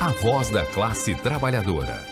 a 0.00 0.08
voz 0.08 0.50
da 0.50 0.64
classe 0.64 1.14
trabalhadora. 1.14 2.09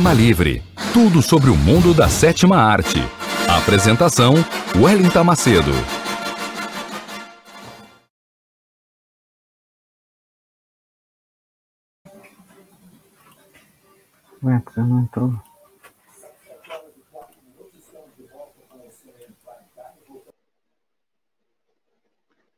Cinema 0.00 0.14
Livre. 0.14 0.62
Tudo 0.94 1.20
sobre 1.20 1.50
o 1.50 1.54
mundo 1.54 1.92
da 1.92 2.08
sétima 2.08 2.56
arte. 2.56 2.96
Apresentação: 3.46 4.32
Wellington 4.74 5.22
Macedo. 5.22 5.72
Ué, 14.42 14.62
você 14.64 14.80
não 14.80 15.00
entrou. 15.00 15.34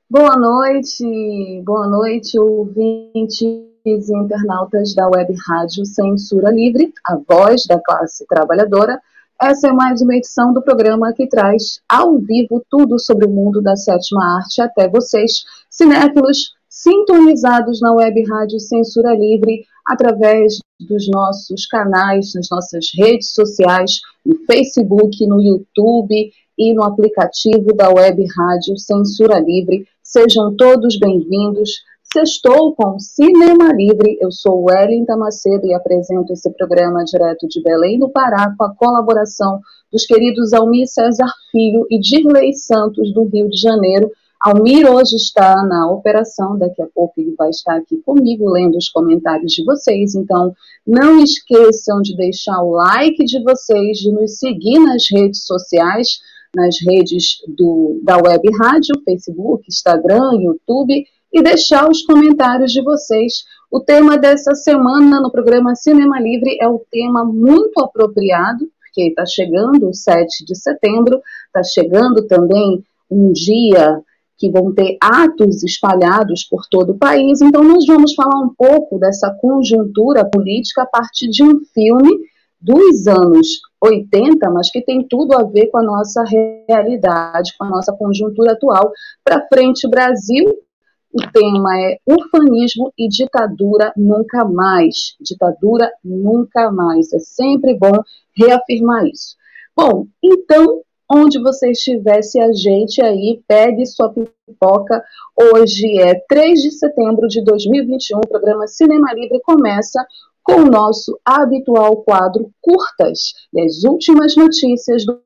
Boa 0.09 0.37
noite, 0.37 1.61
boa 1.65 1.89
noite, 1.89 2.39
ouvinte 2.39 3.72
e 3.85 4.17
internautas 4.17 4.95
da 4.95 5.09
Web 5.09 5.35
Rádio 5.47 5.85
Censura 5.85 6.51
Livre, 6.51 6.93
a 7.05 7.17
voz 7.17 7.65
da 7.67 7.81
classe 7.81 8.25
trabalhadora. 8.27 9.01
Essa 9.41 9.69
é 9.69 9.73
mais 9.73 10.01
uma 10.01 10.15
edição 10.15 10.53
do 10.53 10.63
programa 10.63 11.13
que 11.13 11.27
traz 11.27 11.81
ao 11.89 12.17
vivo 12.19 12.65
tudo 12.71 12.99
sobre 12.99 13.27
o 13.27 13.31
mundo 13.31 13.61
da 13.61 13.75
sétima 13.75 14.37
arte 14.37 14.63
até 14.63 14.89
vocês, 14.89 15.43
cinéfilos, 15.69 16.53
sintonizados 16.69 17.81
na 17.81 17.93
Web 17.93 18.23
Rádio 18.31 18.61
Censura 18.61 19.15
Livre 19.15 19.65
através 19.85 20.59
dos 20.79 21.09
nossos 21.09 21.67
canais, 21.67 22.33
nas 22.35 22.49
nossas 22.51 22.87
redes 22.97 23.33
sociais, 23.33 24.01
no 24.25 24.37
Facebook, 24.47 25.27
no 25.27 25.43
YouTube 25.43 26.31
e 26.57 26.73
no 26.73 26.85
aplicativo 26.85 27.75
da 27.75 27.89
Web 27.89 28.25
Rádio 28.37 28.79
Censura 28.79 29.41
Livre. 29.41 29.85
Sejam 30.05 30.55
todos 30.55 30.99
bem-vindos 30.99 31.71
Sextou 32.13 32.75
com 32.75 32.99
Cinema 32.99 33.73
Livre. 33.73 34.19
Eu 34.21 34.31
sou 34.31 34.65
Wellington 34.65 35.17
Macedo 35.17 35.67
e 35.67 35.73
apresento 35.73 36.31
esse 36.35 36.51
programa 36.51 37.03
direto 37.05 37.49
de 37.49 37.63
Belém 37.63 37.99
do 37.99 38.11
Pará 38.11 38.55
com 38.55 38.65
a 38.65 38.75
colaboração 38.75 39.59
dos 39.91 40.05
queridos 40.05 40.53
Almir 40.53 40.87
César 40.87 41.33
Filho 41.51 41.87
e 41.91 41.99
Dirley 41.99 42.53
Santos 42.53 43.15
do 43.15 43.25
Rio 43.25 43.49
de 43.49 43.57
Janeiro. 43.59 44.11
Almir 44.43 44.87
hoje 44.93 45.17
está 45.17 45.65
na 45.67 45.91
operação, 45.91 46.59
daqui 46.59 46.83
a 46.83 46.87
pouco 46.95 47.15
ele 47.17 47.35
vai 47.35 47.49
estar 47.49 47.77
aqui 47.77 47.97
comigo 48.05 48.51
lendo 48.51 48.77
os 48.77 48.91
comentários 48.91 49.51
de 49.51 49.65
vocês. 49.65 50.15
Então, 50.15 50.53
não 50.87 51.19
esqueçam 51.19 52.03
de 52.03 52.15
deixar 52.15 52.63
o 52.63 52.73
like 52.73 53.25
de 53.25 53.43
vocês, 53.43 53.97
de 53.97 54.13
nos 54.13 54.39
seguir 54.39 54.81
nas 54.81 55.05
redes 55.11 55.47
sociais, 55.47 56.19
nas 56.55 56.77
redes 56.87 57.39
do, 57.57 58.03
da 58.05 58.17
Web 58.19 58.47
Rádio, 58.61 59.01
Facebook, 59.03 59.65
Instagram, 59.67 60.35
YouTube 60.43 61.07
e 61.33 61.43
deixar 61.43 61.89
os 61.89 62.03
comentários 62.03 62.73
de 62.73 62.83
vocês. 62.83 63.45
O 63.71 63.81
tema 63.81 64.19
dessa 64.19 64.55
semana 64.55 65.21
no 65.21 65.31
programa 65.31 65.75
Cinema 65.75 66.21
Livre 66.21 66.59
é 66.61 66.69
o 66.69 66.85
tema 66.91 67.25
muito 67.25 67.81
apropriado, 67.81 68.67
porque 68.81 69.09
está 69.09 69.25
chegando 69.25 69.89
o 69.89 69.95
7 69.95 70.45
de 70.45 70.55
setembro, 70.55 71.21
está 71.47 71.63
chegando 71.63 72.27
também 72.27 72.85
um 73.11 73.33
dia 73.33 74.03
que 74.37 74.51
vão 74.51 74.75
ter 74.75 74.99
atos 75.01 75.63
espalhados 75.63 76.45
por 76.45 76.67
todo 76.69 76.93
o 76.93 76.99
país. 76.99 77.41
Então, 77.41 77.63
nós 77.63 77.87
vamos 77.87 78.15
falar 78.15 78.41
um 78.41 78.53
pouco 78.53 78.99
dessa 78.99 79.31
conjuntura 79.41 80.25
política 80.25 80.83
a 80.83 80.87
partir 80.87 81.29
de 81.31 81.45
um 81.45 81.61
filme 81.73 82.11
dos 82.61 83.07
anos 83.07 83.61
80, 83.81 84.51
mas 84.51 84.71
que 84.71 84.83
tem 84.83 85.07
tudo 85.09 85.35
a 85.35 85.43
ver 85.43 85.69
com 85.69 85.79
a 85.79 85.83
nossa 85.83 86.25
realidade, 86.69 87.55
com 87.59 87.65
a 87.65 87.69
nossa 87.69 87.93
conjuntura 87.93 88.53
atual. 88.53 88.93
Para 89.25 89.47
frente, 89.47 89.89
Brasil, 89.89 90.45
o 91.13 91.31
tema 91.31 91.79
é 91.79 91.99
ufanismo 92.07 92.93
e 92.99 93.07
ditadura 93.09 93.93
nunca 93.97 94.45
mais. 94.45 95.15
Ditadura 95.21 95.93
nunca 96.03 96.71
mais. 96.71 97.13
É 97.13 97.19
sempre 97.19 97.75
bom 97.75 98.03
reafirmar 98.35 99.05
isso. 99.07 99.37
Bom, 99.77 100.07
então, 100.23 100.83
onde 101.11 101.41
você 101.41 101.71
estiver, 101.71 102.23
se 102.23 102.41
ajeite 102.41 103.03
aí, 103.03 103.43
pegue 103.47 103.85
sua 103.85 104.13
pipoca. 104.13 105.03
Hoje 105.39 106.01
é 106.01 106.15
3 106.29 106.63
de 106.63 106.71
setembro 106.71 107.29
de 107.29 107.45
2021. 107.45 108.19
O 108.19 108.29
programa 108.29 108.67
Cinema 108.67 109.13
Livre 109.13 109.41
começa 109.43 110.05
com 110.43 110.63
o 110.63 110.71
nosso 110.71 111.19
habitual 111.25 112.03
quadro 112.03 112.51
Curtas 112.61 113.33
e 113.53 113.61
as 113.61 113.85
últimas 113.85 114.35
notícias 114.35 115.05
do 115.05 115.21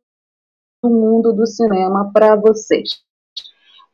mundo 0.84 1.32
do 1.32 1.46
cinema 1.46 2.10
para 2.12 2.36
vocês. 2.36 3.05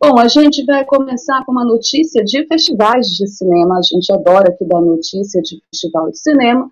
Bom, 0.04 0.18
a 0.18 0.26
gente 0.26 0.64
vai 0.64 0.84
começar 0.84 1.44
com 1.44 1.52
uma 1.52 1.64
notícia 1.64 2.24
de 2.24 2.44
festivais 2.48 3.06
de 3.06 3.24
cinema. 3.28 3.78
A 3.78 3.82
gente 3.82 4.12
adora 4.12 4.48
aqui 4.48 4.64
dar 4.64 4.80
notícia 4.80 5.40
de 5.40 5.62
festival 5.70 6.10
de 6.10 6.18
cinema. 6.18 6.68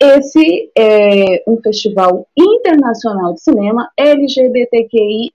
Esse 0.00 0.70
é 0.78 1.42
um 1.48 1.60
festival 1.60 2.24
internacional 2.38 3.34
de 3.34 3.42
cinema 3.42 3.90
LGBTQIA+, 3.98 5.32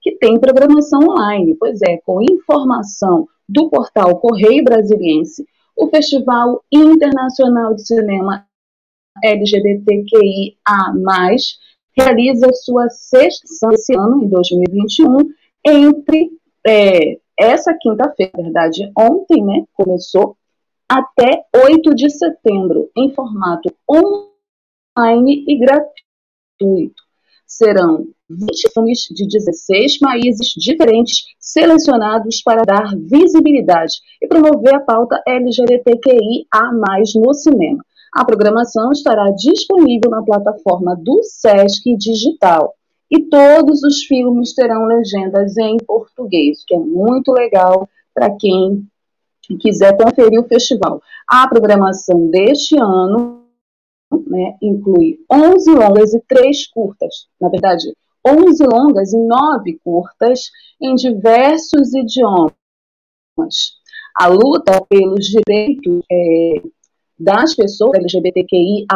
que 0.00 0.16
tem 0.16 0.40
programação 0.40 1.00
online. 1.02 1.54
Pois 1.60 1.82
é, 1.82 1.98
com 1.98 2.22
informação 2.22 3.28
do 3.46 3.68
portal 3.68 4.18
Correio 4.20 4.64
Brasiliense, 4.64 5.44
o 5.76 5.90
Festival 5.90 6.64
Internacional 6.72 7.74
de 7.74 7.86
Cinema 7.86 8.46
LGBTQIA+, 9.22 10.56
realiza 11.94 12.50
sua 12.54 12.88
sexta 12.88 13.44
edição 13.44 13.70
esse 13.70 13.94
ano, 13.94 14.24
em 14.24 14.28
2021, 14.30 15.28
entre 15.64 16.30
é, 16.66 17.18
essa 17.38 17.76
quinta-feira, 17.80 18.32
na 18.36 18.44
verdade, 18.44 18.92
ontem, 18.96 19.42
né, 19.42 19.64
começou, 19.72 20.36
até 20.88 21.44
8 21.54 21.94
de 21.94 22.10
setembro, 22.10 22.90
em 22.96 23.12
formato 23.14 23.74
online 23.90 25.44
e 25.48 25.58
gratuito. 25.58 27.02
Serão 27.46 28.06
20 28.28 28.72
filmes 28.72 29.00
de 29.10 29.26
16 29.26 29.98
países 29.98 30.48
diferentes 30.56 31.24
selecionados 31.38 32.42
para 32.42 32.62
dar 32.62 32.94
visibilidade 32.96 33.94
e 34.20 34.26
promover 34.26 34.74
a 34.74 34.80
pauta 34.80 35.22
LGBTQIA+, 35.26 36.70
no 37.16 37.34
cinema. 37.34 37.84
A 38.14 38.24
programação 38.24 38.92
estará 38.92 39.24
disponível 39.36 40.10
na 40.10 40.22
plataforma 40.22 40.96
do 40.96 41.20
Sesc 41.22 41.96
Digital 41.96 42.74
e 43.10 43.24
todos 43.24 43.82
os 43.82 44.04
filmes 44.04 44.54
terão 44.54 44.86
legendas 44.86 45.56
em 45.56 45.76
português, 45.78 46.64
que 46.66 46.74
é 46.74 46.78
muito 46.78 47.32
legal 47.32 47.88
para 48.14 48.34
quem 48.36 48.86
quiser 49.60 49.96
conferir 49.96 50.40
o 50.40 50.48
festival. 50.48 51.02
A 51.28 51.46
programação 51.48 52.28
deste 52.28 52.76
ano 52.78 53.44
né, 54.26 54.56
inclui 54.62 55.18
11 55.30 55.70
longas 55.70 56.14
e 56.14 56.20
3 56.26 56.66
curtas. 56.68 57.26
Na 57.40 57.48
verdade, 57.48 57.94
11 58.26 58.64
longas 58.64 59.12
e 59.12 59.18
9 59.18 59.80
curtas 59.84 60.40
em 60.80 60.94
diversos 60.94 61.92
idiomas. 61.94 62.54
A 64.16 64.28
luta 64.28 64.80
pelos 64.88 65.26
direitos 65.26 66.00
é, 66.10 66.62
das 67.18 67.54
pessoas 67.54 67.98
LGBTQIA+, 67.98 68.86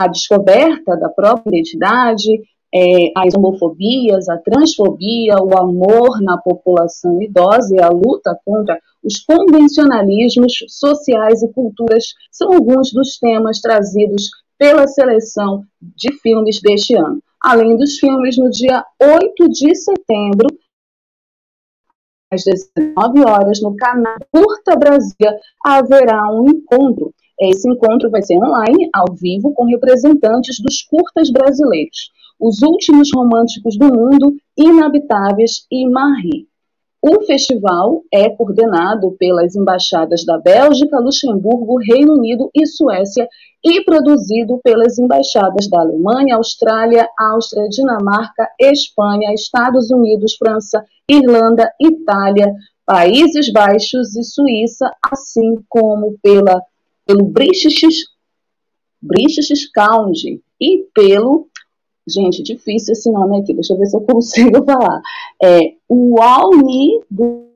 a 0.00 0.08
descoberta 0.08 0.96
da 0.96 1.08
própria 1.08 1.50
identidade 1.50 2.40
é, 2.74 3.12
as 3.16 3.34
homofobias, 3.34 4.28
a 4.28 4.36
transfobia, 4.38 5.36
o 5.36 5.58
amor 5.58 6.20
na 6.20 6.36
população 6.38 7.20
idosa 7.22 7.74
e 7.74 7.80
a 7.80 7.88
luta 7.88 8.38
contra 8.44 8.78
os 9.02 9.20
convencionalismos 9.20 10.52
sociais 10.68 11.42
e 11.42 11.52
culturas 11.52 12.04
são 12.30 12.52
alguns 12.52 12.92
dos 12.92 13.18
temas 13.18 13.60
trazidos 13.60 14.30
pela 14.58 14.86
seleção 14.86 15.64
de 15.80 16.12
filmes 16.20 16.60
deste 16.60 16.94
ano. 16.94 17.22
Além 17.42 17.76
dos 17.76 17.98
filmes, 17.98 18.36
no 18.36 18.50
dia 18.50 18.84
8 19.00 19.48
de 19.48 19.74
setembro, 19.74 20.48
às 22.30 22.42
19 22.44 23.20
horas, 23.20 23.62
no 23.62 23.74
canal 23.76 24.16
Curta 24.30 24.76
Brasília, 24.76 25.38
haverá 25.64 26.30
um 26.32 26.48
encontro. 26.50 27.14
Esse 27.40 27.68
encontro 27.70 28.10
vai 28.10 28.22
ser 28.22 28.36
online, 28.38 28.88
ao 28.94 29.14
vivo, 29.14 29.52
com 29.54 29.64
representantes 29.64 30.60
dos 30.60 30.82
curtas 30.82 31.30
brasileiros. 31.30 32.10
Os 32.40 32.62
Últimos 32.62 33.10
Românticos 33.14 33.76
do 33.78 33.86
Mundo, 33.86 34.34
Inabitáveis 34.56 35.66
e 35.70 35.88
Marie. 35.88 36.48
O 37.00 37.22
festival 37.22 38.02
é 38.12 38.28
coordenado 38.28 39.12
pelas 39.12 39.54
embaixadas 39.54 40.24
da 40.24 40.36
Bélgica, 40.36 40.98
Luxemburgo, 40.98 41.78
Reino 41.78 42.14
Unido 42.14 42.50
e 42.52 42.66
Suécia 42.66 43.28
e 43.64 43.84
produzido 43.84 44.58
pelas 44.64 44.98
embaixadas 44.98 45.68
da 45.70 45.80
Alemanha, 45.80 46.36
Austrália, 46.36 47.08
Áustria, 47.16 47.68
Dinamarca, 47.68 48.48
Espanha, 48.60 49.32
Estados 49.32 49.92
Unidos, 49.92 50.34
França, 50.36 50.84
Irlanda, 51.08 51.72
Itália, 51.80 52.52
Países 52.84 53.52
Baixos 53.52 54.16
e 54.16 54.24
Suíça, 54.24 54.90
assim 55.12 55.54
como 55.68 56.18
pela, 56.20 56.60
pelo 57.08 57.24
British, 57.24 58.04
Council 59.74 60.40
e 60.60 60.84
pelo 60.94 61.48
Gente, 62.10 62.42
difícil 62.42 62.92
esse 62.92 63.12
nome 63.12 63.38
aqui, 63.38 63.52
deixa 63.52 63.74
eu 63.74 63.78
ver 63.78 63.86
se 63.86 63.96
eu 63.96 64.00
consigo 64.00 64.64
falar. 64.64 65.02
É 65.42 65.74
o 65.86 66.16
do 67.10 67.48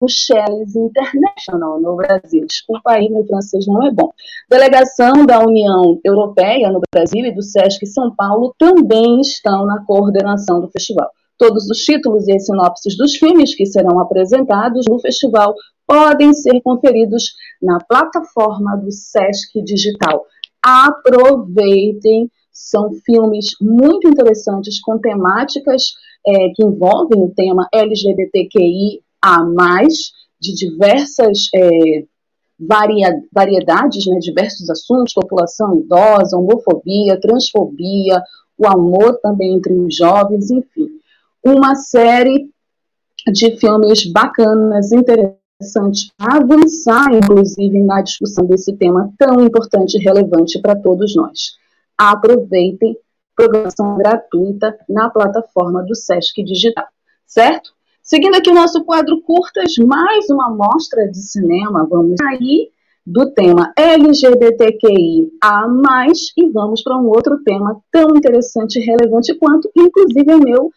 Bruxelas 0.00 0.74
International 0.74 1.78
no 1.78 1.96
Brasil. 1.96 2.46
Desculpa 2.46 2.92
aí, 2.92 3.10
meu 3.10 3.26
francês 3.26 3.66
não 3.66 3.86
é 3.86 3.92
bom. 3.92 4.10
Delegação 4.48 5.26
da 5.26 5.40
União 5.40 6.00
Europeia 6.02 6.70
no 6.70 6.80
Brasil 6.90 7.26
e 7.26 7.34
do 7.34 7.42
SESC 7.42 7.86
São 7.86 8.14
Paulo 8.14 8.54
também 8.58 9.20
estão 9.20 9.66
na 9.66 9.84
coordenação 9.84 10.62
do 10.62 10.70
festival. 10.70 11.10
Todos 11.36 11.68
os 11.68 11.78
títulos 11.78 12.26
e 12.26 12.32
as 12.32 12.46
sinopses 12.46 12.96
dos 12.96 13.16
filmes 13.16 13.54
que 13.54 13.66
serão 13.66 13.98
apresentados 13.98 14.86
no 14.88 14.98
festival 14.98 15.54
podem 15.90 16.32
ser 16.32 16.60
conferidos 16.60 17.32
na 17.60 17.80
plataforma 17.80 18.76
do 18.76 18.92
SESC 18.92 19.60
Digital. 19.64 20.24
Aproveitem 20.62 22.30
são 22.52 22.92
filmes 23.04 23.46
muito 23.60 24.08
interessantes 24.08 24.80
com 24.80 25.00
temáticas 25.00 25.94
é, 26.24 26.50
que 26.54 26.64
envolvem 26.64 27.24
o 27.24 27.32
tema 27.34 27.66
LGBTQI 27.74 29.02
a 29.20 29.42
mais, 29.42 30.12
de 30.40 30.54
diversas 30.54 31.48
é, 31.52 32.04
varia, 32.56 33.12
variedades, 33.32 34.06
né, 34.06 34.18
diversos 34.20 34.70
assuntos, 34.70 35.12
população 35.12 35.80
idosa, 35.80 36.36
homofobia, 36.36 37.20
transfobia, 37.20 38.22
o 38.56 38.66
amor 38.68 39.18
também 39.20 39.54
entre 39.56 39.72
os 39.72 39.96
jovens, 39.96 40.50
enfim. 40.50 40.88
Uma 41.44 41.74
série 41.74 42.48
de 43.32 43.56
filmes 43.56 44.04
bacanas, 44.12 44.92
interessantes, 44.92 45.39
para 46.16 46.36
avançar, 46.36 47.12
inclusive, 47.14 47.82
na 47.82 48.00
discussão 48.00 48.46
desse 48.46 48.74
tema 48.76 49.12
tão 49.18 49.40
importante 49.40 49.98
e 49.98 50.02
relevante 50.02 50.60
para 50.60 50.74
todos 50.74 51.14
nós 51.14 51.58
aproveitem 52.00 52.96
programação 53.36 53.98
gratuita 53.98 54.74
na 54.88 55.10
plataforma 55.10 55.82
do 55.82 55.94
Sesc 55.94 56.42
Digital, 56.42 56.86
certo? 57.26 57.72
Seguindo 58.02 58.36
aqui 58.36 58.50
o 58.50 58.54
nosso 58.54 58.82
quadro 58.84 59.20
curtas, 59.20 59.76
mais 59.76 60.30
uma 60.30 60.48
mostra 60.48 61.06
de 61.06 61.18
cinema, 61.18 61.86
vamos 61.86 62.16
sair 62.18 62.70
do 63.06 63.30
tema 63.30 63.72
LGBTQI 63.76 65.30
a 65.42 65.68
mais 65.68 66.32
e 66.36 66.48
vamos 66.50 66.82
para 66.82 66.98
um 66.98 67.06
outro 67.06 67.42
tema 67.44 67.78
tão 67.90 68.16
interessante 68.16 68.78
e 68.78 68.84
relevante 68.84 69.34
quanto, 69.34 69.70
inclusive, 69.76 70.30
é 70.30 70.36
meu 70.36 70.70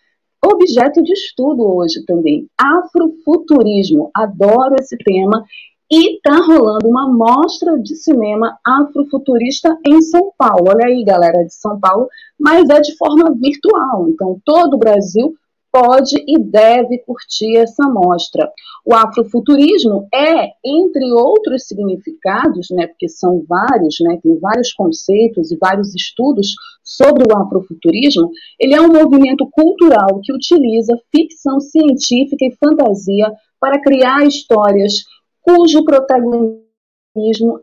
objeto 0.43 1.01
de 1.01 1.13
estudo 1.13 1.63
hoje 1.63 2.03
também, 2.05 2.47
afrofuturismo. 2.57 4.11
Adoro 4.13 4.75
esse 4.79 4.97
tema 4.97 5.43
e 5.91 6.19
tá 6.21 6.37
rolando 6.37 6.87
uma 6.87 7.07
mostra 7.07 7.77
de 7.79 7.95
cinema 7.95 8.57
afrofuturista 8.65 9.77
em 9.85 10.01
São 10.01 10.31
Paulo. 10.37 10.69
Olha 10.69 10.87
aí, 10.87 11.03
galera 11.03 11.43
de 11.43 11.53
São 11.53 11.79
Paulo, 11.79 12.07
mas 12.39 12.67
é 12.69 12.81
de 12.81 12.95
forma 12.97 13.33
virtual. 13.39 14.09
Então, 14.09 14.39
todo 14.43 14.73
o 14.73 14.79
Brasil 14.79 15.33
pode 15.73 16.23
e 16.27 16.37
deve 16.37 16.99
curtir 16.99 17.57
essa 17.57 17.89
mostra. 17.89 18.47
O 18.85 18.93
afrofuturismo 18.93 20.07
é, 20.13 20.51
entre 20.63 21.11
outros 21.13 21.67
significados, 21.67 22.67
né, 22.69 22.85
porque 22.85 23.09
são 23.09 23.43
vários, 23.49 23.95
né, 24.01 24.19
tem 24.21 24.37
vários 24.39 24.71
conceitos 24.71 25.51
e 25.51 25.57
vários 25.57 25.95
estudos 25.95 26.53
sobre 26.83 27.23
o 27.23 27.35
afrofuturismo, 27.35 28.29
ele 28.59 28.75
é 28.75 28.81
um 28.81 28.93
movimento 28.93 29.49
cultural 29.49 30.19
que 30.21 30.31
utiliza 30.31 30.99
ficção 31.11 31.59
científica 31.59 32.45
e 32.45 32.55
fantasia 32.55 33.31
para 33.59 33.81
criar 33.81 34.27
histórias 34.27 35.05
cujo 35.41 35.83
protagonismo 35.83 36.61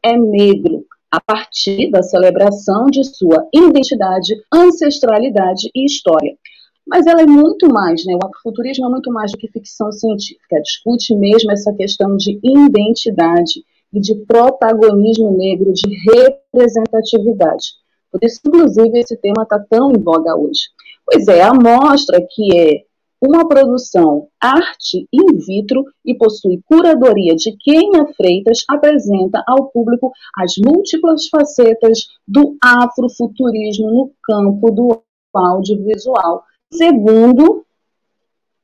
é 0.03 0.17
negro, 0.17 0.85
a 1.11 1.21
partir 1.21 1.91
da 1.91 2.03
celebração 2.03 2.87
de 2.87 3.05
sua 3.05 3.47
identidade, 3.53 4.35
ancestralidade 4.53 5.71
e 5.75 5.85
história. 5.85 6.37
Mas 6.91 7.07
ela 7.07 7.23
é 7.23 7.27
muito 7.27 7.69
mais, 7.73 8.05
né? 8.05 8.15
O 8.15 8.27
afrofuturismo 8.27 8.87
é 8.87 8.89
muito 8.89 9.13
mais 9.13 9.31
do 9.31 9.39
que 9.39 9.47
ficção 9.47 9.93
científica. 9.93 10.61
Discute 10.61 11.15
mesmo 11.15 11.53
essa 11.53 11.73
questão 11.73 12.17
de 12.17 12.41
identidade 12.43 13.65
e 13.93 14.01
de 14.01 14.17
protagonismo 14.27 15.31
negro, 15.31 15.73
de 15.73 15.89
representatividade. 16.13 17.75
Por 18.11 18.19
isso, 18.25 18.41
inclusive, 18.45 18.99
esse 18.99 19.17
tema 19.17 19.45
está 19.45 19.61
tão 19.71 19.93
em 19.93 20.03
voga 20.03 20.35
hoje. 20.37 20.63
Pois 21.07 21.29
é, 21.29 21.43
a 21.43 21.55
mostra 21.55 22.21
que 22.29 22.57
é 22.59 22.83
uma 23.23 23.47
produção 23.47 24.27
arte 24.41 25.07
in 25.13 25.37
vitro 25.47 25.85
e 26.05 26.17
possui 26.17 26.61
curadoria 26.67 27.37
de 27.37 27.57
Kenia 27.59 28.07
Freitas, 28.17 28.65
apresenta 28.69 29.45
ao 29.47 29.71
público 29.71 30.11
as 30.37 30.55
múltiplas 30.57 31.29
facetas 31.29 32.09
do 32.27 32.57
afrofuturismo 32.61 33.91
no 33.93 34.13
campo 34.25 34.71
do 34.73 35.03
audiovisual, 35.33 36.43
segundo 36.73 37.65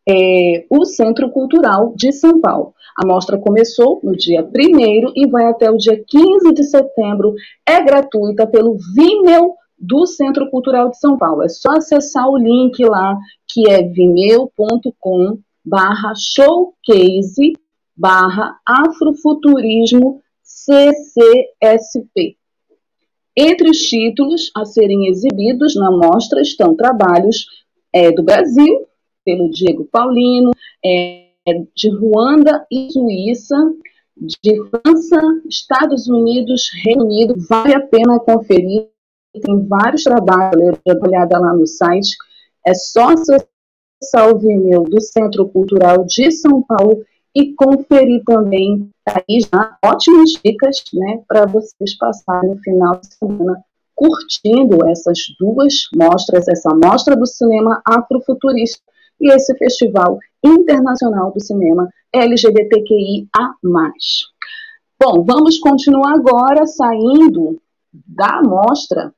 é, 0.08 0.64
o 0.70 0.84
Centro 0.84 1.30
Cultural 1.30 1.92
de 1.96 2.12
São 2.12 2.40
Paulo. 2.40 2.72
A 2.96 3.06
mostra 3.06 3.36
começou 3.36 4.00
no 4.02 4.16
dia 4.16 4.42
1 4.42 5.12
e 5.14 5.26
vai 5.28 5.46
até 5.46 5.70
o 5.70 5.76
dia 5.76 6.02
15 6.06 6.52
de 6.54 6.64
setembro. 6.64 7.34
É 7.66 7.82
gratuita 7.82 8.46
pelo 8.46 8.78
Vimeo 8.94 9.54
do 9.78 10.06
Centro 10.06 10.48
Cultural 10.50 10.88
de 10.88 10.98
São 10.98 11.18
Paulo. 11.18 11.42
É 11.42 11.48
só 11.48 11.72
acessar 11.72 12.26
o 12.28 12.38
link 12.38 12.82
lá, 12.84 13.18
que 13.48 13.68
é 13.68 13.82
vimeo.com 13.82 15.38
barra 15.64 16.12
showcase 16.16 17.52
barra 17.96 18.56
afrofuturismo 18.64 20.22
CCSP. 20.42 22.36
Entre 23.36 23.68
os 23.68 23.78
títulos 23.78 24.50
a 24.54 24.64
serem 24.64 25.08
exibidos 25.08 25.74
na 25.74 25.90
mostra 25.90 26.40
estão 26.40 26.74
trabalhos 26.74 27.46
é, 27.96 28.12
do 28.12 28.22
Brasil, 28.22 28.86
pelo 29.24 29.50
Diego 29.50 29.88
Paulino, 29.90 30.50
é, 30.84 31.30
de 31.74 31.88
Ruanda 31.88 32.66
e 32.70 32.90
Suíça, 32.92 33.56
de 34.16 34.62
França, 34.68 35.20
Estados 35.48 36.06
Unidos, 36.06 36.70
Reino 36.84 37.04
Unido. 37.04 37.34
Vale 37.48 37.74
a 37.74 37.80
pena 37.80 38.20
conferir 38.20 38.88
tem 39.40 39.66
vários 39.66 40.02
trabalhos, 40.02 40.78
dê 40.84 40.92
uma 40.92 41.08
olhada 41.08 41.38
lá 41.38 41.52
no 41.52 41.66
site, 41.66 42.16
é 42.66 42.72
só 42.74 43.10
acessar 43.10 44.30
o 44.30 44.38
Vimeo 44.38 44.84
do 44.84 44.98
Centro 44.98 45.46
Cultural 45.48 46.06
de 46.06 46.30
São 46.30 46.62
Paulo 46.62 47.04
e 47.34 47.52
conferir 47.52 48.22
também 48.24 48.88
aí 49.06 49.40
já 49.40 49.76
ótimas 49.84 50.30
dicas, 50.42 50.82
né, 50.94 51.22
para 51.28 51.44
vocês 51.44 51.96
passarem 51.98 52.50
no 52.50 52.58
final 52.62 52.98
de 52.98 53.14
semana 53.14 53.62
curtindo 53.96 54.86
essas 54.86 55.18
duas 55.40 55.88
mostras, 55.96 56.46
essa 56.46 56.68
mostra 56.74 57.16
do 57.16 57.26
cinema 57.26 57.82
afrofuturista 57.84 58.82
e 59.18 59.32
esse 59.32 59.56
festival 59.56 60.18
internacional 60.44 61.32
do 61.32 61.40
cinema 61.40 61.88
LGBTQIA+. 62.12 63.26
Bom, 65.02 65.24
vamos 65.24 65.58
continuar 65.58 66.14
agora 66.14 66.66
saindo 66.66 67.60
da 68.06 68.42
mostra 68.42 69.12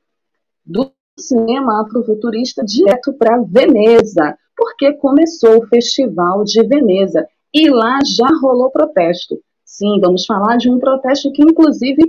do 0.65 0.93
cinema 1.19 1.83
afrofuturista 1.83 2.65
direto 2.65 3.13
para 3.13 3.43
Veneza, 3.43 4.39
porque 4.57 4.93
começou 4.95 5.59
o 5.59 5.67
Festival 5.67 6.45
de 6.45 6.65
Veneza 6.67 7.27
e 7.53 7.69
lá 7.69 7.99
já 8.05 8.29
rolou 8.41 8.71
protesto. 8.71 9.41
Sim, 9.65 10.01
vamos 10.01 10.25
falar 10.25 10.57
de 10.57 10.71
um 10.71 10.79
protesto 10.79 11.33
que, 11.33 11.43
inclusive, 11.43 12.03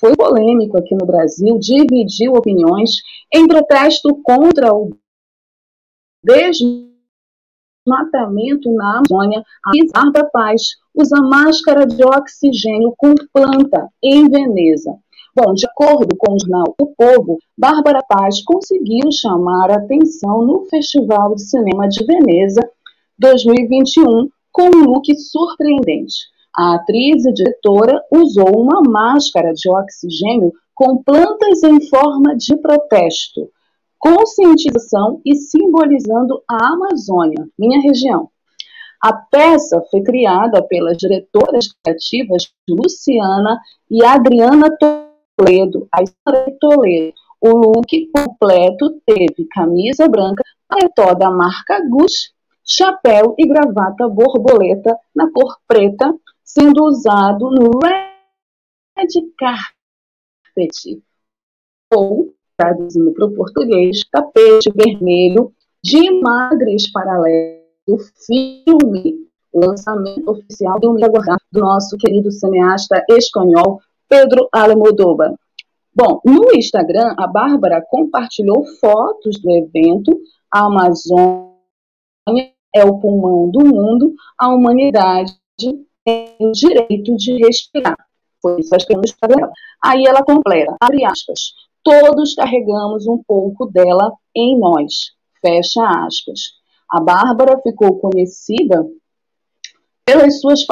foi 0.00 0.14
polêmico 0.16 0.78
aqui 0.78 0.94
no 0.94 1.06
Brasil, 1.06 1.58
dividiu 1.58 2.32
opiniões 2.32 2.90
em 3.32 3.46
protesto 3.46 4.20
contra 4.22 4.72
o 4.72 4.96
desmatamento 7.86 8.72
na 8.72 8.98
Amazônia, 8.98 9.42
a 9.64 9.70
Bárbara 9.92 10.28
Paz 10.30 10.62
usa 10.94 11.16
máscara 11.22 11.86
de 11.86 12.04
oxigênio 12.04 12.94
com 12.96 13.14
planta 13.32 13.88
em 14.02 14.28
Veneza. 14.28 14.98
Bom, 15.34 15.54
de 15.54 15.66
acordo 15.66 16.16
com 16.16 16.32
o 16.32 16.38
jornal 16.40 16.74
O 16.80 16.86
Povo, 16.96 17.38
Bárbara 17.56 18.02
Paz 18.08 18.42
conseguiu 18.42 19.12
chamar 19.12 19.70
atenção 19.70 20.44
no 20.44 20.64
Festival 20.64 21.34
de 21.34 21.42
Cinema 21.42 21.88
de 21.88 22.04
Veneza 22.04 22.60
2021 23.18 24.28
com 24.50 24.64
um 24.64 24.84
look 24.84 25.14
surpreendente. 25.16 26.16
A 26.58 26.74
atriz 26.74 27.24
e 27.24 27.32
diretora 27.32 28.02
usou 28.10 28.60
uma 28.60 28.82
máscara 28.82 29.52
de 29.52 29.70
oxigênio 29.70 30.52
com 30.74 31.00
plantas 31.04 31.62
em 31.62 31.88
forma 31.88 32.36
de 32.36 32.56
protesto, 32.56 33.48
conscientização 33.96 35.20
e 35.24 35.36
simbolizando 35.36 36.42
a 36.50 36.72
Amazônia, 36.72 37.46
minha 37.56 37.80
região. 37.80 38.28
A 39.00 39.12
peça 39.12 39.80
foi 39.88 40.02
criada 40.02 40.60
pelas 40.66 40.96
diretoras 40.96 41.68
criativas 41.68 42.50
Luciana 42.68 43.60
e 43.88 44.04
Adriana 44.04 44.68
Toledo, 44.76 45.86
a 45.92 46.02
Toledo. 46.58 47.14
O 47.40 47.50
look 47.50 48.10
completo 48.12 49.00
teve 49.06 49.46
camisa 49.52 50.08
branca, 50.08 50.42
paletó 50.66 51.14
da 51.14 51.30
marca 51.30 51.80
Gucci, 51.88 52.32
chapéu 52.66 53.36
e 53.38 53.46
gravata 53.46 54.08
borboleta 54.08 54.98
na 55.14 55.30
cor 55.30 55.56
preta, 55.68 56.12
sendo 56.48 56.82
usado 56.84 57.50
no 57.50 57.78
red 57.84 59.06
carpet, 59.36 61.02
ou, 61.92 62.32
traduzindo 62.56 63.12
para 63.12 63.26
o 63.26 63.34
português, 63.34 64.00
tapete 64.10 64.72
vermelho 64.74 65.52
de 65.84 65.98
imagens 66.06 66.90
paralelas 66.90 67.62
do 67.86 67.98
filme, 67.98 69.28
lançamento 69.52 70.30
oficial 70.30 70.80
do 70.80 70.94
do 70.94 71.60
nosso 71.60 71.98
querido 71.98 72.30
cineasta 72.30 73.04
espanhol 73.10 73.80
Pedro 74.08 74.48
Almodóvar. 74.50 75.34
Bom, 75.94 76.20
no 76.24 76.54
Instagram, 76.54 77.14
a 77.18 77.26
Bárbara 77.26 77.84
compartilhou 77.90 78.64
fotos 78.80 79.38
do 79.40 79.50
evento 79.50 80.18
A 80.50 80.66
Amazônia 80.66 81.52
é 82.74 82.84
o 82.84 82.98
pulmão 82.98 83.50
do 83.50 83.66
mundo, 83.66 84.14
a 84.38 84.48
humanidade 84.48 85.36
o 86.38 86.52
direito 86.52 87.16
de 87.16 87.36
respirar. 87.44 87.96
Foi 88.40 88.60
isso 88.60 88.76
que 88.86 88.94
no 88.94 89.02
Instagram. 89.04 89.48
Aí 89.82 90.04
ela 90.06 90.22
completa, 90.22 90.76
abre 90.80 91.04
aspas, 91.04 91.52
todos 91.82 92.34
carregamos 92.34 93.06
um 93.06 93.20
pouco 93.26 93.66
dela 93.66 94.12
em 94.34 94.58
nós, 94.58 95.12
fecha 95.40 95.82
aspas. 96.06 96.58
A 96.90 97.00
Bárbara 97.00 97.60
ficou 97.62 97.98
conhecida 97.98 98.86
pelas 100.08 100.40
suas 100.40 100.64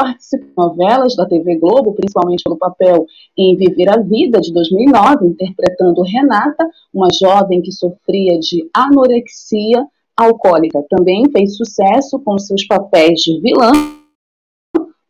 novelas 0.56 1.14
da 1.14 1.26
TV 1.26 1.58
Globo, 1.58 1.92
principalmente 1.92 2.42
pelo 2.42 2.56
papel 2.56 3.04
em 3.36 3.54
Viver 3.54 3.90
a 3.90 3.98
Vida, 3.98 4.40
de 4.40 4.50
2009, 4.50 5.26
interpretando 5.26 6.02
Renata, 6.02 6.66
uma 6.92 7.08
jovem 7.12 7.60
que 7.60 7.70
sofria 7.70 8.38
de 8.38 8.66
anorexia 8.72 9.86
alcoólica. 10.16 10.82
Também 10.88 11.30
fez 11.30 11.54
sucesso 11.54 12.18
com 12.20 12.38
seus 12.38 12.66
papéis 12.66 13.20
de 13.20 13.38
vilã, 13.40 13.72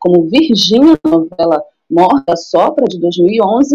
como 0.07 0.29
Virgínia, 0.29 0.97
novela 1.05 1.61
Morta 1.91 2.37
Sopra, 2.37 2.85
de 2.85 3.01
2011, 3.01 3.75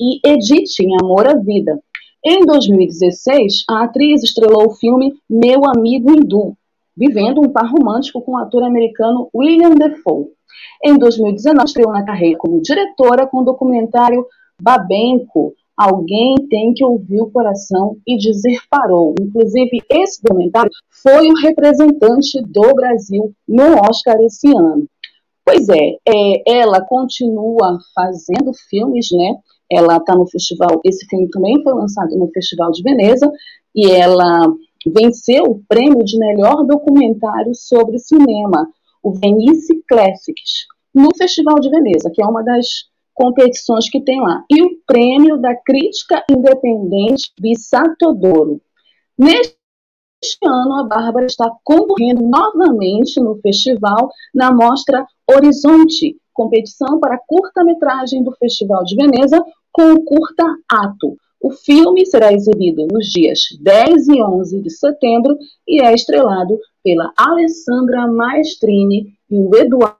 e 0.00 0.20
Edith, 0.24 0.78
em 0.80 0.96
Amor 1.02 1.26
à 1.26 1.34
Vida. 1.34 1.82
Em 2.24 2.46
2016, 2.46 3.64
a 3.68 3.82
atriz 3.82 4.22
estrelou 4.22 4.68
o 4.68 4.74
filme 4.74 5.12
Meu 5.28 5.62
Amigo 5.66 6.12
Hindu, 6.12 6.56
vivendo 6.96 7.40
um 7.40 7.50
par 7.50 7.68
romântico 7.68 8.22
com 8.22 8.32
o 8.32 8.36
ator 8.36 8.62
americano 8.62 9.28
William 9.34 9.70
Defoe. 9.70 10.26
Em 10.84 10.96
2019, 10.96 11.66
estreou 11.66 11.92
na 11.92 12.04
carreira 12.04 12.38
como 12.38 12.62
diretora 12.62 13.26
com 13.26 13.38
o 13.38 13.44
documentário 13.44 14.24
Babenco, 14.60 15.52
Alguém 15.76 16.34
tem 16.50 16.74
que 16.74 16.84
ouvir 16.84 17.20
o 17.20 17.30
coração 17.30 17.96
e 18.06 18.16
dizer 18.16 18.58
parou. 18.70 19.14
Inclusive, 19.20 19.82
esse 19.90 20.22
documentário 20.22 20.70
foi 21.02 21.26
o 21.28 21.34
representante 21.34 22.40
do 22.42 22.74
Brasil 22.74 23.32
no 23.48 23.80
Oscar 23.88 24.20
esse 24.20 24.48
ano. 24.48 24.86
Pois 25.44 25.68
é, 25.68 25.96
é 26.08 26.60
ela 26.60 26.80
continua 26.80 27.78
fazendo 27.94 28.52
filmes, 28.68 29.08
né? 29.12 29.34
Ela 29.70 29.96
está 29.96 30.14
no 30.14 30.26
festival, 30.26 30.80
esse 30.84 31.06
filme 31.06 31.28
também 31.30 31.62
foi 31.62 31.72
lançado 31.74 32.16
no 32.16 32.30
Festival 32.32 32.70
de 32.70 32.82
Veneza, 32.82 33.30
e 33.74 33.90
ela 33.90 34.52
venceu 34.86 35.44
o 35.44 35.62
prêmio 35.66 36.04
de 36.04 36.18
melhor 36.18 36.64
documentário 36.66 37.54
sobre 37.54 37.98
cinema, 37.98 38.68
o 39.02 39.12
Venice 39.12 39.82
Classics, 39.88 40.66
no 40.94 41.08
Festival 41.16 41.56
de 41.58 41.70
Veneza, 41.70 42.10
que 42.12 42.22
é 42.22 42.26
uma 42.26 42.42
das 42.42 42.66
competições 43.14 43.88
que 43.88 44.00
tem 44.00 44.20
lá. 44.20 44.44
E 44.50 44.62
o 44.62 44.70
prêmio 44.86 45.38
da 45.40 45.54
crítica 45.54 46.24
independente 46.30 47.32
Bissato 47.40 48.14
Douro. 48.14 48.60
Neste 49.18 49.56
ano, 50.44 50.80
a 50.80 50.84
Bárbara 50.84 51.26
está 51.26 51.50
concorrendo 51.64 52.22
novamente 52.22 53.20
no 53.20 53.36
festival 53.40 54.10
na 54.34 54.52
mostra 54.52 55.06
Horizonte, 55.28 56.16
competição 56.32 56.98
para 57.00 57.20
curta-metragem 57.26 58.22
do 58.22 58.32
Festival 58.32 58.84
de 58.84 58.96
Veneza, 58.96 59.42
com 59.72 59.92
o 59.92 60.04
curta 60.04 60.44
Ato. 60.70 61.16
O 61.40 61.50
filme 61.50 62.06
será 62.06 62.32
exibido 62.32 62.86
nos 62.86 63.06
dias 63.06 63.40
10 63.60 64.08
e 64.08 64.22
11 64.22 64.62
de 64.62 64.70
setembro 64.70 65.36
e 65.66 65.82
é 65.82 65.92
estrelado 65.92 66.56
pela 66.84 67.12
Alessandra 67.16 68.06
Maestrini 68.06 69.12
e 69.28 69.38
o 69.38 69.50
Eduardo 69.56 69.98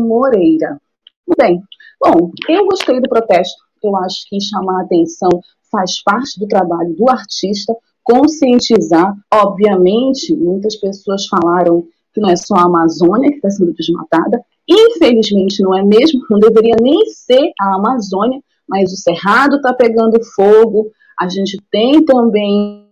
Moreira. 0.00 0.80
Muito 1.26 1.38
bem. 1.38 1.60
Bom, 2.00 2.30
eu 2.48 2.64
gostei 2.66 3.00
do 3.00 3.08
protesto. 3.08 3.56
Eu 3.82 3.96
acho 3.96 4.28
que 4.28 4.40
chamar 4.40 4.80
a 4.80 4.84
atenção 4.84 5.30
faz 5.70 6.00
parte 6.02 6.38
do 6.38 6.46
trabalho 6.46 6.94
do 6.94 7.10
artista, 7.10 7.74
conscientizar. 8.04 9.12
Obviamente, 9.32 10.36
muitas 10.36 10.76
pessoas 10.76 11.26
falaram 11.26 11.84
que 12.12 12.20
não 12.20 12.30
é 12.30 12.36
só 12.36 12.54
a 12.54 12.66
Amazônia 12.66 13.30
que 13.30 13.36
está 13.36 13.50
sendo 13.50 13.72
desmatada. 13.72 14.40
Infelizmente, 14.68 15.62
não 15.62 15.76
é 15.76 15.82
mesmo. 15.82 16.20
Não 16.30 16.38
deveria 16.38 16.76
nem 16.80 17.06
ser 17.06 17.50
a 17.60 17.74
Amazônia, 17.74 18.40
mas 18.68 18.92
o 18.92 18.96
Cerrado 18.96 19.56
está 19.56 19.72
pegando 19.72 20.22
fogo, 20.36 20.90
a 21.18 21.28
gente 21.28 21.58
tem 21.70 22.04
também 22.04 22.84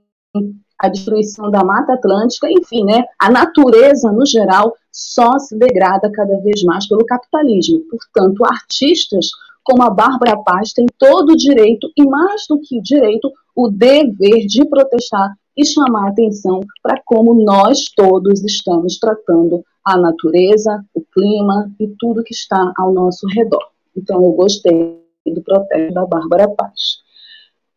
a 0.79 0.89
destruição 0.89 1.51
da 1.51 1.65
Mata 1.65 1.93
Atlântica, 1.93 2.49
enfim, 2.51 2.85
né, 2.85 3.05
a 3.21 3.31
natureza, 3.31 4.11
no 4.11 4.27
geral, 4.27 4.75
só 4.91 5.39
se 5.39 5.57
degrada 5.57 6.11
cada 6.11 6.37
vez 6.41 6.63
mais 6.65 6.89
pelo 6.89 7.07
capitalismo. 7.07 7.81
Portanto, 7.89 8.45
artistas 8.45 9.29
como 9.65 9.83
a 9.83 9.91
Bárbara 9.91 10.37
Paz 10.43 10.73
têm 10.73 10.87
todo 10.99 11.31
o 11.31 11.37
direito, 11.37 11.89
e 11.97 12.05
mais 12.05 12.47
do 12.49 12.59
que 12.59 12.81
direito, 12.81 13.31
o 13.55 13.69
dever 13.69 14.47
de 14.47 14.65
protestar 14.69 15.35
e 15.57 15.67
chamar 15.67 16.09
atenção 16.09 16.61
para 16.83 17.01
como 17.05 17.35
nós 17.35 17.85
todos 17.95 18.43
estamos 18.43 18.99
tratando 18.99 19.63
a 19.85 19.97
natureza, 19.97 20.85
o 20.95 21.03
clima 21.13 21.71
e 21.79 21.89
tudo 21.99 22.25
que 22.25 22.35
está 22.35 22.73
ao 22.79 22.93
nosso 22.93 23.27
redor. 23.29 23.67
Então, 23.97 24.23
eu 24.23 24.33
gostei 24.33 25.03
do 25.27 25.43
protesto 25.43 25.93
da 25.93 26.07
Bárbara 26.07 26.49
Paz. 26.49 27.03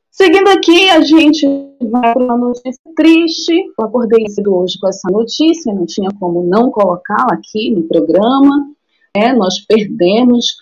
Seguindo 0.10 0.48
aqui, 0.48 0.90
a 0.90 1.02
gente 1.02 1.46
vai 1.82 2.14
para 2.14 2.24
uma 2.24 2.38
notícia 2.38 2.82
triste. 2.96 3.54
Eu 3.54 3.86
acordei 3.86 4.28
cedo 4.30 4.56
hoje 4.56 4.80
com 4.80 4.88
essa 4.88 5.12
notícia, 5.12 5.74
não 5.74 5.86
tinha 5.86 6.10
como 6.18 6.42
não 6.44 6.72
colocá-la 6.72 7.34
aqui 7.34 7.72
no 7.72 7.84
programa. 7.84 8.72
É, 9.14 9.34
nós 9.34 9.60
perdemos 9.66 10.56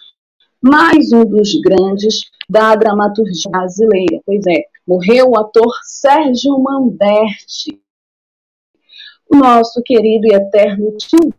mais 0.59 1.11
um 1.11 1.23
dos 1.23 1.53
grandes 1.61 2.21
da 2.49 2.75
dramaturgia 2.75 3.51
brasileira. 3.51 4.19
Pois 4.25 4.41
é, 4.47 4.63
morreu 4.87 5.29
o 5.29 5.39
ator 5.39 5.71
Sérgio 5.83 6.57
Manberti, 6.59 7.81
o 9.31 9.37
nosso 9.37 9.81
querido 9.83 10.27
e 10.27 10.35
eterno 10.35 10.95
tio, 10.97 11.33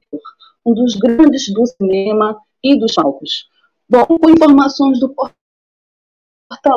um 0.65 0.75
dos 0.75 0.95
grandes 0.95 1.53
do 1.53 1.67
cinema 1.67 2.37
e 2.63 2.79
dos 2.79 2.95
palcos. 2.95 3.49
Bom, 3.89 4.05
com 4.07 4.31
informações 4.31 4.99
do 4.99 5.15
portal 5.15 5.35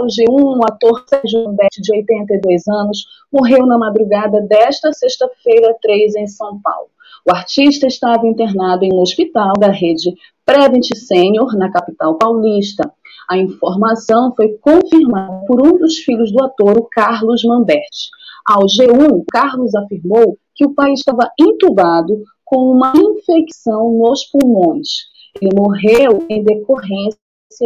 G1, 0.06 0.28
o 0.30 0.64
ator 0.64 1.06
Sérgio 1.08 1.48
Humberto, 1.48 1.82
de 1.82 1.92
82 1.96 2.68
anos, 2.68 3.06
morreu 3.32 3.66
na 3.66 3.78
madrugada 3.78 4.42
desta 4.42 4.92
sexta-feira 4.92 5.76
3 5.82 6.16
em 6.16 6.28
São 6.28 6.60
Paulo. 6.62 6.90
O 7.26 7.32
artista 7.36 7.88
estava 7.88 8.28
internado 8.28 8.86
em 8.86 8.94
um 8.94 9.02
hospital 9.02 9.54
da 9.60 9.70
rede 9.70 10.16
Prevent 10.46 10.86
Senior, 10.96 11.58
na 11.58 11.72
capital 11.72 12.18
paulista. 12.18 12.90
A 13.29 13.38
informação 13.38 14.34
foi 14.36 14.57
confirmada 14.62 15.46
por 15.46 15.65
um 15.65 15.77
dos 15.77 15.98
filhos 15.98 16.31
do 16.31 16.43
ator, 16.43 16.77
o 16.77 16.88
Carlos 16.89 17.43
Mamberti. 17.43 18.10
Ao 18.46 18.62
G1, 18.62 19.24
Carlos 19.29 19.75
afirmou 19.75 20.38
que 20.55 20.65
o 20.65 20.74
pai 20.74 20.93
estava 20.93 21.29
entubado 21.38 22.24
com 22.46 22.72
uma 22.72 22.93
infecção 22.96 23.98
nos 23.98 24.24
pulmões. 24.25 24.88
Ele 25.41 25.51
morreu 25.53 26.25
em 26.29 26.41
decorrência 26.41 27.19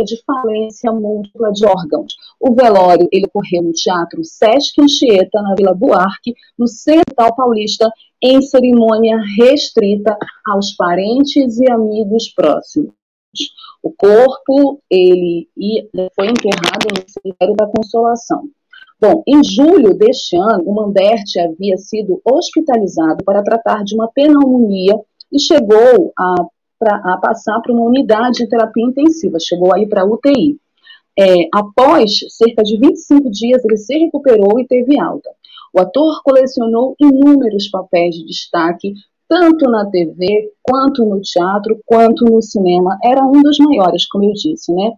de 0.03 0.23
falência 0.23 0.91
múltipla 0.91 1.51
de 1.51 1.65
órgãos. 1.65 2.13
O 2.39 2.55
velório 2.55 3.07
ele 3.11 3.27
ocorreu 3.27 3.61
no 3.61 3.71
Teatro 3.71 4.23
Sesc 4.23 4.81
Anchieta, 4.81 5.41
na 5.41 5.53
Vila 5.53 5.75
Buarque, 5.75 6.33
no 6.57 6.67
Central 6.67 7.35
Paulista, 7.35 7.91
em 8.21 8.41
cerimônia 8.41 9.17
restrita 9.37 10.17
aos 10.47 10.75
parentes 10.75 11.59
e 11.59 11.71
amigos 11.71 12.29
próximos. 12.33 13.00
O 13.81 13.91
corpo 13.91 14.81
ele 14.89 15.47
foi 16.15 16.27
enterrado 16.27 16.87
no 16.93 17.03
cemitério 17.07 17.55
da 17.55 17.67
Consolação. 17.67 18.43
Bom, 18.99 19.23
em 19.27 19.43
julho 19.43 19.95
deste 19.95 20.37
ano, 20.37 20.63
o 20.65 20.75
Manberti 20.75 21.39
havia 21.39 21.75
sido 21.77 22.21
hospitalizado 22.23 23.23
para 23.25 23.41
tratar 23.41 23.83
de 23.83 23.95
uma 23.95 24.07
pneumonia 24.07 24.93
e 25.31 25.39
chegou 25.39 26.13
a, 26.15 26.35
pra, 26.77 26.97
a 26.97 27.17
passar 27.17 27.59
para 27.61 27.73
uma 27.73 27.85
unidade 27.85 28.39
de 28.39 28.47
terapia 28.47 28.85
intensiva, 28.85 29.39
chegou 29.39 29.73
aí 29.73 29.87
para 29.87 30.05
UTI. 30.05 30.59
É, 31.17 31.47
após 31.53 32.11
cerca 32.29 32.61
de 32.63 32.77
25 32.77 33.31
dias, 33.31 33.65
ele 33.65 33.77
se 33.77 33.97
recuperou 33.97 34.59
e 34.59 34.67
teve 34.67 34.99
alta. 34.99 35.29
O 35.73 35.79
ator 35.79 36.21
colecionou 36.23 36.95
inúmeros 36.99 37.69
papéis 37.69 38.15
de 38.15 38.25
destaque, 38.25 38.93
tanto 39.31 39.63
na 39.71 39.89
TV, 39.89 40.51
quanto 40.61 41.05
no 41.05 41.21
teatro, 41.21 41.79
quanto 41.85 42.25
no 42.25 42.41
cinema. 42.41 42.97
Era 43.01 43.23
um 43.23 43.41
dos 43.41 43.57
maiores, 43.59 44.05
como 44.09 44.25
eu 44.25 44.33
disse, 44.33 44.73
né? 44.73 44.91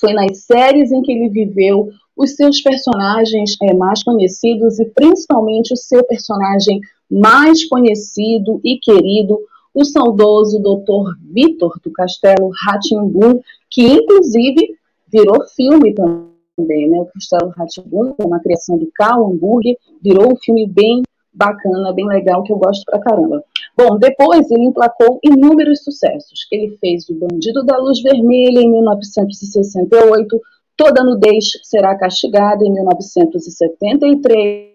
Foi 0.00 0.12
nas 0.12 0.38
séries 0.38 0.90
em 0.90 1.00
que 1.00 1.12
ele 1.12 1.28
viveu 1.28 1.88
os 2.16 2.34
seus 2.34 2.60
personagens 2.60 3.54
é, 3.62 3.72
mais 3.72 4.02
conhecidos 4.02 4.80
e 4.80 4.86
principalmente 4.86 5.72
o 5.72 5.76
seu 5.76 6.02
personagem 6.02 6.80
mais 7.08 7.64
conhecido 7.68 8.60
e 8.64 8.80
querido, 8.80 9.38
o 9.72 9.84
saudoso 9.84 10.58
Dr. 10.58 11.14
Vitor 11.32 11.78
do 11.84 11.92
Castelo 11.92 12.50
Ratimbun, 12.66 13.40
que 13.70 13.86
inclusive 13.86 14.74
virou 15.06 15.46
filme 15.54 15.94
também, 15.94 16.90
né? 16.90 16.98
O 16.98 17.06
Castelo 17.06 17.52
Ratimbun, 17.56 18.12
uma 18.18 18.40
criação 18.40 18.76
do 18.76 18.90
Carl 18.92 19.24
Hamburger, 19.24 19.76
virou 20.02 20.32
um 20.32 20.36
filme 20.36 20.66
bem 20.66 21.04
bacana, 21.36 21.92
bem 21.92 22.06
legal, 22.06 22.42
que 22.42 22.52
eu 22.52 22.56
gosto 22.56 22.82
pra 22.86 22.98
caramba. 22.98 23.44
Bom, 23.76 23.98
depois 23.98 24.50
ele 24.50 24.64
emplacou 24.64 25.20
inúmeros 25.22 25.84
sucessos. 25.84 26.48
Ele 26.50 26.78
fez 26.78 27.06
O 27.10 27.14
Bandido 27.14 27.62
da 27.64 27.76
Luz 27.76 28.00
Vermelha 28.02 28.60
em 28.60 28.70
1968, 28.70 30.40
Toda 30.76 31.04
Nudez 31.04 31.44
Será 31.62 31.96
Castigada 31.96 32.64
em 32.64 32.72
1973, 32.72 34.74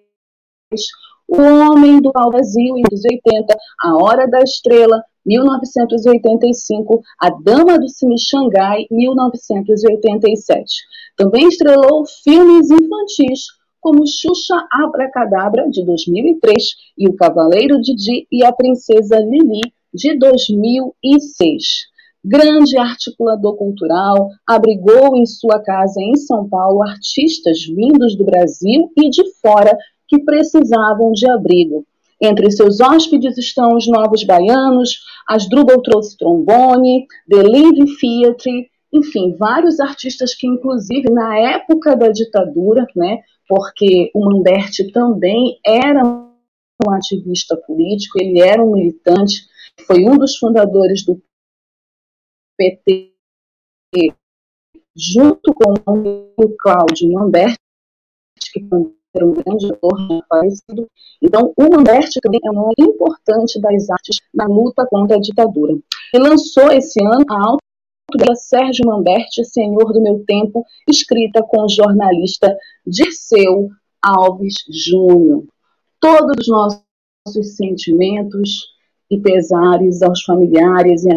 O 1.27 1.41
Homem 1.41 2.01
do 2.01 2.11
Pau 2.11 2.31
Vazio 2.31 2.77
em 2.77 2.83
1980, 2.83 3.57
A 3.79 3.97
Hora 3.97 4.27
da 4.27 4.41
Estrela 4.41 5.03
1985, 5.25 7.01
A 7.19 7.29
Dama 7.29 7.79
do 7.79 7.87
Cine 7.87 8.19
Xangai 8.19 8.85
1987. 8.89 10.65
Também 11.15 11.47
estrelou 11.47 12.03
filmes 12.23 12.71
infantis 12.71 13.60
como 13.81 14.07
Xuxa 14.07 14.65
Abracadabra, 14.71 15.67
de 15.69 15.83
2003, 15.83 16.63
e 16.97 17.09
O 17.09 17.15
Cavaleiro 17.15 17.81
Didi 17.81 18.27
e 18.31 18.45
a 18.45 18.53
Princesa 18.53 19.17
Lili, 19.17 19.61
de 19.93 20.17
2006. 20.17 21.89
Grande 22.23 22.77
articulador 22.77 23.57
cultural, 23.57 24.29
abrigou 24.47 25.17
em 25.17 25.25
sua 25.25 25.59
casa 25.59 25.99
em 25.99 26.15
São 26.15 26.47
Paulo 26.47 26.83
artistas 26.83 27.65
vindos 27.65 28.15
do 28.15 28.23
Brasil 28.23 28.91
e 28.95 29.09
de 29.09 29.23
fora 29.41 29.75
que 30.07 30.19
precisavam 30.19 31.11
de 31.11 31.27
abrigo. 31.29 31.83
Entre 32.21 32.51
seus 32.51 32.79
hóspedes 32.79 33.35
estão 33.39 33.75
os 33.75 33.87
Novos 33.87 34.23
Baianos, 34.23 34.99
as 35.27 35.49
Drubal 35.49 35.81
trouxe 35.81 36.15
trombone, 36.15 37.07
The 37.27 37.41
Live 37.41 37.97
Theatre, 37.99 38.69
enfim, 38.93 39.35
vários 39.37 39.79
artistas 39.79 40.35
que, 40.35 40.45
inclusive, 40.45 41.09
na 41.09 41.37
época 41.39 41.95
da 41.95 42.09
ditadura, 42.09 42.85
né, 42.95 43.21
porque 43.51 44.09
o 44.15 44.23
Manberti 44.23 44.93
também 44.93 45.59
era 45.65 46.01
um 46.05 46.89
ativista 46.89 47.57
político, 47.57 48.17
ele 48.17 48.39
era 48.39 48.63
um 48.63 48.71
militante, 48.71 49.41
foi 49.85 50.05
um 50.05 50.17
dos 50.17 50.37
fundadores 50.37 51.03
do 51.03 51.21
PT, 52.57 53.13
junto 54.95 55.53
com 55.53 55.73
o 56.37 56.55
Cláudio 56.57 57.11
Manberti, 57.11 57.59
que 58.53 58.65
era 59.13 59.27
um 59.27 59.33
grande 59.33 59.65
autor 59.65 60.25
falecido. 60.29 60.87
Então, 61.21 61.51
o 61.57 61.63
Manberti 61.75 62.21
também 62.21 62.39
é 62.45 62.51
um 62.51 62.53
nome 62.53 62.73
importante 62.79 63.59
das 63.59 63.89
artes 63.89 64.15
na 64.33 64.45
luta 64.45 64.87
contra 64.89 65.17
a 65.17 65.19
ditadura. 65.19 65.73
Ele 66.13 66.29
lançou 66.29 66.71
esse 66.71 67.03
ano 67.03 67.25
a 67.29 67.57
portuguesa 68.11 68.35
Sérgio 68.35 68.85
Manberti, 68.85 69.43
Senhor 69.45 69.93
do 69.93 70.01
Meu 70.01 70.23
Tempo, 70.25 70.65
escrita 70.87 71.41
com 71.41 71.63
o 71.63 71.69
jornalista 71.69 72.57
Dirceu 72.85 73.69
Alves 74.01 74.55
Júnior. 74.69 75.45
Todos 75.99 76.35
os 76.39 76.47
nossos 76.47 77.55
sentimentos 77.55 78.75
e 79.09 79.19
pesares 79.19 80.01
aos 80.01 80.23
familiares 80.23 81.05
e 81.05 81.09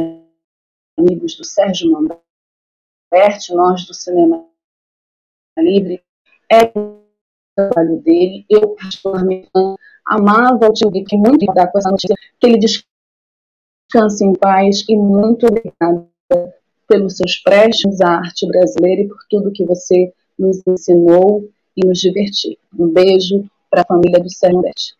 amigos 0.99 1.37
do 1.37 1.45
Sérgio 1.45 1.91
Manberti, 1.91 3.55
nós 3.55 3.85
do 3.87 3.95
Cinema 3.95 4.47
Livre, 5.59 6.03
é 6.51 6.67
o 6.79 7.03
trabalho 7.57 8.01
dele. 8.03 8.45
Eu, 8.49 8.75
particularmente, 8.75 9.51
amava 10.07 10.69
o 10.69 10.73
tio 10.73 10.91
que 10.91 11.17
muito 11.17 11.47
dar 11.55 11.71
com 11.71 11.79
essa 11.79 11.91
notícia, 11.91 12.17
que 12.39 12.47
ele 12.47 12.59
descanse 12.59 14.25
em 14.25 14.35
paz 14.35 14.85
e 14.89 14.97
muito 14.97 15.47
obrigada 15.47 16.14
pelos 16.87 17.17
seus 17.17 17.37
préstimos 17.39 18.01
à 18.01 18.17
arte 18.17 18.47
brasileira 18.47 19.03
e 19.03 19.09
por 19.09 19.19
tudo 19.29 19.53
que 19.53 19.65
você 19.65 20.13
nos 20.39 20.61
ensinou 20.67 21.49
e 21.77 21.87
nos 21.87 21.99
divertiu. 21.99 22.57
Um 22.79 22.89
beijo 22.89 23.45
para 23.71 23.83
a 23.83 23.87
família 23.87 24.21
do 24.21 24.31
Serrandete. 24.31 24.95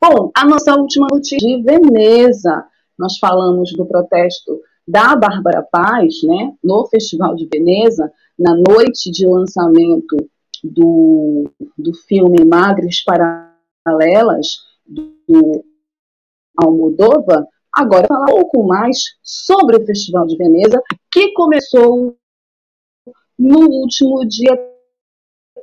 Bom, 0.00 0.30
a 0.34 0.44
nossa 0.44 0.74
última 0.74 1.06
notícia 1.10 1.38
de 1.38 1.62
Veneza. 1.62 2.64
Nós 2.98 3.18
falamos 3.18 3.72
do 3.72 3.84
protesto 3.86 4.60
da 4.86 5.14
Bárbara 5.14 5.62
Paz, 5.62 6.22
né, 6.22 6.54
no 6.64 6.86
Festival 6.86 7.34
de 7.34 7.46
Veneza, 7.52 8.10
na 8.38 8.54
noite 8.54 9.10
de 9.10 9.26
lançamento 9.26 10.16
do, 10.64 11.50
do 11.76 11.94
filme 11.94 12.44
Magres 12.44 13.04
Paralelas, 13.04 14.46
do 14.86 15.64
Almodova, 16.56 17.46
Agora, 17.74 18.06
falar 18.06 18.32
um 18.32 18.40
pouco 18.40 18.66
mais 18.66 18.98
sobre 19.22 19.76
o 19.76 19.86
Festival 19.86 20.26
de 20.26 20.36
Veneza, 20.36 20.82
que 21.12 21.32
começou 21.32 22.16
no 23.38 23.60
último 23.60 24.26
dia 24.26 24.52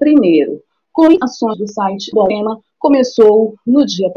1 0.01 0.59
com 0.93 1.07
ações 1.21 1.57
do 1.57 1.67
site 1.67 2.09
do 2.11 2.21
Alema, 2.21 2.57
começou 2.79 3.55
no 3.67 3.85
dia 3.85 4.07
1 4.07 4.11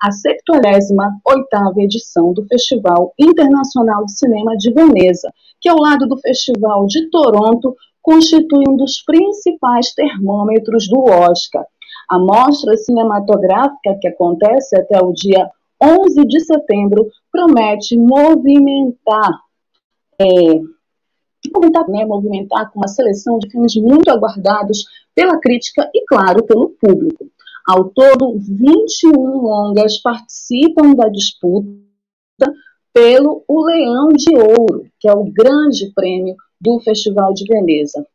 a 0.00 0.10
78ª 0.10 1.78
edição 1.78 2.32
do 2.32 2.46
Festival 2.46 3.12
Internacional 3.18 4.04
de 4.06 4.16
Cinema 4.16 4.56
de 4.56 4.72
Veneza, 4.72 5.30
que 5.60 5.68
ao 5.68 5.76
lado 5.76 6.06
do 6.06 6.16
Festival 6.18 6.86
de 6.86 7.10
Toronto 7.10 7.76
constitui 8.00 8.64
um 8.68 8.76
dos 8.76 9.02
principais 9.04 9.92
termômetros 9.92 10.88
do 10.88 11.02
Oscar. 11.02 11.66
A 12.08 12.18
mostra 12.18 12.76
cinematográfica 12.76 13.98
que 14.00 14.06
acontece 14.06 14.78
até 14.78 15.02
o 15.02 15.12
dia 15.12 15.50
11 15.82 16.26
de 16.26 16.40
setembro 16.40 17.08
promete 17.30 17.96
movimentar, 17.96 19.40
é, 20.18 20.26
movimentar, 21.52 21.88
né, 21.88 22.04
movimentar 22.04 22.70
com 22.72 22.80
uma 22.80 22.88
seleção 22.88 23.38
de 23.38 23.50
filmes 23.50 23.74
muito 23.76 24.10
aguardados 24.10 24.84
pela 25.14 25.38
crítica 25.38 25.88
e, 25.94 26.04
claro, 26.06 26.44
pelo 26.44 26.70
público. 26.80 27.26
Ao 27.66 27.84
todo, 27.90 28.38
21 28.38 29.12
longas 29.12 30.00
participam 30.00 30.94
da 30.94 31.08
disputa 31.08 31.66
pelo 32.92 33.44
O 33.46 33.64
Leão 33.66 34.08
de 34.08 34.34
Ouro, 34.36 34.86
que 34.98 35.08
é 35.08 35.12
o 35.12 35.24
grande 35.24 35.92
prêmio 35.94 36.34
do 36.60 36.80
Festival 36.80 37.34
de 37.34 37.44
Veneza 37.44 38.06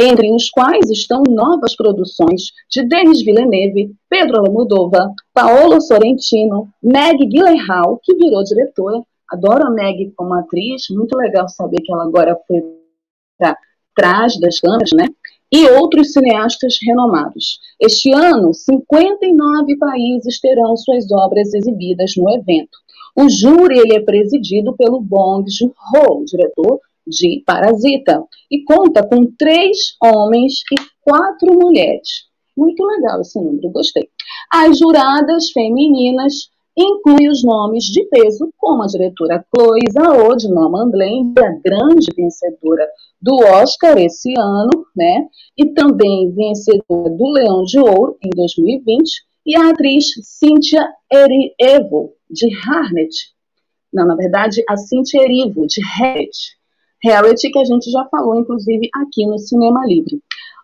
entre 0.00 0.32
os 0.32 0.48
quais 0.48 0.88
estão 0.88 1.22
novas 1.28 1.76
produções 1.76 2.52
de 2.70 2.82
Denis 2.88 3.22
Villeneuve, 3.22 3.94
Pedro 4.08 4.38
Almodóvar, 4.38 5.12
Paolo 5.34 5.78
Sorrentino, 5.78 6.70
Meg 6.82 7.18
Gyllenhaal, 7.28 8.00
que 8.02 8.16
virou 8.16 8.42
diretora. 8.42 9.02
Adoro 9.30 9.66
a 9.66 9.70
Meg 9.70 10.10
como 10.16 10.32
atriz, 10.32 10.84
muito 10.90 11.14
legal 11.16 11.46
saber 11.50 11.82
que 11.82 11.92
ela 11.92 12.04
agora 12.04 12.34
foi 12.48 12.62
para 13.38 13.54
trás 13.94 14.40
das 14.40 14.58
câmeras, 14.58 14.90
né? 14.94 15.04
E 15.52 15.68
outros 15.68 16.12
cineastas 16.12 16.78
renomados. 16.82 17.58
Este 17.78 18.10
ano, 18.10 18.54
59 18.54 19.76
países 19.76 20.40
terão 20.40 20.76
suas 20.78 21.10
obras 21.12 21.52
exibidas 21.52 22.12
no 22.16 22.30
evento. 22.30 22.78
O 23.14 23.28
júri 23.28 23.78
ele 23.78 23.96
é 23.96 24.00
presidido 24.00 24.74
pelo 24.76 25.00
Bong 25.00 25.44
Joon-ho, 25.50 26.24
diretor 26.24 26.80
de 27.06 27.42
Parasita, 27.46 28.22
e 28.50 28.62
conta 28.64 29.06
com 29.06 29.26
três 29.38 29.94
homens 30.02 30.62
e 30.72 30.76
quatro 31.02 31.54
mulheres. 31.54 32.28
Muito 32.56 32.84
legal 32.84 33.20
esse 33.20 33.38
número, 33.40 33.70
gostei. 33.70 34.08
As 34.52 34.78
juradas 34.78 35.50
femininas 35.52 36.50
inclui 36.76 37.28
os 37.28 37.42
nomes 37.44 37.84
de 37.84 38.04
peso, 38.06 38.52
como 38.56 38.82
a 38.82 38.86
diretora 38.86 39.44
Chloe 39.54 39.80
Zhao, 39.92 40.36
de 40.36 40.48
Nomadland, 40.48 41.34
a 41.38 41.50
grande 41.62 42.08
vencedora 42.16 42.86
do 43.20 43.36
Oscar 43.36 43.98
esse 43.98 44.32
ano, 44.38 44.86
né? 44.96 45.26
E 45.56 45.66
também 45.66 46.30
vencedora 46.32 47.10
do 47.10 47.30
Leão 47.32 47.62
de 47.64 47.78
Ouro 47.78 48.16
em 48.22 48.30
2020, 48.30 49.08
e 49.46 49.56
a 49.56 49.70
atriz 49.70 50.06
Cynthia 50.22 50.86
Erivo, 51.12 52.12
de 52.30 52.48
Harnet. 52.66 53.14
Não, 53.92 54.06
na 54.06 54.14
verdade, 54.14 54.62
a 54.68 54.76
Cynthia 54.76 55.22
Erivo, 55.22 55.66
de 55.66 55.80
Harriet. 55.98 56.59
Harriet, 57.04 57.50
que 57.50 57.58
a 57.58 57.64
gente 57.64 57.90
já 57.90 58.04
falou, 58.06 58.36
inclusive, 58.36 58.88
aqui 58.94 59.26
no 59.26 59.38
Cinema 59.38 59.86
Livre. 59.86 60.20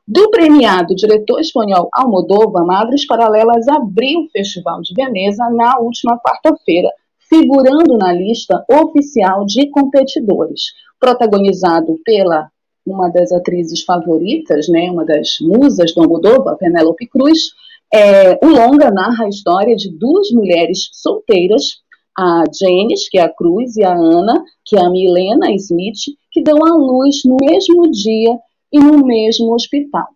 Do 0.07 0.31
premiado 0.31 0.95
diretor 0.95 1.41
espanhol 1.41 1.89
Almodóvar, 1.93 2.65
Madres 2.65 3.07
Paralelas 3.07 3.67
abriu 3.67 4.21
o 4.21 4.29
Festival 4.29 4.81
de 4.81 4.95
Veneza 4.95 5.49
na 5.51 5.79
última 5.81 6.17
quarta-feira, 6.21 6.89
figurando 7.29 7.97
na 7.97 8.13
lista 8.13 8.65
oficial 8.71 9.45
de 9.45 9.69
competidores. 9.71 10.63
Protagonizado 11.01 11.99
pela 12.05 12.49
uma 12.87 13.09
das 13.09 13.33
atrizes 13.33 13.83
favoritas, 13.83 14.69
né, 14.69 14.89
uma 14.91 15.05
das 15.05 15.39
musas 15.41 15.93
do 15.93 16.03
Almodóvar, 16.03 16.57
Penélope 16.57 17.09
Cruz, 17.09 17.51
é, 17.93 18.39
o 18.45 18.49
longa 18.49 18.91
narra 18.91 19.25
a 19.25 19.29
história 19.29 19.75
de 19.75 19.91
duas 19.91 20.31
mulheres 20.31 20.89
solteiras, 20.93 21.81
a 22.17 22.45
Janice, 22.59 23.11
que 23.11 23.19
é 23.19 23.23
a 23.23 23.29
Cruz, 23.29 23.77
e 23.77 23.85
a 23.85 23.93
Ana, 23.93 24.43
que 24.65 24.77
é 24.77 24.85
a 24.85 24.89
Milena 24.89 25.53
Smith, 25.53 25.99
que 26.37 26.43
dão 26.43 26.59
à 26.67 26.77
luz 26.77 27.23
no 27.25 27.39
mesmo 27.41 27.91
dia 27.91 28.39
e 28.71 28.79
no 28.79 29.07
mesmo 29.07 29.55
hospital. 29.55 30.07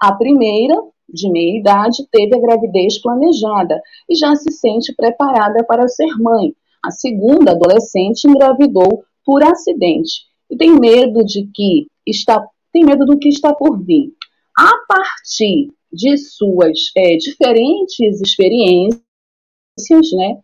A 0.00 0.14
primeira, 0.14 0.74
de 1.06 1.30
meia 1.30 1.58
idade, 1.58 2.08
teve 2.10 2.34
a 2.34 2.40
gravidez 2.40 2.98
planejada 3.02 3.78
e 4.08 4.14
já 4.14 4.34
se 4.34 4.50
sente 4.50 4.94
preparada 4.94 5.62
para 5.64 5.86
ser 5.88 6.08
mãe. 6.18 6.54
A 6.82 6.90
segunda, 6.90 7.50
adolescente, 7.50 8.26
engravidou 8.26 9.04
por 9.26 9.44
acidente 9.44 10.22
e 10.50 10.56
tem 10.56 10.72
medo 10.80 11.22
de 11.22 11.46
que 11.54 11.86
está 12.06 12.42
tem 12.72 12.86
medo 12.86 13.04
do 13.04 13.18
que 13.18 13.28
está 13.28 13.54
por 13.54 13.78
vir. 13.84 14.10
A 14.56 14.72
partir 14.88 15.68
de 15.92 16.16
suas 16.16 16.90
é, 16.96 17.18
diferentes 17.18 18.22
experiências, 18.22 19.02
né, 20.14 20.38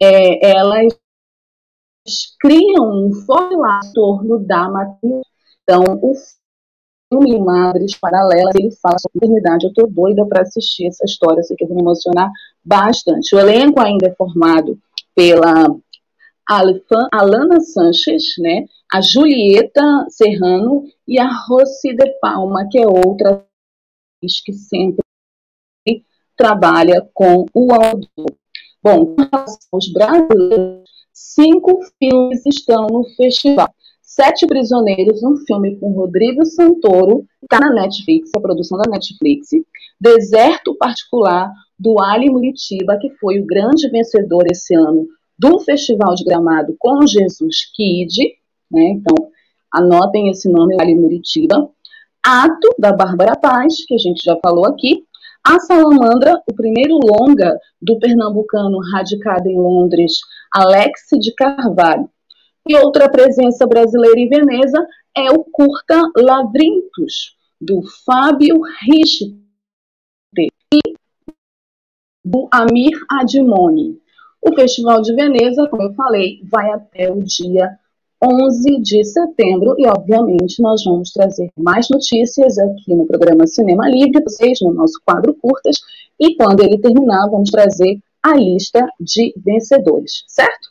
é, 0.00 0.56
elas 0.56 0.98
criam 2.40 3.06
um 3.06 3.12
forte 3.12 3.54
laço 3.56 3.90
em 3.90 3.92
torno 3.92 4.38
da 4.38 4.68
maternidade. 4.68 5.28
Então, 5.62 5.82
o 6.02 6.12
filme 7.08 7.38
Madres 7.38 7.96
Paralelas, 7.96 8.54
ele 8.54 8.70
fala 8.72 8.96
sobre 8.98 9.26
maternidade. 9.26 9.64
Eu 9.64 9.70
estou 9.70 9.90
doida 9.90 10.26
para 10.26 10.42
assistir 10.42 10.86
essa 10.86 11.04
história, 11.04 11.42
sei 11.42 11.56
que 11.56 11.64
eu 11.64 11.68
vou 11.68 11.76
me 11.76 11.82
emocionar 11.82 12.30
bastante. 12.64 13.34
O 13.34 13.38
elenco 13.38 13.80
ainda 13.80 14.08
é 14.08 14.14
formado 14.14 14.78
pela 15.14 15.66
Alana 17.12 17.60
Sanches, 17.60 18.34
né, 18.38 18.66
a 18.92 19.00
Julieta 19.00 20.06
Serrano 20.08 20.84
e 21.08 21.18
a 21.18 21.28
Rossi 21.28 21.94
de 21.94 22.06
Palma, 22.20 22.68
que 22.70 22.78
é 22.78 22.86
outra 22.86 23.44
que 24.20 24.52
sempre 24.52 25.02
trabalha 26.36 27.08
com 27.12 27.46
o 27.52 27.72
autor. 27.72 28.36
Bom, 28.82 29.16
aos 29.72 29.92
brasileiros, 29.92 30.90
cinco 31.16 31.80
filmes 31.98 32.44
estão 32.44 32.86
no 32.88 33.02
festival. 33.16 33.74
Sete 34.02 34.46
Prisioneiros, 34.46 35.22
um 35.22 35.36
filme 35.46 35.76
com 35.78 35.92
Rodrigo 35.92 36.44
Santoro, 36.44 37.24
está 37.42 37.58
na 37.58 37.72
Netflix, 37.72 38.30
a 38.36 38.40
produção 38.40 38.78
da 38.78 38.90
Netflix. 38.90 39.48
Deserto 39.98 40.76
Particular, 40.76 41.50
do 41.78 42.00
Ali 42.00 42.30
Muritiba, 42.30 42.98
que 42.98 43.10
foi 43.18 43.40
o 43.40 43.46
grande 43.46 43.88
vencedor 43.90 44.44
esse 44.50 44.74
ano 44.74 45.06
do 45.38 45.58
Festival 45.60 46.14
de 46.14 46.24
Gramado 46.24 46.76
com 46.78 47.06
Jesus 47.06 47.70
Kid. 47.74 48.36
Né? 48.70 48.90
Então, 48.90 49.28
anotem 49.72 50.30
esse 50.30 50.50
nome, 50.50 50.76
Ali 50.80 50.94
Muritiba. 50.94 51.70
Ato, 52.22 52.74
da 52.78 52.92
Bárbara 52.92 53.36
Paz, 53.36 53.84
que 53.86 53.94
a 53.94 53.98
gente 53.98 54.22
já 54.22 54.36
falou 54.42 54.66
aqui. 54.66 55.05
A 55.48 55.60
Salamandra, 55.60 56.42
o 56.50 56.52
primeiro 56.52 56.98
longa 56.98 57.56
do 57.80 58.00
pernambucano 58.00 58.80
radicado 58.92 59.48
em 59.48 59.56
Londres, 59.56 60.14
Alex 60.52 61.02
de 61.20 61.32
Carvalho. 61.36 62.10
E 62.68 62.76
outra 62.76 63.08
presença 63.08 63.64
brasileira 63.64 64.18
em 64.18 64.28
Veneza 64.28 64.84
é 65.16 65.30
o 65.30 65.44
curta 65.44 66.02
Lavrintos, 66.16 67.36
do 67.60 67.80
Fábio 68.04 68.60
Richter 68.82 69.36
e 70.74 70.80
do 72.24 72.48
Amir 72.50 72.98
Adimoni. 73.08 74.00
O 74.42 74.52
Festival 74.52 75.00
de 75.00 75.14
Veneza, 75.14 75.68
como 75.68 75.84
eu 75.84 75.94
falei, 75.94 76.40
vai 76.42 76.72
até 76.72 77.08
o 77.08 77.22
dia 77.22 77.78
11 78.22 78.80
de 78.80 79.04
setembro 79.04 79.74
e, 79.78 79.86
obviamente, 79.86 80.62
nós 80.62 80.82
vamos 80.84 81.10
trazer 81.12 81.50
mais 81.56 81.88
notícias 81.90 82.58
aqui 82.58 82.94
no 82.94 83.06
programa 83.06 83.46
Cinema 83.46 83.88
Livre, 83.88 84.22
vocês, 84.22 84.58
no 84.62 84.72
nosso 84.72 85.00
quadro 85.04 85.34
Curtas, 85.34 85.76
e 86.18 86.34
quando 86.34 86.62
ele 86.62 86.78
terminar, 86.78 87.28
vamos 87.28 87.50
trazer 87.50 87.98
a 88.22 88.34
lista 88.34 88.88
de 88.98 89.34
vencedores, 89.36 90.24
certo? 90.26 90.68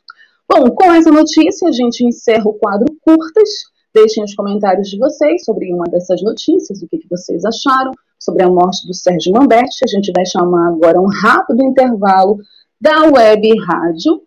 Bom, 0.49 0.69
com 0.71 0.91
essa 0.91 1.11
notícia, 1.11 1.69
a 1.69 1.71
gente 1.71 2.05
encerra 2.05 2.47
o 2.47 2.53
quadro 2.53 2.85
Curtas. 3.01 3.49
Deixem 3.93 4.23
os 4.23 4.35
comentários 4.35 4.89
de 4.89 4.97
vocês 4.97 5.45
sobre 5.45 5.73
uma 5.73 5.85
dessas 5.85 6.21
notícias, 6.21 6.81
o 6.81 6.87
que, 6.87 6.99
vocês 7.09 7.45
acharam 7.45 7.91
sobre 8.19 8.43
a 8.43 8.49
morte 8.49 8.85
do 8.85 8.93
Sérgio 8.93 9.31
Mamberti. 9.33 9.85
A 9.85 9.87
gente 9.87 10.11
vai 10.13 10.25
chamar 10.25 10.67
agora 10.67 10.99
um 10.99 11.07
rápido 11.07 11.63
intervalo 11.63 12.37
da 12.81 13.03
web 13.03 13.49
rádio 13.65 14.21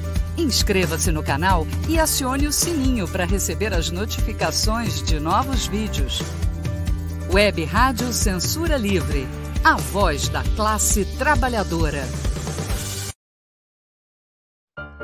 Inscreva-se 0.37 1.11
no 1.11 1.21
canal 1.21 1.67
e 1.89 1.99
acione 1.99 2.47
o 2.47 2.51
sininho 2.51 3.07
para 3.07 3.25
receber 3.25 3.73
as 3.73 3.91
notificações 3.91 5.03
de 5.03 5.19
novos 5.19 5.67
vídeos. 5.67 6.21
Web 7.31 7.63
Rádio 7.65 8.11
Censura 8.13 8.77
Livre, 8.77 9.27
a 9.63 9.75
voz 9.75 10.29
da 10.29 10.43
classe 10.55 11.05
trabalhadora. 11.17 12.05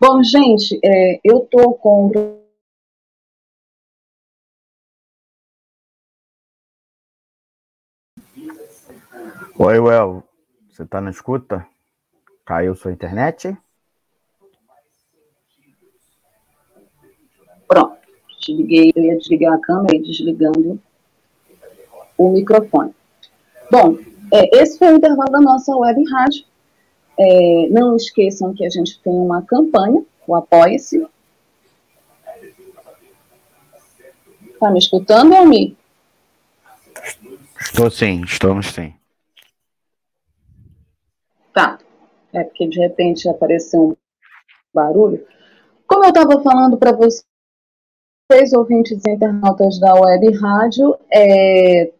Bom, 0.00 0.22
gente, 0.24 0.80
é, 0.82 1.20
eu 1.22 1.44
estou 1.44 1.74
com. 1.74 2.10
Oi, 9.58 9.78
Well. 9.78 10.24
Você 10.70 10.84
está 10.84 11.02
na 11.02 11.10
escuta? 11.10 11.66
Caiu 12.46 12.74
sua 12.74 12.92
internet? 12.92 13.54
Pronto. 17.68 17.98
Desliguei, 18.38 18.92
eu 18.96 19.04
ia 19.04 19.18
desligar 19.18 19.52
a 19.52 19.60
câmera 19.60 19.96
e 19.96 20.02
desligando 20.02 20.80
o 22.16 22.30
microfone. 22.30 22.94
Bom, 23.70 23.98
é, 24.32 24.62
esse 24.62 24.78
foi 24.78 24.94
o 24.94 24.96
intervalo 24.96 25.30
da 25.30 25.40
nossa 25.42 25.76
web 25.76 26.02
rádio. 26.10 26.49
É, 27.22 27.68
não 27.68 27.96
esqueçam 27.96 28.54
que 28.54 28.64
a 28.64 28.70
gente 28.70 28.98
tem 29.02 29.12
uma 29.12 29.42
campanha, 29.42 30.02
o 30.26 30.34
Apoie-se. 30.34 31.06
Está 34.54 34.70
me 34.70 34.78
escutando, 34.78 35.34
Almi? 35.34 35.76
Estou 37.60 37.90
sim, 37.90 38.22
estamos 38.22 38.68
sim. 38.68 38.94
Tá. 41.52 41.78
É 42.32 42.42
porque 42.42 42.66
de 42.68 42.80
repente 42.80 43.28
apareceu 43.28 43.88
um 43.88 43.96
barulho. 44.72 45.22
Como 45.86 46.04
eu 46.04 46.08
estava 46.08 46.40
falando 46.40 46.78
para 46.78 46.92
vocês, 46.92 47.24
ouvintes 48.54 49.04
e 49.04 49.10
internautas 49.10 49.78
da 49.78 49.92
Web 49.92 50.38
Rádio, 50.38 50.96
é, 51.12 51.92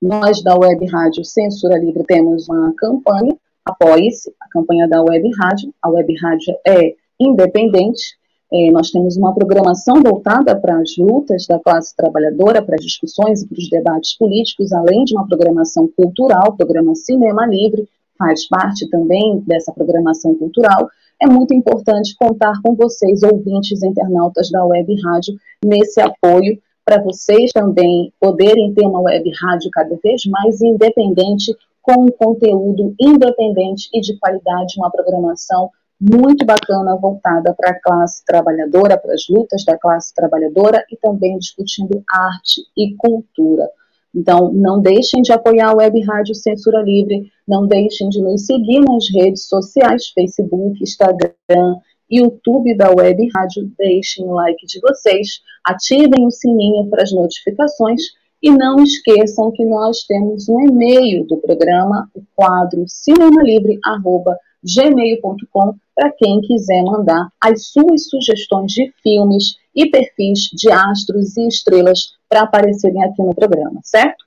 nós 0.00 0.42
da 0.42 0.56
Web 0.56 0.86
Rádio 0.86 1.22
Censura 1.22 1.76
Livre 1.76 2.02
temos 2.04 2.48
uma 2.48 2.72
campanha 2.74 3.36
Apoie-se, 3.66 4.32
a 4.40 4.48
campanha 4.48 4.88
da 4.88 5.02
Web 5.02 5.28
Rádio. 5.42 5.74
A 5.82 5.90
Web 5.90 6.14
Rádio 6.22 6.54
é 6.66 6.94
independente. 7.18 8.16
É, 8.52 8.70
nós 8.70 8.90
temos 8.92 9.16
uma 9.16 9.34
programação 9.34 10.00
voltada 10.00 10.54
para 10.54 10.78
as 10.78 10.96
lutas 10.96 11.46
da 11.48 11.58
classe 11.58 11.94
trabalhadora, 11.96 12.62
para 12.62 12.76
as 12.76 12.84
discussões 12.84 13.42
e 13.42 13.48
para 13.48 13.58
os 13.58 13.68
debates 13.68 14.16
políticos, 14.16 14.72
além 14.72 15.04
de 15.04 15.16
uma 15.16 15.26
programação 15.26 15.90
cultural, 15.96 16.56
programa 16.56 16.94
Cinema 16.94 17.44
Livre, 17.44 17.88
faz 18.16 18.46
parte 18.46 18.88
também 18.88 19.42
dessa 19.44 19.72
programação 19.72 20.32
cultural. 20.36 20.88
É 21.20 21.26
muito 21.26 21.52
importante 21.52 22.14
contar 22.16 22.60
com 22.62 22.76
vocês, 22.76 23.24
ouvintes 23.24 23.82
internautas 23.82 24.48
da 24.48 24.64
Web 24.64 24.94
Rádio, 25.02 25.34
nesse 25.64 26.00
apoio 26.00 26.56
para 26.86 27.02
vocês 27.02 27.50
também 27.50 28.12
poderem 28.20 28.72
ter 28.72 28.86
uma 28.86 29.00
web 29.00 29.28
rádio 29.42 29.68
cada 29.72 29.96
vez 29.96 30.22
mais 30.26 30.62
independente 30.62 31.52
com 31.86 32.02
um 32.02 32.10
conteúdo 32.10 32.96
independente 33.00 33.88
e 33.94 34.00
de 34.00 34.18
qualidade, 34.18 34.74
uma 34.76 34.90
programação 34.90 35.70
muito 36.00 36.44
bacana 36.44 36.96
voltada 36.96 37.54
para 37.54 37.70
a 37.70 37.80
classe 37.80 38.24
trabalhadora, 38.24 38.98
para 38.98 39.14
as 39.14 39.22
lutas 39.30 39.64
da 39.64 39.78
classe 39.78 40.12
trabalhadora 40.12 40.84
e 40.90 40.96
também 40.96 41.38
discutindo 41.38 42.02
arte 42.10 42.62
e 42.76 42.94
cultura. 42.96 43.70
Então, 44.12 44.52
não 44.52 44.80
deixem 44.80 45.22
de 45.22 45.32
apoiar 45.32 45.70
a 45.70 45.76
Web 45.76 46.02
Rádio 46.02 46.34
Censura 46.34 46.82
Livre, 46.82 47.30
não 47.46 47.68
deixem 47.68 48.08
de 48.08 48.20
nos 48.20 48.46
seguir 48.46 48.80
nas 48.80 49.04
redes 49.14 49.46
sociais, 49.46 50.08
Facebook, 50.08 50.82
Instagram, 50.82 51.76
YouTube 52.10 52.76
da 52.76 52.90
Web 52.90 53.28
Rádio, 53.34 53.70
deixem 53.78 54.26
o 54.26 54.32
like 54.32 54.66
de 54.66 54.80
vocês, 54.80 55.40
ativem 55.64 56.26
o 56.26 56.30
sininho 56.32 56.88
para 56.88 57.04
as 57.04 57.12
notificações 57.12 58.00
e 58.46 58.50
não 58.52 58.76
esqueçam 58.76 59.50
que 59.50 59.64
nós 59.64 60.04
temos 60.04 60.48
um 60.48 60.60
e-mail 60.60 61.26
do 61.26 61.36
programa, 61.38 62.08
o 62.14 62.22
quadro 62.36 62.84
cinemalivre.gmail.com, 62.86 65.74
para 65.96 66.12
quem 66.12 66.40
quiser 66.42 66.84
mandar 66.84 67.28
as 67.42 67.66
suas 67.66 68.08
sugestões 68.08 68.70
de 68.70 68.94
filmes 69.02 69.56
e 69.74 69.90
perfis 69.90 70.42
de 70.52 70.70
astros 70.70 71.36
e 71.36 71.48
estrelas 71.48 72.12
para 72.28 72.42
aparecerem 72.42 73.02
aqui 73.02 73.20
no 73.20 73.34
programa, 73.34 73.80
certo? 73.82 74.24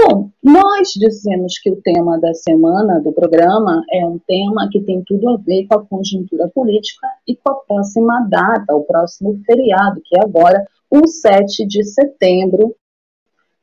Bom, 0.00 0.30
nós 0.42 0.88
dizemos 0.96 1.58
que 1.58 1.70
o 1.70 1.76
tema 1.82 2.18
da 2.18 2.32
semana 2.32 3.00
do 3.00 3.12
programa 3.12 3.84
é 3.92 4.02
um 4.06 4.18
tema 4.26 4.66
que 4.72 4.80
tem 4.80 5.04
tudo 5.04 5.28
a 5.28 5.36
ver 5.36 5.66
com 5.66 5.74
a 5.74 5.84
conjuntura 5.84 6.48
política 6.48 7.06
e 7.28 7.36
com 7.36 7.52
a 7.52 7.56
próxima 7.56 8.26
data, 8.30 8.74
o 8.74 8.84
próximo 8.84 9.38
feriado, 9.44 10.00
que 10.06 10.16
é 10.16 10.22
agora 10.22 10.66
o 10.90 11.06
7 11.06 11.66
de 11.66 11.84
setembro, 11.84 12.74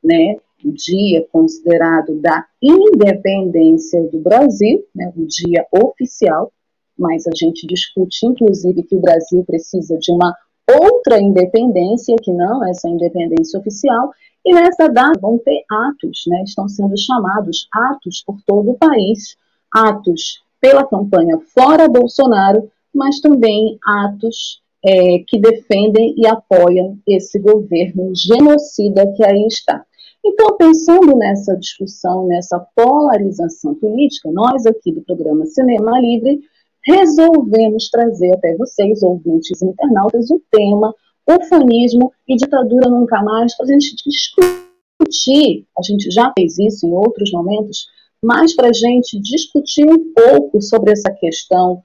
né, 0.04 0.36
o 0.64 0.72
dia 0.72 1.26
considerado 1.32 2.20
da 2.22 2.46
independência 2.62 4.04
do 4.04 4.20
Brasil, 4.20 4.84
né, 4.96 5.12
o 5.16 5.26
dia 5.26 5.66
oficial, 5.72 6.52
mas 6.98 7.26
a 7.28 7.32
gente 7.34 7.66
discute, 7.66 8.26
inclusive, 8.26 8.84
que 8.84 8.96
o 8.96 9.00
Brasil 9.02 9.44
precisa 9.46 9.98
de 9.98 10.12
uma 10.12 10.36
outra 10.82 11.20
independência, 11.20 12.16
que 12.22 12.32
não 12.32 12.64
essa 12.68 12.90
independência 12.90 13.60
oficial, 13.60 14.12
e 14.46 14.54
nessa 14.54 14.88
data 14.88 15.20
vão 15.20 15.38
ter 15.38 15.64
atos, 15.70 16.24
né, 16.28 16.44
estão 16.44 16.68
sendo 16.68 16.98
chamados 16.98 17.68
atos 17.74 18.24
por 18.26 18.38
todo 18.46 18.72
o 18.72 18.78
país, 18.78 19.36
atos 19.74 20.44
pela 20.60 20.86
campanha 20.86 21.40
fora 21.54 21.88
Bolsonaro, 21.88 22.70
mas 22.94 23.22
também 23.22 23.78
atos 23.86 24.62
é, 24.84 25.20
que 25.28 25.40
defendem 25.40 26.16
e 26.18 26.28
apoiam 26.28 26.98
esse 27.08 27.40
governo 27.40 28.12
genocida 28.16 29.12
que 29.16 29.24
aí 29.24 29.46
está. 29.48 29.86
Então, 30.24 30.58
pensando 30.58 31.16
nessa 31.18 31.56
discussão, 31.56 32.28
nessa 32.28 32.60
polarização 32.76 33.76
política, 33.76 34.30
nós 34.32 34.66
aqui 34.66 34.92
do 34.92 35.02
programa 35.02 35.46
Cinema 35.46 36.00
Livre 36.00 36.42
resolvemos 36.86 37.90
trazer 37.90 38.34
até 38.34 38.56
vocês, 38.56 39.02
ouvintes 39.02 39.62
e 39.62 39.66
internautas, 39.66 40.30
o 40.30 40.42
tema 40.52 40.94
ufanismo 41.28 42.12
e 42.28 42.36
ditadura 42.36 42.90
nunca 42.90 43.22
mais, 43.22 43.56
para 43.56 43.66
a 43.66 43.70
gente 43.70 43.96
discutir. 43.96 45.68
A 45.78 45.82
gente 45.84 46.12
já 46.12 46.32
fez 46.38 46.58
isso 46.58 46.88
em 46.88 46.92
outros 46.92 47.32
momentos, 47.32 47.86
mas 48.22 48.56
para 48.56 48.70
a 48.70 48.74
gente 48.74 49.20
discutir 49.22 49.86
um 49.86 50.14
pouco 50.14 50.62
sobre 50.62 50.92
essa 50.92 51.12
questão 51.12 51.84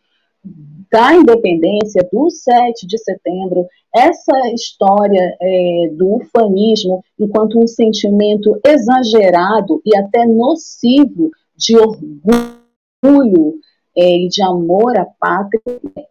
da 0.95 1.13
independência, 1.13 2.09
do 2.13 2.31
7 2.31 2.87
de 2.87 2.97
setembro, 2.99 3.67
essa 3.93 4.33
história 4.55 5.37
é, 5.43 5.89
do 5.93 6.19
ufanismo 6.19 7.03
enquanto 7.19 7.61
um 7.61 7.67
sentimento 7.67 8.57
exagerado 8.65 9.83
e 9.85 9.97
até 9.99 10.25
nocivo 10.25 11.33
de 11.57 11.77
orgulho 11.77 13.59
é, 13.99 14.19
e 14.19 14.29
de 14.29 14.41
amor 14.41 14.97
à 14.97 15.05
pátria. 15.19 15.61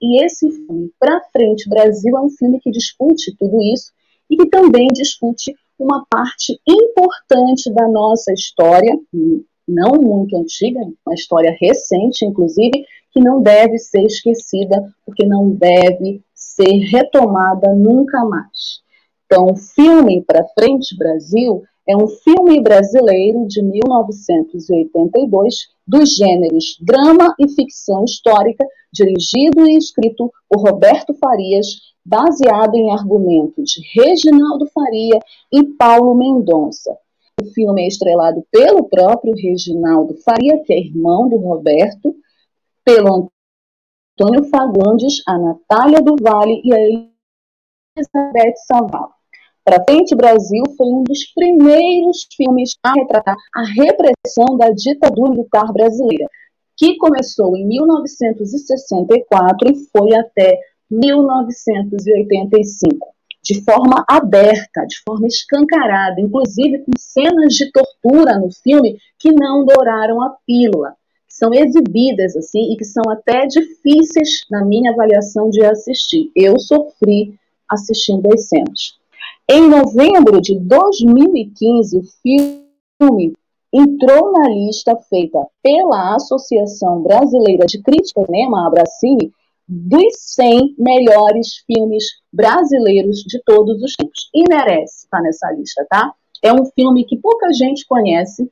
E 0.02 0.22
esse 0.22 0.52
filme, 0.52 0.92
Pra 1.00 1.22
Frente 1.32 1.70
Brasil, 1.70 2.18
é 2.18 2.20
um 2.20 2.30
filme 2.30 2.60
que 2.60 2.70
discute 2.70 3.34
tudo 3.40 3.64
isso 3.64 3.90
e 4.30 4.36
que 4.36 4.50
também 4.50 4.88
discute 4.88 5.56
uma 5.80 6.06
parte 6.10 6.60
importante 6.68 7.72
da 7.74 7.88
nossa 7.88 8.34
história, 8.34 9.00
não 9.66 9.94
muito 10.02 10.36
antiga, 10.36 10.82
uma 11.06 11.16
história 11.16 11.56
recente, 11.58 12.26
inclusive, 12.26 12.84
que 13.14 13.22
não 13.22 13.42
deve 13.42 13.78
ser 13.78 14.02
esquecida, 14.04 14.92
porque 15.06 15.26
não 15.26 15.52
deve 15.52 16.24
ser 16.34 16.80
retomada 16.90 17.74
nunca 17.74 18.26
mais. 18.26 18.82
Então, 19.26 19.48
o 19.48 19.56
filme 19.56 20.24
Para 20.24 20.48
Frente 20.50 20.98
Brasil 20.98 21.64
é 21.88 21.96
um 21.96 22.08
filme 22.08 22.62
brasileiro 22.62 23.46
de 23.48 23.62
1982 23.62 25.56
dos 25.86 26.16
gêneros 26.16 26.78
drama 26.82 27.36
e 27.40 27.48
ficção 27.50 28.04
histórica, 28.06 28.66
dirigido 28.92 29.68
e 29.68 29.78
escrito 29.78 30.32
por 30.50 30.62
Roberto 30.62 31.14
Farias, 31.16 31.68
baseado 32.06 32.76
em 32.76 32.92
argumentos 32.92 33.72
de 33.72 33.82
Reginaldo 34.02 34.66
Faria 34.68 35.20
e 35.52 35.64
Paulo 35.78 36.16
Mendonça. 36.16 36.98
O 37.42 37.46
filme 37.46 37.84
é 37.84 37.88
estrelado 37.88 38.46
pelo 38.52 38.88
próprio 38.88 39.34
Reginaldo 39.36 40.16
Faria, 40.24 40.62
que 40.64 40.74
é 40.74 40.80
irmão 40.80 41.28
do 41.28 41.38
Roberto, 41.38 42.16
pelo 42.84 43.32
Antônio 44.20 44.44
Fagundes, 44.50 45.22
a 45.28 45.38
Natália 45.38 46.02
do 46.02 46.16
Vale 46.22 46.60
e 46.64 46.74
a 46.74 46.80
Elizabeth 46.80 48.56
Saval. 48.68 49.14
Para 49.64 49.84
Frente 49.86 50.16
Brasil 50.16 50.64
foi 50.78 50.88
um 50.88 51.04
dos 51.04 51.26
primeiros 51.34 52.28
filmes 52.36 52.76
a 52.84 52.94
retratar 52.94 53.38
a 53.56 53.64
repressão 53.64 54.58
da 54.58 54.72
ditadura 54.72 55.32
militar 55.32 55.72
brasileira, 55.72 56.28
que 56.76 56.98
começou 56.98 57.56
em 57.56 57.66
1964 57.66 59.72
e 59.72 59.88
foi 59.90 60.14
até 60.16 60.60
1985 60.92 63.14
de 63.44 63.62
forma 63.64 64.04
aberta, 64.08 64.86
de 64.88 65.02
forma 65.04 65.28
escancarada, 65.28 66.22
inclusive 66.22 66.80
com 66.80 66.94
cenas 66.98 67.54
de 67.54 67.70
tortura 67.72 68.40
no 68.40 68.50
filme 68.52 68.98
que 69.20 69.32
não 69.34 69.66
douraram 69.66 70.22
a 70.22 70.36
pílula. 70.48 70.96
São 71.34 71.52
exibidas 71.52 72.36
assim 72.36 72.72
e 72.72 72.78
que 72.78 72.86
são 72.86 73.02
até 73.10 73.48
difíceis 73.48 74.46
na 74.52 74.64
minha 74.64 74.92
avaliação 74.92 75.50
de 75.50 75.66
assistir. 75.66 76.32
Eu 76.36 76.60
sofri 76.60 77.34
assistindo 77.68 78.32
as 78.32 78.48
cenas. 78.48 79.00
Em 79.50 79.68
novembro 79.68 80.40
de 80.40 80.60
2015, 80.60 81.98
o 81.98 82.04
filme 82.22 83.34
entrou 83.74 84.32
na 84.32 84.48
lista 84.48 84.96
feita 85.10 85.40
pela 85.64 86.16
Associação 86.16 87.02
Brasileira 87.02 87.66
de 87.66 87.82
Crítica 87.82 88.24
Cinema, 88.24 88.68
Abracine, 88.68 89.34
dos 89.68 90.14
100 90.36 90.76
melhores 90.78 91.64
filmes 91.66 92.04
brasileiros 92.32 93.24
de 93.24 93.42
todos 93.44 93.82
os 93.82 93.94
tempos. 93.94 94.30
E 94.36 94.44
merece 94.48 95.06
estar 95.06 95.20
nessa 95.20 95.52
lista, 95.52 95.84
tá? 95.90 96.14
É 96.44 96.54
um 96.54 96.64
filme 96.76 97.04
que 97.06 97.18
pouca 97.18 97.52
gente 97.54 97.88
conhece, 97.88 98.48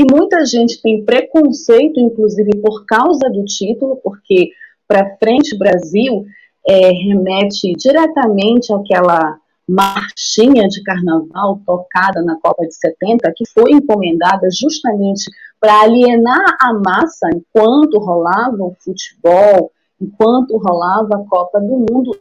que 0.00 0.14
muita 0.14 0.46
gente 0.46 0.80
tem 0.80 1.04
preconceito, 1.04 2.00
inclusive 2.00 2.50
por 2.62 2.86
causa 2.86 3.28
do 3.28 3.44
título, 3.44 4.00
porque 4.02 4.50
para 4.88 5.14
frente 5.18 5.58
Brasil 5.58 6.24
é, 6.66 6.90
remete 6.90 7.74
diretamente 7.74 8.72
àquela 8.72 9.38
marchinha 9.68 10.66
de 10.68 10.82
carnaval 10.82 11.60
tocada 11.66 12.22
na 12.22 12.40
Copa 12.40 12.66
de 12.66 12.74
70, 12.74 13.30
que 13.36 13.44
foi 13.50 13.72
encomendada 13.72 14.48
justamente 14.50 15.30
para 15.60 15.82
alienar 15.82 16.56
a 16.58 16.72
massa 16.72 17.28
enquanto 17.34 17.98
rolava 17.98 18.64
o 18.64 18.74
futebol, 18.80 19.70
enquanto 20.00 20.56
rolava 20.56 21.16
a 21.16 21.28
Copa 21.28 21.60
do 21.60 21.86
Mundo 21.90 22.18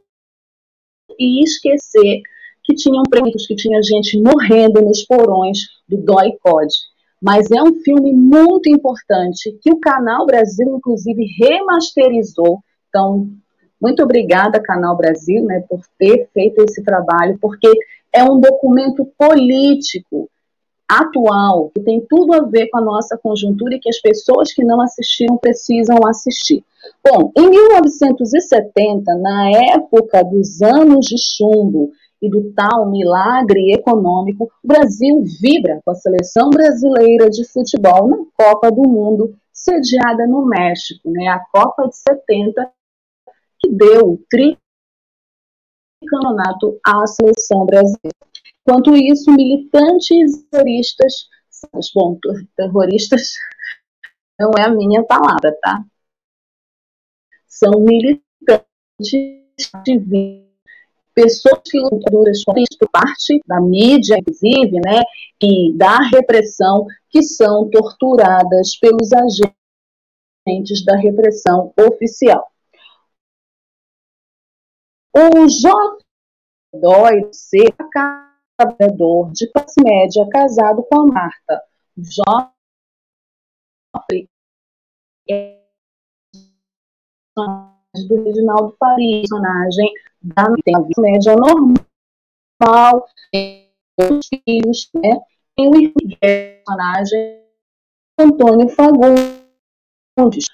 e 1.17 1.41
esquecer 1.43 2.21
que 2.65 2.75
tinham 2.75 3.03
pretos, 3.09 3.47
que 3.47 3.55
tinha 3.55 3.81
gente 3.81 4.21
morrendo 4.21 4.81
nos 4.81 5.05
porões 5.05 5.59
do 5.87 5.97
Dói 5.97 6.33
Code. 6.43 6.88
Mas 7.21 7.51
é 7.51 7.61
um 7.61 7.75
filme 7.83 8.13
muito 8.13 8.69
importante 8.69 9.57
que 9.61 9.71
o 9.71 9.79
Canal 9.79 10.25
Brasil, 10.25 10.75
inclusive, 10.75 11.25
remasterizou. 11.37 12.59
Então, 12.87 13.27
muito 13.81 14.03
obrigada, 14.03 14.61
Canal 14.61 14.95
Brasil, 14.95 15.43
né, 15.43 15.63
por 15.69 15.81
ter 15.97 16.29
feito 16.33 16.63
esse 16.63 16.83
trabalho, 16.83 17.37
porque 17.41 17.69
é 18.13 18.23
um 18.23 18.39
documento 18.39 19.05
político 19.17 20.29
atual, 20.89 21.69
que 21.69 21.81
tem 21.81 22.03
tudo 22.09 22.33
a 22.33 22.41
ver 22.45 22.67
com 22.69 22.79
a 22.79 22.81
nossa 22.81 23.15
conjuntura 23.15 23.75
e 23.75 23.79
que 23.79 23.89
as 23.89 24.01
pessoas 24.01 24.51
que 24.51 24.63
não 24.63 24.81
assistiram 24.81 25.37
precisam 25.37 25.97
assistir. 26.07 26.63
Bom, 27.05 27.31
em 27.37 27.47
1970, 27.47 29.15
na 29.17 29.51
época 29.75 30.23
dos 30.23 30.61
anos 30.63 31.05
de 31.05 31.15
chumbo 31.17 31.91
e 32.21 32.29
do 32.29 32.53
tal 32.53 32.89
milagre 32.89 33.73
econômico, 33.73 34.49
o 34.63 34.67
Brasil 34.67 35.21
vibra 35.41 35.81
com 35.83 35.91
a 35.91 35.95
seleção 35.95 36.49
brasileira 36.49 37.29
de 37.29 37.45
futebol 37.49 38.07
na 38.09 38.17
Copa 38.35 38.71
do 38.71 38.83
Mundo, 38.83 39.37
sediada 39.53 40.25
no 40.27 40.45
México, 40.45 41.09
né? 41.11 41.27
A 41.27 41.39
Copa 41.39 41.87
de 41.87 41.95
70, 41.95 42.71
que 43.59 43.71
deu 43.71 44.13
o 44.13 44.23
tricampeonato 44.29 46.79
à 46.85 47.07
seleção 47.07 47.65
brasileira. 47.65 48.17
Enquanto 48.61 48.95
isso, 48.95 49.31
militantes 49.31 50.43
terroristas, 50.51 51.13
bom, 51.95 52.19
terroristas 52.55 53.31
não 54.37 54.51
é 54.57 54.63
a 54.63 54.69
minha 54.69 55.03
palavra, 55.03 55.57
tá? 55.61 55.83
São 57.47 57.79
militantes 57.79 58.23
civis, 59.85 60.48
pessoas 61.19 61.61
que 61.65 61.77
lutam 61.77 61.99
por 62.79 62.89
parte 62.89 63.41
da 63.45 63.59
mídia, 63.59 64.17
inclusive, 64.17 64.79
né, 64.79 65.01
e 65.41 65.73
da 65.75 65.97
repressão, 66.13 66.85
que 67.09 67.21
são 67.21 67.69
torturadas 67.69 68.77
pelos 68.77 69.11
agentes 69.11 70.85
da 70.85 70.95
repressão 70.95 71.73
oficial. 71.77 72.49
O 75.13 75.47
J. 75.49 75.69
Dói 76.73 77.29
ser 77.33 77.75
trabalhador 78.57 79.31
de 79.33 79.51
classe 79.51 79.81
média 79.83 80.25
casado 80.29 80.83
com 80.83 81.01
a 81.01 81.05
Marta. 81.07 81.63
Joffre 81.97 82.53
é 85.29 85.59
do 87.93 88.23
Reginaldo 88.23 88.75
Faria, 88.79 89.21
personagem 89.21 89.91
da 90.21 90.45
tem 90.63 90.75
a 90.75 90.79
vida 90.79 91.01
média 91.01 91.35
normal, 91.35 93.07
tem 93.31 93.69
dois 93.97 94.27
filhos, 94.27 94.89
né? 94.95 95.19
Tem 95.55 95.69
o 95.69 96.17
personagem 96.19 97.43
Antônio 98.19 98.69
Fagundes. 98.69 100.45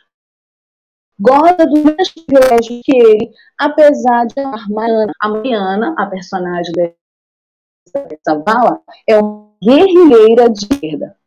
Gosta 1.20 1.66
do 1.66 1.84
mesmo 1.84 2.26
privilégio 2.26 2.82
que 2.84 2.96
ele, 2.96 3.34
apesar 3.58 4.26
de 4.28 4.40
amar 4.40 4.70
Mariana. 4.70 5.12
A 5.22 5.30
Mariana, 5.30 5.96
a 5.98 6.06
personagem 6.08 6.74
essa 7.96 8.36
bala 8.36 8.82
é 9.08 9.18
uma 9.18 9.54
guerrilheira 9.64 10.50
de 10.50 10.66
esquerda. 10.66 11.18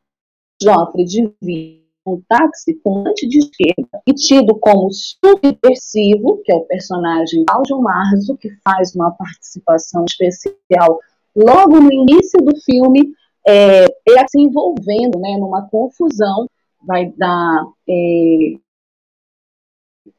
Joffre 0.60 1.04
divide 1.04 1.87
um 2.08 2.22
táxi 2.28 2.80
um 2.84 3.28
de 3.28 3.38
esquerda 3.38 4.02
e 4.06 4.12
tido 4.12 4.58
como 4.58 4.90
subversivo, 4.90 6.40
que 6.44 6.52
é 6.52 6.56
o 6.56 6.62
personagem 6.62 7.44
Cláudio 7.44 7.80
Marzo, 7.80 8.36
que 8.36 8.50
faz 8.64 8.94
uma 8.94 9.10
participação 9.12 10.04
especial 10.08 11.00
logo 11.36 11.80
no 11.80 11.92
início 11.92 12.40
do 12.40 12.56
filme, 12.62 13.12
é, 13.46 13.84
ele 14.06 14.28
se 14.28 14.40
envolvendo 14.40 15.18
né, 15.18 15.36
numa 15.38 15.68
confusão, 15.68 16.48
vai 16.82 17.10
dar. 17.16 17.64
É, 17.88 18.58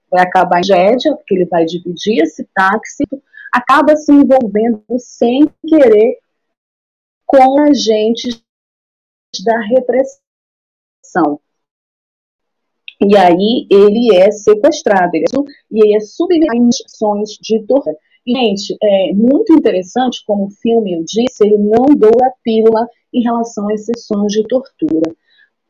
vai 0.09 0.23
acabar 0.23 0.59
em 0.59 0.63
tragédia, 0.63 1.15
porque 1.15 1.35
ele 1.35 1.45
vai 1.45 1.65
dividir 1.65 2.23
esse 2.23 2.43
táxi, 2.53 3.03
acaba 3.53 3.95
se 3.95 4.11
envolvendo 4.11 4.83
sem 4.97 5.47
querer 5.67 6.17
com 7.27 7.61
agentes 7.61 8.43
da 9.45 9.59
repressão. 9.67 11.39
E 13.01 13.15
aí 13.15 13.65
ele 13.71 14.15
é 14.15 14.29
sequestrado 14.29 15.11
ele 15.13 15.25
é, 15.25 15.39
e 15.71 15.81
ele 15.81 15.95
é 15.95 15.99
submetido 16.01 16.51
a 16.51 16.57
instruções 16.57 17.29
de 17.41 17.59
tortura. 17.65 17.95
Gente, 18.27 18.77
é 18.83 19.13
muito 19.13 19.53
interessante 19.53 20.23
como 20.25 20.47
o 20.47 20.51
filme, 20.51 20.93
eu 20.93 21.03
disse, 21.03 21.43
ele 21.43 21.57
não 21.57 21.85
doura 21.95 22.33
pílula 22.43 22.87
em 23.13 23.23
relação 23.23 23.69
às 23.69 23.85
sessões 23.85 24.31
de 24.33 24.43
tortura. 24.47 25.11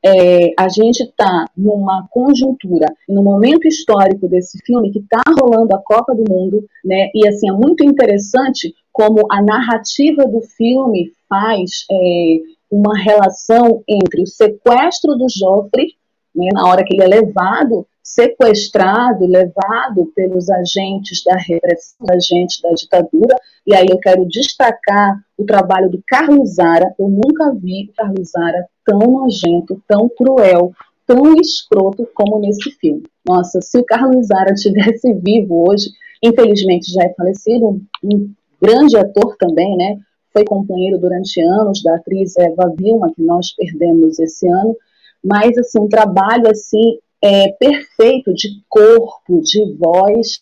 É, 0.04 0.54
a 0.58 0.70
gente 0.70 1.04
está 1.04 1.46
numa 1.56 2.08
conjuntura, 2.10 2.88
no 3.08 3.22
momento 3.22 3.68
histórico 3.68 4.28
desse 4.28 4.58
filme, 4.66 4.92
que 4.92 5.00
está 5.00 5.22
rolando 5.42 5.76
a 5.76 5.82
Copa 5.82 6.16
do 6.16 6.24
Mundo, 6.30 6.66
né? 6.84 7.10
E 7.14 7.28
assim, 7.28 7.50
é 7.50 7.54
muito 7.54 7.84
interessante 7.84 8.74
como 8.94 9.28
a 9.30 9.42
narrativa 9.42 10.26
do 10.26 10.42
filme 10.42 11.12
faz 11.28 11.86
é, 11.92 12.40
uma 12.72 12.98
relação 12.98 13.84
entre 13.88 14.22
o 14.22 14.28
sequestro 14.28 15.18
do 15.18 15.28
Joffre, 15.30 15.96
né, 16.36 16.48
na 16.54 16.68
hora 16.68 16.84
que 16.84 16.94
ele 16.94 17.04
é 17.04 17.08
levado, 17.08 17.86
sequestrado, 18.04 19.26
levado 19.26 20.12
pelos 20.16 20.50
agentes 20.50 21.24
da 21.24 21.36
repressão, 21.36 22.08
agentes 22.10 22.60
da 22.62 22.72
ditadura, 22.72 23.36
e 23.66 23.76
aí 23.76 23.86
eu 23.90 24.00
quero 24.00 24.26
destacar 24.28 25.20
o 25.38 25.46
trabalho 25.46 25.90
do 25.90 26.02
Carlos 26.08 26.56
Zara, 26.56 26.94
eu 27.00 27.08
nunca 27.08 27.54
vi 27.54 27.92
Carlos 27.96 28.32
Zara 28.32 28.68
tão 28.86 29.00
nojento, 29.00 29.82
tão 29.88 30.10
cruel, 30.10 30.72
tão 31.06 31.36
escroto 31.36 32.08
como 32.14 32.40
nesse 32.40 32.72
filme. 32.80 33.04
Nossa, 33.28 33.62
se 33.62 33.78
o 33.78 33.86
Carlos 33.86 34.28
Zara 34.28 34.54
tivesse 34.56 35.14
vivo 35.14 35.70
hoje, 35.70 35.90
infelizmente 36.24 36.92
já 36.92 37.04
é 37.04 37.14
falecido, 37.14 37.68
um, 37.68 37.82
um 38.04 38.32
grande 38.62 38.98
ator 38.98 39.36
também, 39.38 39.76
né? 39.78 39.98
Foi 40.32 40.44
companheiro 40.46 41.00
durante 41.00 41.42
anos 41.42 41.82
da 41.82 41.96
atriz 41.96 42.38
Eva 42.38 42.74
Vilma, 42.78 43.12
que 43.16 43.22
nós 43.24 43.54
perdemos 43.56 44.20
esse 44.20 44.48
ano, 44.48 44.76
mas 45.24 45.58
assim, 45.58 45.80
um 45.80 45.90
trabalho 45.90 46.50
assim 46.50 47.00
é, 47.22 47.52
perfeito 47.54 48.34
de 48.34 48.62
corpo, 48.68 49.42
de 49.42 49.74
voz, 49.78 50.42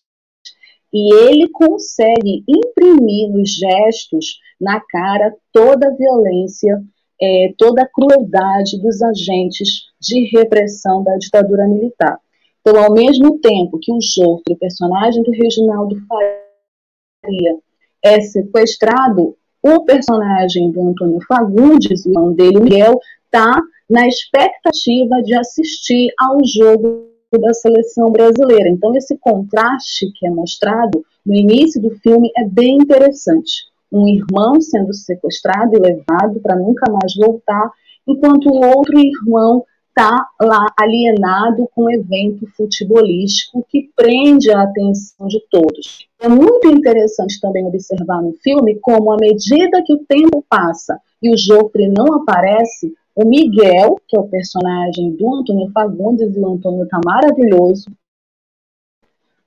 e 0.94 1.14
ele 1.14 1.50
consegue 1.50 2.44
imprimir 2.48 3.30
nos 3.30 3.50
gestos, 3.56 4.40
na 4.60 4.80
cara, 4.80 5.36
toda 5.52 5.88
a 5.88 5.96
violência 5.96 6.82
é, 7.22 7.54
toda 7.58 7.82
a 7.84 7.88
crueldade 7.88 8.80
dos 8.80 9.02
agentes 9.02 9.88
de 10.00 10.26
repressão 10.26 11.04
da 11.04 11.18
ditadura 11.18 11.68
militar. 11.68 12.20
Então, 12.62 12.84
ao 12.84 12.94
mesmo 12.94 13.40
tempo 13.40 13.80
que 13.82 13.92
o 13.92 14.00
Jofre, 14.02 14.54
o 14.54 14.58
personagem 14.58 15.24
do 15.24 15.32
Reginaldo 15.32 15.96
Faria, 16.08 17.58
é 18.04 18.22
sequestrado, 18.22 19.36
o 19.64 19.84
personagem 19.84 20.72
do 20.72 20.90
Antônio 20.90 21.20
Fagundes, 21.28 22.06
o 22.06 22.10
irmão 22.10 22.34
dele, 22.34 22.60
Miguel, 22.60 23.00
está 23.26 23.60
na 23.90 24.08
expectativa 24.08 25.22
de 25.24 25.34
assistir 25.34 26.12
ao 26.20 26.40
jogo 26.46 27.08
da 27.32 27.54
seleção 27.54 28.10
brasileira. 28.10 28.70
Então, 28.70 28.96
esse 28.96 29.18
contraste 29.18 30.12
que 30.16 30.26
é 30.26 30.30
mostrado 30.30 31.04
no 31.26 31.34
início 31.34 31.82
do 31.82 31.92
filme 32.00 32.32
é 32.38 32.46
bem 32.46 32.78
interessante. 32.78 33.66
Um 33.92 34.08
irmão 34.08 34.62
sendo 34.62 34.94
sequestrado 34.94 35.76
e 35.76 35.80
levado 35.80 36.40
para 36.42 36.56
nunca 36.56 36.92
mais 36.92 37.16
voltar, 37.16 37.72
enquanto 38.08 38.50
o 38.50 38.66
outro 38.66 38.98
irmão 39.00 39.66
está 39.90 40.28
lá 40.40 40.66
alienado 40.80 41.68
com 41.74 41.86
um 41.86 41.92
evento 41.92 42.48
futebolístico 42.56 43.66
que 43.68 43.90
prende 43.96 44.52
a 44.52 44.62
atenção 44.62 45.28
de 45.28 45.42
todos. 45.50 46.08
É 46.22 46.30
muito 46.30 46.68
interessante 46.68 47.42
também 47.42 47.66
observar 47.66 48.22
no 48.22 48.34
filme 48.34 48.78
como, 48.80 49.12
à 49.12 49.18
medida 49.18 49.82
que 49.84 49.94
o 49.94 50.06
tempo 50.08 50.46
passa 50.48 51.00
e 51.22 51.34
o 51.34 51.38
Joffre 51.38 51.90
não 51.90 52.14
aparece, 52.14 52.94
o 53.18 53.28
Miguel, 53.28 54.00
que 54.08 54.16
é 54.16 54.20
o 54.20 54.28
personagem 54.28 55.16
do 55.16 55.34
Antônio 55.34 55.72
Fagundes, 55.74 56.36
e 56.36 56.40
o 56.40 56.54
Antônio 56.54 56.84
está 56.84 57.00
maravilhoso, 57.04 57.90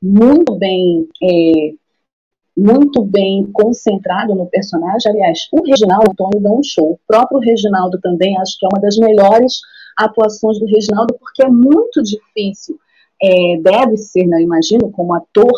muito 0.02 0.56
bem, 0.56 1.06
é, 1.22 1.72
muito 2.56 3.00
bem 3.04 3.48
concentrado 3.52 4.34
no 4.34 4.46
personagem. 4.46 5.12
Aliás, 5.12 5.48
o 5.52 5.62
Reginaldo 5.62 6.10
Antônio 6.10 6.42
dá 6.42 6.50
um 6.50 6.64
show. 6.64 6.94
O 6.94 7.00
próprio 7.06 7.38
Reginaldo 7.38 8.00
também, 8.00 8.36
acho 8.38 8.58
que 8.58 8.66
é 8.66 8.68
uma 8.72 8.82
das 8.82 8.96
melhores 8.96 9.60
atuações 9.96 10.58
do 10.58 10.66
Reginaldo, 10.66 11.14
porque 11.20 11.44
é 11.44 11.48
muito 11.48 12.02
difícil, 12.02 12.76
é, 13.22 13.60
deve 13.62 13.96
ser, 13.98 14.26
né, 14.26 14.38
eu 14.38 14.44
imagino, 14.44 14.90
como 14.90 15.14
ator, 15.14 15.52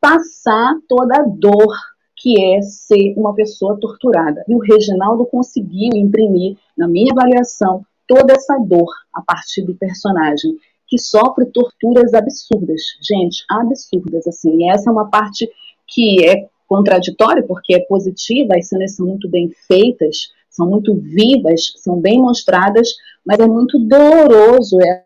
passar 0.00 0.74
toda 0.88 1.18
a 1.18 1.22
dor 1.22 1.74
que 2.20 2.40
é 2.42 2.60
ser 2.62 3.14
uma 3.16 3.34
pessoa 3.34 3.78
torturada. 3.80 4.44
E 4.48 4.54
o 4.54 4.58
Reginaldo 4.58 5.24
conseguiu 5.26 5.90
imprimir, 5.94 6.56
na 6.76 6.88
minha 6.88 7.12
avaliação, 7.12 7.84
toda 8.06 8.32
essa 8.32 8.58
dor 8.58 8.88
a 9.12 9.22
partir 9.22 9.62
do 9.62 9.74
personagem, 9.74 10.56
que 10.86 10.98
sofre 10.98 11.46
torturas 11.46 12.14
absurdas, 12.14 12.80
gente, 13.02 13.44
absurdas, 13.50 14.26
assim. 14.26 14.62
E 14.62 14.70
essa 14.70 14.90
é 14.90 14.92
uma 14.92 15.08
parte 15.10 15.48
que 15.86 16.26
é 16.26 16.48
contraditória, 16.66 17.42
porque 17.46 17.74
é 17.74 17.80
positiva, 17.80 18.54
as 18.56 18.68
cenas 18.68 18.96
são 18.96 19.06
muito 19.06 19.28
bem 19.28 19.50
feitas, 19.66 20.28
são 20.50 20.68
muito 20.68 20.94
vivas, 20.94 21.72
são 21.76 22.00
bem 22.00 22.20
mostradas, 22.20 22.88
mas 23.24 23.38
é 23.38 23.46
muito 23.46 23.78
doloroso, 23.78 24.78
é 24.80 25.04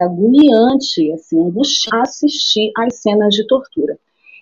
agoniante, 0.00 1.12
assim, 1.12 1.40
angustiar 1.40 2.02
assistir 2.02 2.70
às 2.76 2.96
cenas 2.96 3.34
de 3.34 3.46
tortura. 3.46 3.98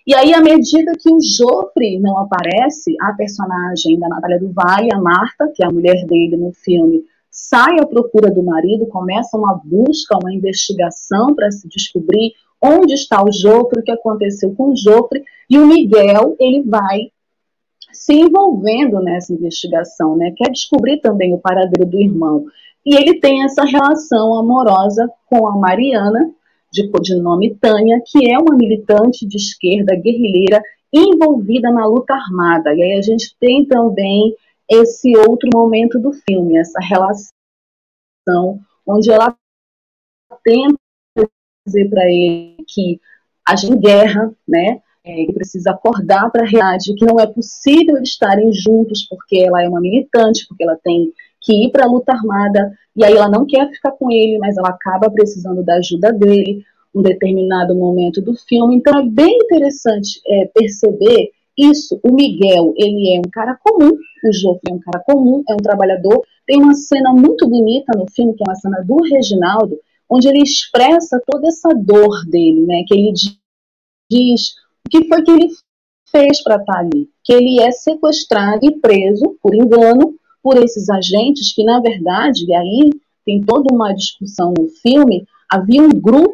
E 0.07 0.15
aí, 0.15 0.33
à 0.33 0.39
medida 0.39 0.93
que 0.97 1.11
o 1.11 1.19
Joffre 1.19 1.99
não 1.99 2.17
aparece, 2.19 2.95
a 3.01 3.11
personagem 3.11 3.99
da 3.99 4.07
Natália 4.07 4.39
do 4.39 4.53
Vale, 4.53 4.87
a 4.93 4.97
Marta, 4.97 5.51
que 5.53 5.61
é 5.61 5.67
a 5.67 5.69
mulher 5.69 6.05
dele 6.05 6.37
no 6.37 6.53
filme, 6.53 7.03
sai 7.29 7.77
à 7.81 7.85
procura 7.85 8.31
do 8.31 8.41
marido, 8.41 8.87
começa 8.87 9.37
uma 9.37 9.59
busca, 9.61 10.17
uma 10.17 10.33
investigação 10.33 11.35
para 11.35 11.51
se 11.51 11.67
descobrir 11.67 12.31
onde 12.63 12.93
está 12.93 13.21
o 13.21 13.29
Joffre, 13.33 13.81
o 13.81 13.83
que 13.83 13.91
aconteceu 13.91 14.55
com 14.55 14.69
o 14.69 14.77
Joffre, 14.77 15.21
e 15.49 15.59
o 15.59 15.67
Miguel, 15.67 16.37
ele 16.39 16.63
vai 16.63 17.11
se 17.91 18.13
envolvendo 18.13 19.01
nessa 19.01 19.33
investigação, 19.33 20.15
né? 20.15 20.33
Quer 20.37 20.51
descobrir 20.51 21.01
também 21.01 21.33
o 21.33 21.39
paradeiro 21.39 21.85
do 21.85 21.99
irmão. 21.99 22.45
E 22.85 22.95
ele 22.95 23.19
tem 23.19 23.43
essa 23.43 23.65
relação 23.65 24.33
amorosa 24.35 25.11
com 25.29 25.45
a 25.47 25.57
Mariana, 25.57 26.31
de, 26.71 26.89
de 27.01 27.15
nome 27.15 27.55
Tânia, 27.55 28.01
que 28.05 28.29
é 28.29 28.37
uma 28.37 28.55
militante 28.55 29.25
de 29.27 29.37
esquerda 29.37 29.95
guerrilheira 29.95 30.61
envolvida 30.93 31.71
na 31.71 31.85
luta 31.85 32.13
armada. 32.13 32.73
E 32.73 32.81
aí 32.81 32.93
a 32.97 33.01
gente 33.01 33.35
tem 33.39 33.65
também 33.65 34.35
esse 34.69 35.15
outro 35.17 35.49
momento 35.53 35.99
do 35.99 36.11
filme, 36.11 36.57
essa 36.57 36.79
relação 36.79 37.31
onde 38.85 39.11
ela 39.11 39.35
tenta 40.43 40.77
dizer 41.65 41.89
para 41.89 42.05
ele 42.05 42.57
que 42.67 42.99
a 43.47 43.55
gente 43.55 43.77
guerra, 43.77 44.31
né? 44.47 44.81
É, 45.03 45.25
que 45.25 45.31
precisa 45.31 45.71
acordar 45.71 46.29
para 46.29 46.43
a 46.43 46.45
realidade 46.45 46.93
que 46.95 47.05
não 47.05 47.17
é 47.17 47.25
possível 47.25 47.97
estarem 48.01 48.51
juntos 48.51 49.07
porque 49.07 49.37
ela 49.37 49.63
é 49.63 49.69
uma 49.69 49.79
militante, 49.79 50.45
porque 50.45 50.63
ela 50.63 50.77
tem 50.83 51.13
que 51.39 51.65
ir 51.65 51.71
para 51.71 51.85
a 51.85 51.87
luta 51.87 52.11
armada, 52.11 52.77
e 52.97 53.05
aí 53.05 53.13
ela 53.13 53.29
não 53.29 53.45
quer 53.45 53.69
ficar 53.69 53.91
com 53.91 54.11
ele, 54.11 54.39
mas 54.39 54.57
ela 54.57 54.69
acaba 54.69 55.11
precisando 55.11 55.63
da 55.63 55.75
ajuda 55.75 56.11
dele 56.11 56.65
um 56.93 57.01
determinado 57.03 57.75
momento 57.75 58.19
do 58.21 58.33
filme. 58.33 58.75
Então 58.75 58.99
é 58.99 59.05
bem 59.05 59.37
interessante 59.43 60.19
é, 60.25 60.45
perceber 60.47 61.29
isso. 61.55 61.99
O 62.03 62.11
Miguel, 62.11 62.73
ele 62.75 63.15
é 63.15 63.19
um 63.19 63.29
cara 63.31 63.55
comum, 63.63 63.91
o 63.91 64.33
Joffre 64.33 64.71
é 64.71 64.73
um 64.73 64.79
cara 64.79 65.03
comum, 65.05 65.43
é 65.47 65.53
um 65.53 65.57
trabalhador. 65.57 66.23
Tem 66.47 66.59
uma 66.59 66.73
cena 66.73 67.13
muito 67.13 67.47
bonita 67.47 67.93
no 67.95 68.09
filme, 68.09 68.33
que 68.33 68.41
é 68.41 68.49
uma 68.49 68.55
cena 68.55 68.83
do 68.83 68.95
Reginaldo, 69.03 69.77
onde 70.09 70.27
ele 70.27 70.41
expressa 70.41 71.21
toda 71.23 71.47
essa 71.47 71.69
dor 71.75 72.25
dele, 72.27 72.65
né? 72.65 72.83
Que 72.87 72.95
ele 72.95 73.13
diz 74.09 74.55
o 74.85 74.89
que 74.89 75.07
foi 75.07 75.21
que 75.21 75.31
ele 75.31 75.49
fez 76.09 76.41
para 76.41 76.55
estar 76.55 76.73
tá 76.73 76.79
ali. 76.79 77.07
Que 77.23 77.33
ele 77.33 77.59
é 77.59 77.71
sequestrado 77.71 78.65
e 78.65 78.79
preso 78.79 79.37
por 79.41 79.53
engano 79.53 80.15
por 80.47 80.55
esses 80.63 80.89
agentes 80.89 81.53
que, 81.53 81.61
na 81.65 81.81
verdade, 81.81 82.45
e 82.47 82.55
aí 82.55 82.89
tem 83.25 83.43
toda 83.43 83.67
uma 83.69 83.91
discussão 83.93 84.53
no 84.57 84.69
filme, 84.81 85.27
havia 85.51 85.81
um 85.81 85.89
grupos 85.89 86.31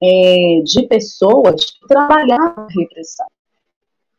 é, 0.00 0.60
de 0.64 0.86
pessoas 0.86 1.72
que 1.72 1.88
trabalhavam 1.88 2.64
na 2.64 2.68
repressão, 2.68 3.26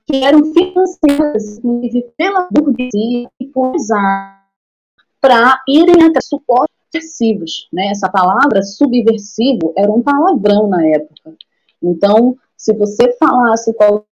que 0.06 0.18
eram 0.18 0.44
financiadas, 0.54 1.60
inclusive, 1.60 2.12
pela 2.18 2.50
burguesia 2.52 3.30
e 3.40 3.48
por 3.48 3.74
para 5.22 5.64
irem 5.70 6.04
até 6.04 6.20
suportes 6.20 6.76
subversivos. 6.92 7.70
Né? 7.72 7.88
Essa 7.88 8.12
palavra 8.12 8.62
subversivo 8.64 9.74
era 9.78 9.90
um 9.90 10.04
palavrão 10.04 10.68
na 10.68 10.86
época. 10.88 11.38
Então, 11.82 12.36
se 12.58 12.74
você 12.74 13.16
falasse 13.18 13.74
qual 13.76 14.06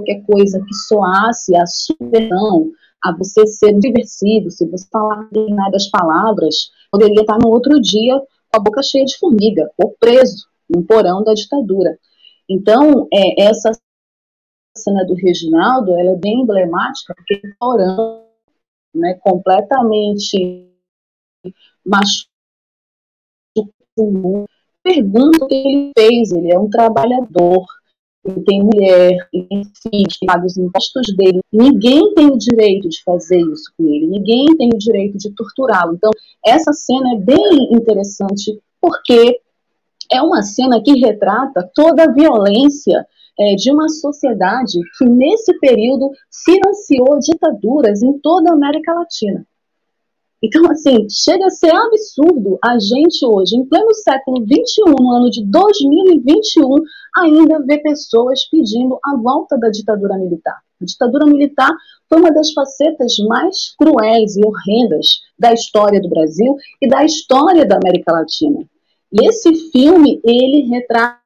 qualquer 0.00 0.22
coisa 0.22 0.64
que 0.66 0.74
soasse 0.74 1.54
a 1.54 1.66
subversão, 1.66 2.70
a 3.02 3.16
você 3.16 3.46
ser 3.46 3.78
diversivo, 3.78 4.50
se 4.50 4.66
você 4.66 4.86
falar 4.90 5.28
determinadas 5.30 5.88
palavras, 5.88 6.70
poderia 6.90 7.20
estar 7.20 7.38
no 7.38 7.48
outro 7.48 7.80
dia 7.80 8.18
com 8.18 8.60
a 8.60 8.62
boca 8.62 8.82
cheia 8.82 9.04
de 9.04 9.16
formiga, 9.18 9.70
ou 9.78 9.94
preso 9.98 10.48
num 10.68 10.82
porão 10.82 11.22
da 11.22 11.32
ditadura. 11.34 11.98
Então, 12.48 13.08
é, 13.12 13.42
essa 13.42 13.70
cena 14.76 15.04
do 15.04 15.14
Reginaldo, 15.14 15.92
ela 15.98 16.10
é 16.10 16.16
bem 16.16 16.42
emblemática, 16.42 17.14
porque 17.14 17.34
o 17.36 17.56
porão, 17.58 18.24
né, 18.94 19.14
completamente 19.22 20.68
machucado, 21.84 22.30
pergunta 24.82 25.44
o 25.44 25.48
que 25.48 25.54
ele 25.54 25.92
fez, 25.96 26.32
ele 26.32 26.52
é 26.52 26.58
um 26.58 26.68
trabalhador, 26.68 27.64
ele 28.30 28.44
tem 28.44 28.62
mulher, 28.62 29.28
ele 29.32 29.46
tem 29.46 29.62
filhos, 29.64 30.18
ele 30.22 30.26
paga 30.26 30.46
os 30.46 30.56
impostos 30.56 31.14
dele. 31.16 31.40
Ninguém 31.52 32.14
tem 32.14 32.26
o 32.26 32.38
direito 32.38 32.88
de 32.88 33.02
fazer 33.02 33.40
isso 33.40 33.72
com 33.76 33.86
ele, 33.86 34.06
ninguém 34.06 34.46
tem 34.56 34.68
o 34.72 34.78
direito 34.78 35.18
de 35.18 35.30
torturá-lo. 35.34 35.94
Então, 35.94 36.10
essa 36.44 36.72
cena 36.72 37.14
é 37.14 37.18
bem 37.18 37.72
interessante 37.72 38.58
porque 38.80 39.40
é 40.10 40.20
uma 40.22 40.42
cena 40.42 40.82
que 40.82 40.98
retrata 40.98 41.68
toda 41.74 42.04
a 42.04 42.12
violência 42.12 43.06
é, 43.38 43.54
de 43.54 43.72
uma 43.72 43.88
sociedade 43.88 44.78
que, 44.98 45.04
nesse 45.04 45.58
período, 45.60 46.10
financiou 46.44 47.18
ditaduras 47.20 48.02
em 48.02 48.18
toda 48.18 48.50
a 48.50 48.54
América 48.54 48.92
Latina. 48.92 49.46
Então, 50.42 50.70
assim, 50.70 51.06
chega 51.10 51.46
a 51.46 51.50
ser 51.50 51.70
absurdo 51.74 52.58
a 52.64 52.78
gente 52.78 53.26
hoje, 53.26 53.56
em 53.56 53.66
pleno 53.66 53.92
século 53.92 54.38
XXI, 54.38 54.94
no 54.98 55.10
ano 55.10 55.30
de 55.30 55.44
2021, 55.44 56.76
ainda 57.18 57.62
ver 57.66 57.78
pessoas 57.82 58.48
pedindo 58.48 58.98
a 59.04 59.16
volta 59.16 59.58
da 59.58 59.68
ditadura 59.68 60.16
militar. 60.16 60.58
A 60.80 60.84
ditadura 60.84 61.26
militar 61.26 61.70
foi 62.08 62.18
uma 62.18 62.32
das 62.32 62.52
facetas 62.52 63.18
mais 63.28 63.74
cruéis 63.76 64.34
e 64.36 64.40
horrendas 64.42 65.06
da 65.38 65.52
história 65.52 66.00
do 66.00 66.08
Brasil 66.08 66.56
e 66.80 66.88
da 66.88 67.04
história 67.04 67.66
da 67.66 67.76
América 67.76 68.10
Latina. 68.10 68.64
E 69.12 69.28
esse 69.28 69.70
filme, 69.70 70.22
ele 70.24 70.70
retrata 70.70 71.20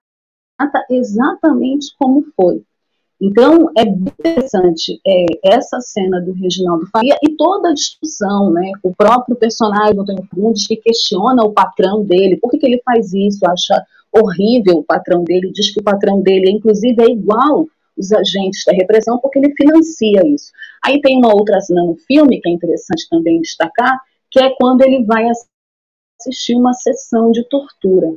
exatamente 0.90 1.94
como 1.98 2.24
foi. 2.34 2.64
Então, 3.26 3.70
é 3.74 3.84
interessante 3.84 5.00
é, 5.06 5.24
essa 5.42 5.80
cena 5.80 6.20
do 6.20 6.32
Reginaldo 6.32 6.86
Faria 6.92 7.16
e 7.22 7.34
toda 7.36 7.70
a 7.70 7.72
discussão, 7.74 8.52
né? 8.52 8.70
O 8.82 8.94
próprio 8.94 9.34
personagem 9.34 9.94
do 9.94 10.02
Antônio 10.02 10.28
Fagundes 10.30 10.66
que 10.66 10.76
questiona 10.76 11.42
o 11.42 11.50
patrão 11.50 12.04
dele, 12.04 12.36
por 12.36 12.50
que, 12.50 12.58
que 12.58 12.66
ele 12.66 12.82
faz 12.84 13.14
isso, 13.14 13.40
acha 13.46 13.82
horrível 14.12 14.76
o 14.76 14.84
patrão 14.84 15.24
dele, 15.24 15.50
diz 15.54 15.72
que 15.72 15.80
o 15.80 15.82
patrão 15.82 16.20
dele, 16.20 16.50
inclusive, 16.50 17.02
é 17.02 17.10
igual 17.10 17.66
os 17.96 18.12
agentes 18.12 18.62
da 18.66 18.74
repressão, 18.74 19.18
porque 19.18 19.38
ele 19.38 19.54
financia 19.54 20.20
isso. 20.26 20.52
Aí 20.84 21.00
tem 21.00 21.16
uma 21.16 21.34
outra 21.34 21.58
cena 21.62 21.82
no 21.82 21.96
filme 21.96 22.42
que 22.42 22.48
é 22.50 22.52
interessante 22.52 23.08
também 23.08 23.40
destacar, 23.40 23.98
que 24.30 24.38
é 24.38 24.54
quando 24.60 24.82
ele 24.82 25.02
vai 25.02 25.24
assistir 26.20 26.56
uma 26.56 26.74
sessão 26.74 27.30
de 27.30 27.42
tortura. 27.48 28.14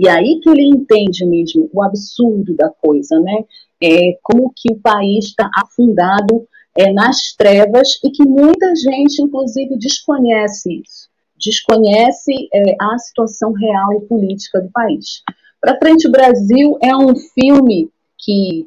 E 0.00 0.08
aí 0.08 0.40
que 0.40 0.48
ele 0.48 0.64
entende 0.64 1.26
mesmo 1.26 1.68
o 1.74 1.82
absurdo 1.82 2.56
da 2.56 2.70
coisa, 2.70 3.20
né? 3.20 3.44
É, 3.82 4.18
como 4.22 4.50
que 4.56 4.72
o 4.72 4.80
país 4.80 5.26
está 5.26 5.50
afundado 5.54 6.48
é, 6.74 6.90
nas 6.90 7.34
trevas 7.36 8.00
e 8.02 8.10
que 8.10 8.26
muita 8.26 8.74
gente, 8.76 9.20
inclusive, 9.20 9.76
desconhece 9.76 10.80
isso, 10.80 11.10
desconhece 11.36 12.32
é, 12.50 12.76
a 12.80 12.96
situação 12.96 13.52
real 13.52 13.92
e 13.92 14.06
política 14.06 14.62
do 14.62 14.70
país. 14.70 15.22
Para 15.60 15.78
Frente 15.78 16.10
Brasil 16.10 16.78
é 16.82 16.96
um 16.96 17.14
filme 17.14 17.90
que, 18.16 18.66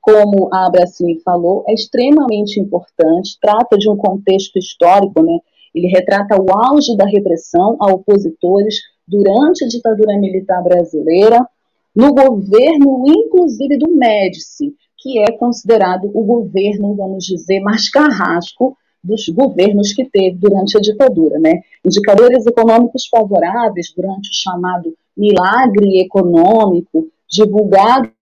como 0.00 0.48
a 0.50 0.66
Abracine 0.66 1.20
falou, 1.20 1.62
é 1.68 1.74
extremamente 1.74 2.58
importante, 2.58 3.36
trata 3.38 3.76
de 3.76 3.90
um 3.90 3.98
contexto 3.98 4.58
histórico, 4.58 5.22
né? 5.22 5.40
Ele 5.74 5.88
retrata 5.88 6.40
o 6.40 6.50
auge 6.50 6.96
da 6.96 7.04
repressão 7.04 7.76
a 7.78 7.92
opositores 7.92 8.76
durante 9.10 9.64
a 9.64 9.68
ditadura 9.68 10.16
militar 10.16 10.62
brasileira, 10.62 11.44
no 11.94 12.14
governo, 12.14 13.04
inclusive, 13.06 13.76
do 13.76 13.90
Médici, 13.90 14.72
que 14.96 15.18
é 15.18 15.32
considerado 15.32 16.10
o 16.14 16.22
governo, 16.22 16.94
vamos 16.94 17.24
dizer, 17.24 17.60
mais 17.60 17.90
carrasco 17.90 18.76
dos 19.02 19.28
governos 19.28 19.92
que 19.92 20.04
teve 20.04 20.36
durante 20.36 20.76
a 20.76 20.80
ditadura. 20.80 21.38
Né? 21.38 21.62
Indicadores 21.84 22.46
econômicos 22.46 23.06
favoráveis 23.08 23.92
durante 23.96 24.28
o 24.28 24.34
chamado 24.34 24.94
milagre 25.16 26.00
econômico, 26.00 27.08
divulgados 27.28 28.12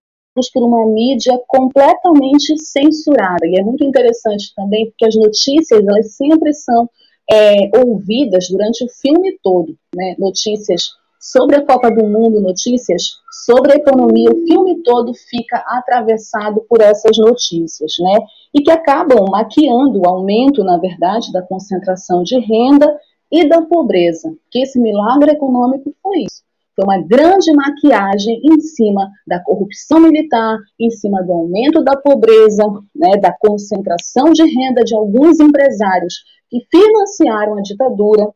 por 0.53 0.63
uma 0.63 0.87
mídia 0.87 1.39
completamente 1.49 2.57
censurada. 2.59 3.45
E 3.45 3.59
é 3.59 3.65
muito 3.65 3.85
interessante 3.85 4.55
também, 4.55 4.87
porque 4.87 5.05
as 5.05 5.17
notícias 5.17 5.83
elas 5.83 6.15
sempre 6.15 6.55
são 6.55 6.89
é, 7.31 7.71
ouvidas 7.79 8.49
durante 8.49 8.85
o 8.85 8.89
filme 8.89 9.39
todo. 9.43 9.77
Né? 9.95 10.15
Notícias 10.19 10.83
sobre 11.21 11.57
a 11.57 11.67
Copa 11.67 11.91
do 11.91 12.07
Mundo, 12.07 12.41
notícias 12.41 13.03
sobre 13.45 13.73
a 13.73 13.77
economia, 13.77 14.31
o 14.31 14.47
filme 14.47 14.83
todo 14.83 15.13
fica 15.15 15.63
atravessado 15.67 16.65
por 16.69 16.81
essas 16.81 17.19
notícias, 17.19 17.93
né? 18.01 18.21
E 18.55 18.63
que 18.63 18.71
acabam 18.71 19.27
maquiando 19.31 20.01
o 20.01 20.09
aumento, 20.09 20.63
na 20.63 20.79
verdade, 20.79 21.33
da 21.33 21.43
concentração 21.43 22.23
de 22.23 22.39
renda 22.39 22.87
e 23.31 23.49
da 23.49 23.63
pobreza. 23.63 24.33
Que 24.51 24.61
esse 24.61 24.81
milagre 24.81 25.33
econômico 25.33 25.93
foi 26.03 26.21
isso. 26.21 26.43
Foi 26.75 26.85
uma 26.85 27.03
grande 27.03 27.53
maquiagem 27.53 28.41
em 28.45 28.61
cima 28.61 29.11
da 29.27 29.43
corrupção 29.43 29.99
militar, 29.99 30.57
em 30.79 30.91
cima 30.91 31.23
do 31.25 31.33
aumento 31.33 31.83
da 31.83 31.97
pobreza, 31.97 32.63
né, 32.95 33.17
da 33.17 33.33
concentração 33.37 34.33
de 34.33 34.45
renda 34.45 34.85
de 34.85 34.95
alguns 34.95 35.41
empresários 35.41 36.15
que 36.51 36.67
financiaram 36.71 37.59
a 37.59 37.63
ditadura. 37.63 38.33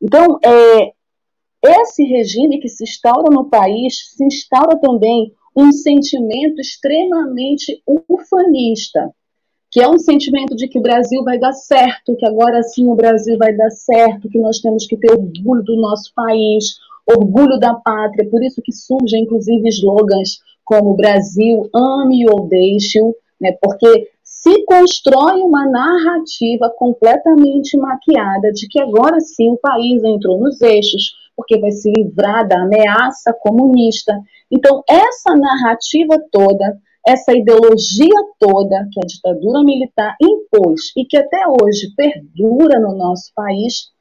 Então, 0.00 0.38
é, 0.44 0.92
esse 1.64 2.04
regime 2.04 2.60
que 2.60 2.68
se 2.68 2.84
instaura 2.84 3.30
no 3.30 3.48
país, 3.48 4.12
se 4.16 4.24
instaura 4.24 4.78
também 4.80 5.32
um 5.56 5.70
sentimento 5.70 6.60
extremamente 6.60 7.82
ufanista, 7.86 9.12
que 9.70 9.80
é 9.80 9.88
um 9.88 9.98
sentimento 9.98 10.56
de 10.56 10.68
que 10.68 10.78
o 10.78 10.82
Brasil 10.82 11.22
vai 11.22 11.38
dar 11.38 11.52
certo, 11.52 12.16
que 12.16 12.26
agora 12.26 12.62
sim 12.62 12.88
o 12.88 12.94
Brasil 12.94 13.38
vai 13.38 13.54
dar 13.54 13.70
certo, 13.70 14.28
que 14.28 14.38
nós 14.38 14.58
temos 14.60 14.86
que 14.86 14.96
ter 14.96 15.12
orgulho 15.12 15.62
do 15.62 15.76
nosso 15.76 16.12
país, 16.14 16.76
orgulho 17.06 17.58
da 17.58 17.74
pátria, 17.74 18.28
por 18.28 18.42
isso 18.42 18.60
que 18.62 18.72
surgem 18.72 19.22
inclusive 19.22 19.68
slogans 19.68 20.40
como 20.64 20.94
Brasil 20.94 21.68
ame 21.74 22.28
ou 22.28 22.48
deixe-o, 22.48 23.14
né, 23.40 23.56
porque 23.60 24.10
se 24.42 24.64
constrói 24.64 25.40
uma 25.40 25.64
narrativa 25.70 26.68
completamente 26.76 27.76
maquiada 27.76 28.50
de 28.52 28.66
que 28.66 28.80
agora 28.80 29.20
sim 29.20 29.50
o 29.50 29.56
país 29.56 30.02
entrou 30.02 30.40
nos 30.40 30.60
eixos, 30.60 31.12
porque 31.36 31.60
vai 31.60 31.70
se 31.70 31.92
livrar 31.96 32.48
da 32.48 32.62
ameaça 32.62 33.32
comunista. 33.40 34.12
Então, 34.50 34.82
essa 34.88 35.36
narrativa 35.36 36.20
toda, 36.32 36.76
essa 37.06 37.32
ideologia 37.32 38.20
toda 38.40 38.88
que 38.90 38.98
a 38.98 39.06
ditadura 39.06 39.62
militar 39.62 40.16
impôs 40.20 40.92
e 40.96 41.04
que 41.04 41.16
até 41.16 41.44
hoje 41.46 41.94
perdura 41.96 42.80
no 42.80 42.96
nosso 42.96 43.32
país, 43.36 43.92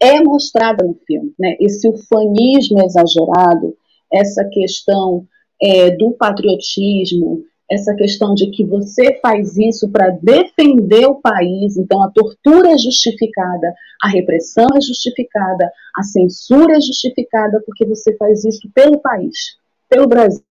é 0.00 0.18
mostrada 0.22 0.82
no 0.82 0.94
filme. 1.06 1.34
Né? 1.38 1.56
Esse 1.60 1.86
ufanismo 1.86 2.82
exagerado, 2.82 3.76
essa 4.10 4.48
questão 4.50 5.26
é, 5.60 5.90
do 5.90 6.12
patriotismo, 6.12 7.44
essa 7.70 7.94
questão 7.94 8.34
de 8.34 8.50
que 8.50 8.64
você 8.64 9.18
faz 9.20 9.56
isso 9.58 9.90
para 9.90 10.10
defender 10.22 11.06
o 11.06 11.20
país, 11.20 11.76
então 11.76 12.02
a 12.02 12.10
tortura 12.10 12.72
é 12.72 12.78
justificada, 12.78 13.74
a 14.02 14.08
repressão 14.08 14.66
é 14.74 14.80
justificada, 14.80 15.70
a 15.94 16.02
censura 16.02 16.76
é 16.76 16.80
justificada 16.80 17.62
porque 17.66 17.84
você 17.84 18.16
faz 18.16 18.44
isso 18.44 18.70
pelo 18.74 18.98
país, 18.98 19.56
pelo 19.88 20.08
Brasil. 20.08 20.42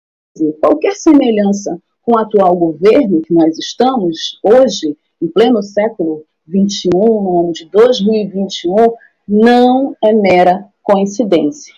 Qualquer 0.61 0.93
semelhança 0.95 1.79
com 2.03 2.13
o 2.13 2.19
atual 2.19 2.55
governo 2.55 3.21
que 3.21 3.33
nós 3.33 3.57
estamos 3.57 4.39
hoje, 4.43 4.95
em 5.21 5.27
pleno 5.27 5.63
século 5.63 6.23
21, 6.47 6.89
no 6.91 7.39
ano 7.39 7.51
de 7.51 7.65
2021, 7.65 8.93
não 9.27 9.95
é 10.03 10.13
mera 10.13 10.65
coincidência. 10.83 11.73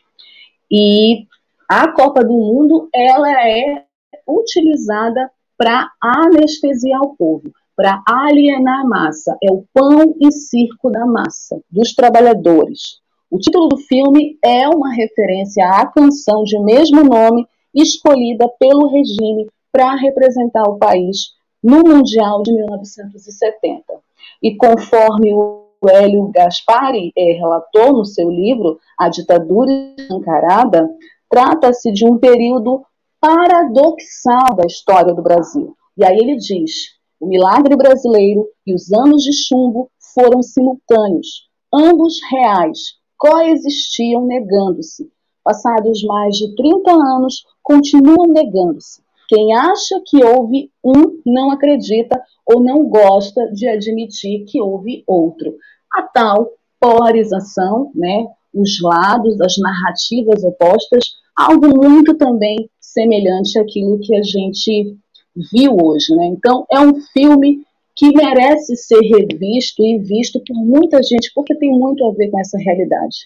E 0.69 1.25
a 1.67 1.91
Copa 1.91 2.23
do 2.23 2.33
Mundo, 2.33 2.89
ela 2.93 3.47
é 3.47 3.88
utilizada 4.29 5.29
para 5.57 5.89
anestesiar 6.01 7.01
o 7.01 7.15
povo, 7.15 7.51
para 7.75 8.01
alienar 8.07 8.81
a 8.81 8.87
massa. 8.87 9.37
É 9.43 9.51
o 9.51 9.65
pão 9.73 10.15
e 10.21 10.31
circo 10.31 10.89
da 10.89 11.05
massa, 11.05 11.61
dos 11.69 11.93
trabalhadores. 11.93 12.99
O 13.31 13.37
título 13.37 13.67
do 13.67 13.77
filme 13.77 14.37
é 14.43 14.67
uma 14.67 14.93
referência 14.93 15.65
à 15.67 15.85
canção 15.85 16.43
de 16.43 16.57
mesmo 16.59 17.03
nome 17.03 17.47
escolhida 17.73 18.49
pelo 18.59 18.87
regime 18.87 19.47
para 19.71 19.95
representar 19.95 20.63
o 20.63 20.77
país 20.77 21.33
no 21.63 21.79
Mundial 21.79 22.41
de 22.41 22.51
1970. 22.53 23.83
E 24.41 24.55
conforme 24.55 25.33
o 25.33 25.69
Hélio 25.87 26.31
Gaspari 26.33 27.11
é, 27.17 27.33
relatou 27.33 27.93
no 27.93 28.05
seu 28.05 28.29
livro 28.29 28.79
A 28.97 29.09
Ditadura 29.09 29.71
Encarada, 30.09 30.89
trata-se 31.29 31.91
de 31.91 32.05
um 32.05 32.17
período 32.17 32.83
paradoxal 33.19 34.55
da 34.55 34.65
história 34.65 35.13
do 35.13 35.21
Brasil. 35.21 35.75
E 35.97 36.05
aí 36.05 36.17
ele 36.17 36.37
diz: 36.37 36.71
o 37.19 37.27
milagre 37.27 37.75
brasileiro 37.75 38.47
e 38.65 38.73
os 38.73 38.91
anos 38.93 39.23
de 39.23 39.33
chumbo 39.33 39.91
foram 40.13 40.41
simultâneos, 40.41 41.49
ambos 41.73 42.15
reais, 42.31 42.79
coexistiam 43.17 44.25
negando-se. 44.25 45.11
Passados 45.43 46.03
mais 46.03 46.35
de 46.35 46.55
30 46.55 46.91
anos, 46.91 47.43
continuam 47.61 48.27
negando-se. 48.27 49.01
Quem 49.27 49.53
acha 49.53 50.01
que 50.05 50.23
houve 50.23 50.71
um 50.83 51.21
não 51.25 51.51
acredita 51.51 52.19
ou 52.45 52.61
não 52.63 52.87
gosta 52.89 53.51
de 53.51 53.67
admitir 53.67 54.45
que 54.45 54.59
houve 54.59 55.03
outro. 55.05 55.53
A 55.93 56.03
tal 56.03 56.49
polarização, 56.79 57.91
né, 57.93 58.25
os 58.53 58.81
lados, 58.81 59.39
as 59.41 59.55
narrativas 59.57 60.43
opostas, 60.43 61.05
algo 61.39 61.67
muito 61.69 62.15
também 62.17 62.69
semelhante 62.81 63.57
àquilo 63.57 63.99
que 63.99 64.13
a 64.13 64.21
gente 64.21 64.97
viu 65.53 65.77
hoje. 65.81 66.13
Né? 66.15 66.27
Então, 66.27 66.65
é 66.69 66.79
um 66.81 66.99
filme 67.13 67.63
que 67.95 68.15
merece 68.15 68.75
ser 68.75 68.99
revisto 68.99 69.85
e 69.85 69.99
visto 69.99 70.41
por 70.45 70.55
muita 70.55 71.01
gente, 71.01 71.31
porque 71.33 71.55
tem 71.55 71.71
muito 71.71 72.05
a 72.05 72.13
ver 72.13 72.29
com 72.29 72.39
essa 72.39 72.57
realidade. 72.57 73.17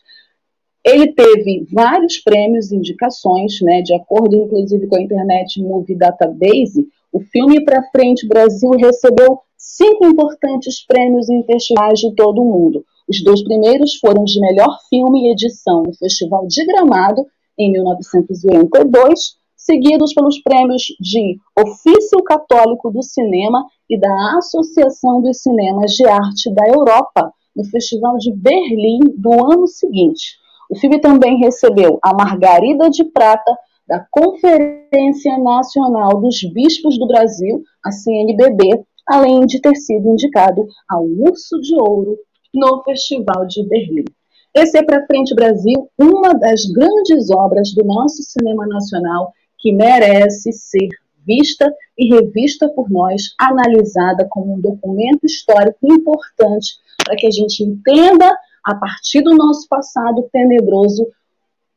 Ele 0.85 1.13
teve 1.13 1.65
vários 1.71 2.17
prêmios 2.17 2.71
e 2.71 2.75
indicações, 2.75 3.61
né, 3.61 3.81
de 3.81 3.93
acordo 3.95 4.35
inclusive 4.35 4.87
com 4.87 4.97
a 4.97 5.01
Internet 5.01 5.61
Movie 5.61 5.95
Database, 5.95 6.87
o 7.11 7.19
filme 7.21 7.63
Pra 7.63 7.83
Frente 7.91 8.27
Brasil 8.27 8.71
recebeu 8.71 9.39
cinco 9.55 10.05
importantes 10.07 10.85
prêmios 10.85 11.29
em 11.29 11.43
festivais 11.43 11.99
de 11.99 12.13
todo 12.15 12.41
o 12.41 12.45
mundo. 12.45 12.83
Os 13.07 13.23
dois 13.23 13.43
primeiros 13.43 13.95
foram 13.95 14.23
de 14.23 14.39
melhor 14.41 14.77
filme 14.89 15.27
e 15.27 15.31
edição 15.31 15.83
no 15.83 15.93
Festival 15.93 16.47
de 16.47 16.65
Gramado, 16.65 17.25
em 17.57 17.71
1982, 17.71 19.37
seguidos 19.55 20.13
pelos 20.13 20.41
prêmios 20.41 20.83
de 20.99 21.37
Ofício 21.57 22.21
Católico 22.23 22.91
do 22.91 23.01
Cinema 23.01 23.65
e 23.89 23.99
da 23.99 24.37
Associação 24.37 25.21
dos 25.21 25.41
Cinemas 25.41 25.91
de 25.91 26.05
Arte 26.05 26.53
da 26.53 26.67
Europa, 26.67 27.31
no 27.55 27.63
Festival 27.65 28.17
de 28.17 28.33
Berlim 28.33 28.99
do 29.15 29.33
ano 29.33 29.67
seguinte. 29.67 30.37
O 30.69 30.77
filme 30.77 30.99
também 30.99 31.37
recebeu 31.37 31.99
a 32.01 32.13
Margarida 32.13 32.89
de 32.89 33.03
Prata 33.05 33.55
da 33.87 34.05
Conferência 34.09 35.37
Nacional 35.37 36.19
dos 36.19 36.41
Bispos 36.51 36.97
do 36.97 37.07
Brasil, 37.07 37.61
a 37.85 37.91
CNBB, 37.91 38.83
além 39.07 39.45
de 39.45 39.61
ter 39.61 39.75
sido 39.75 40.09
indicado 40.09 40.65
ao 40.89 41.03
Urso 41.05 41.59
de 41.61 41.75
Ouro 41.75 42.17
no 42.53 42.81
Festival 42.83 43.45
de 43.45 43.67
Berlim. 43.67 44.05
Esse 44.53 44.77
é 44.77 44.83
para 44.83 45.05
frente 45.07 45.33
Brasil, 45.33 45.89
uma 45.97 46.33
das 46.33 46.65
grandes 46.65 47.31
obras 47.31 47.73
do 47.73 47.83
nosso 47.83 48.21
cinema 48.21 48.67
nacional 48.67 49.33
que 49.57 49.73
merece 49.73 50.51
ser 50.51 50.89
vista 51.25 51.73
e 51.97 52.13
revista 52.13 52.69
por 52.69 52.89
nós, 52.89 53.33
analisada 53.39 54.27
como 54.29 54.53
um 54.53 54.61
documento 54.61 55.25
histórico 55.25 55.79
importante 55.83 56.75
para 57.03 57.15
que 57.15 57.25
a 57.25 57.31
gente 57.31 57.63
entenda, 57.63 58.29
a 58.63 58.75
partir 58.75 59.21
do 59.21 59.35
nosso 59.35 59.67
passado 59.67 60.29
tenebroso, 60.31 61.07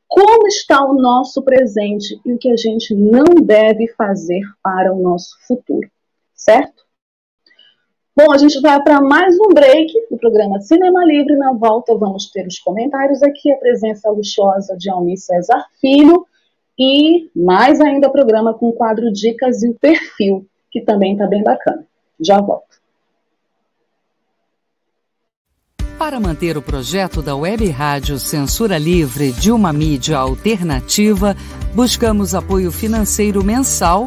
como 0.06 0.46
está 0.46 0.84
o 0.84 0.94
nosso 0.94 1.42
presente 1.42 2.20
e 2.24 2.32
o 2.32 2.38
que 2.38 2.50
a 2.50 2.56
gente 2.56 2.94
não 2.94 3.24
deve 3.42 3.88
fazer 3.88 4.42
para 4.62 4.92
o 4.94 5.00
nosso 5.00 5.30
futuro, 5.46 5.88
certo? 6.34 6.85
Bom, 8.18 8.32
a 8.32 8.38
gente 8.38 8.58
vai 8.62 8.82
para 8.82 8.98
mais 8.98 9.38
um 9.38 9.52
break 9.52 9.92
do 10.10 10.16
programa 10.16 10.58
Cinema 10.58 11.04
Livre. 11.04 11.36
Na 11.36 11.52
volta 11.52 11.94
vamos 11.94 12.30
ter 12.30 12.46
os 12.46 12.58
comentários 12.58 13.22
aqui, 13.22 13.52
a 13.52 13.58
presença 13.58 14.08
luxuosa 14.08 14.74
de 14.74 14.88
Almir 14.88 15.18
César 15.18 15.62
Filho 15.78 16.26
e 16.78 17.30
mais 17.36 17.78
ainda 17.78 18.08
o 18.08 18.12
programa 18.12 18.54
com 18.54 18.70
o 18.70 18.72
quadro 18.72 19.12
Dicas 19.12 19.62
e 19.62 19.68
o 19.68 19.74
Perfil, 19.74 20.46
que 20.70 20.80
também 20.80 21.12
está 21.12 21.26
bem 21.26 21.42
bacana. 21.42 21.86
Já 22.18 22.40
volto. 22.40 22.80
Para 25.98 26.18
manter 26.18 26.56
o 26.56 26.62
projeto 26.62 27.20
da 27.20 27.36
Web 27.36 27.68
Rádio 27.68 28.18
Censura 28.18 28.78
Livre 28.78 29.30
de 29.30 29.52
uma 29.52 29.74
mídia 29.74 30.16
alternativa, 30.16 31.36
buscamos 31.74 32.34
apoio 32.34 32.72
financeiro 32.72 33.44
mensal 33.44 34.06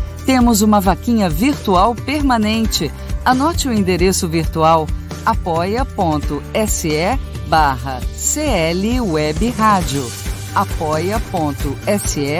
temos 0.25 0.61
uma 0.61 0.79
vaquinha 0.79 1.29
virtual 1.29 1.93
permanente. 1.95 2.91
Anote 3.25 3.67
o 3.67 3.73
endereço 3.73 4.27
virtual 4.27 4.87
apoia.se 5.25 7.19
barra 7.47 7.99
clwebradio 8.15 10.07
apoia.se 10.55 12.37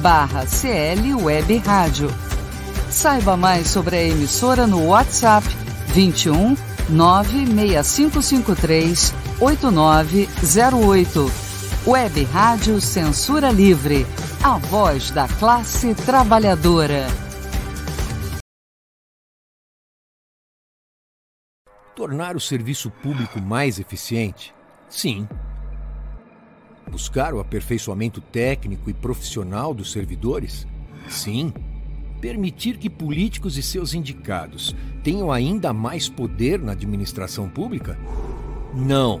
barra 0.00 0.46
clwebradio 0.46 2.10
Saiba 2.90 3.36
mais 3.36 3.68
sobre 3.68 3.96
a 3.96 4.04
emissora 4.04 4.66
no 4.66 4.86
WhatsApp 4.86 5.46
21 5.88 6.56
96553 6.88 9.12
8908. 9.40 11.43
Web 11.86 12.24
Rádio 12.24 12.80
Censura 12.80 13.50
Livre, 13.50 14.06
a 14.42 14.56
voz 14.56 15.10
da 15.10 15.28
classe 15.28 15.94
trabalhadora. 15.94 17.06
Tornar 21.94 22.36
o 22.36 22.40
serviço 22.40 22.90
público 22.90 23.38
mais 23.38 23.78
eficiente? 23.78 24.54
Sim. 24.88 25.28
Buscar 26.90 27.34
o 27.34 27.40
aperfeiçoamento 27.40 28.22
técnico 28.22 28.88
e 28.88 28.94
profissional 28.94 29.74
dos 29.74 29.92
servidores? 29.92 30.66
Sim. 31.06 31.52
Permitir 32.18 32.78
que 32.78 32.88
políticos 32.88 33.58
e 33.58 33.62
seus 33.62 33.92
indicados 33.92 34.74
tenham 35.02 35.30
ainda 35.30 35.70
mais 35.70 36.08
poder 36.08 36.58
na 36.58 36.72
administração 36.72 37.46
pública? 37.46 37.98
Não. 38.72 39.20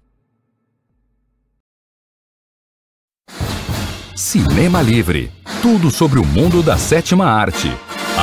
Cinema 4.21 4.83
Livre. 4.83 5.31
Tudo 5.63 5.89
sobre 5.89 6.19
o 6.19 6.23
mundo 6.23 6.61
da 6.61 6.77
sétima 6.77 7.25
arte. 7.25 7.67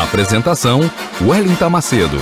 Apresentação: 0.00 0.82
Wellington 1.20 1.68
Macedo. 1.68 2.16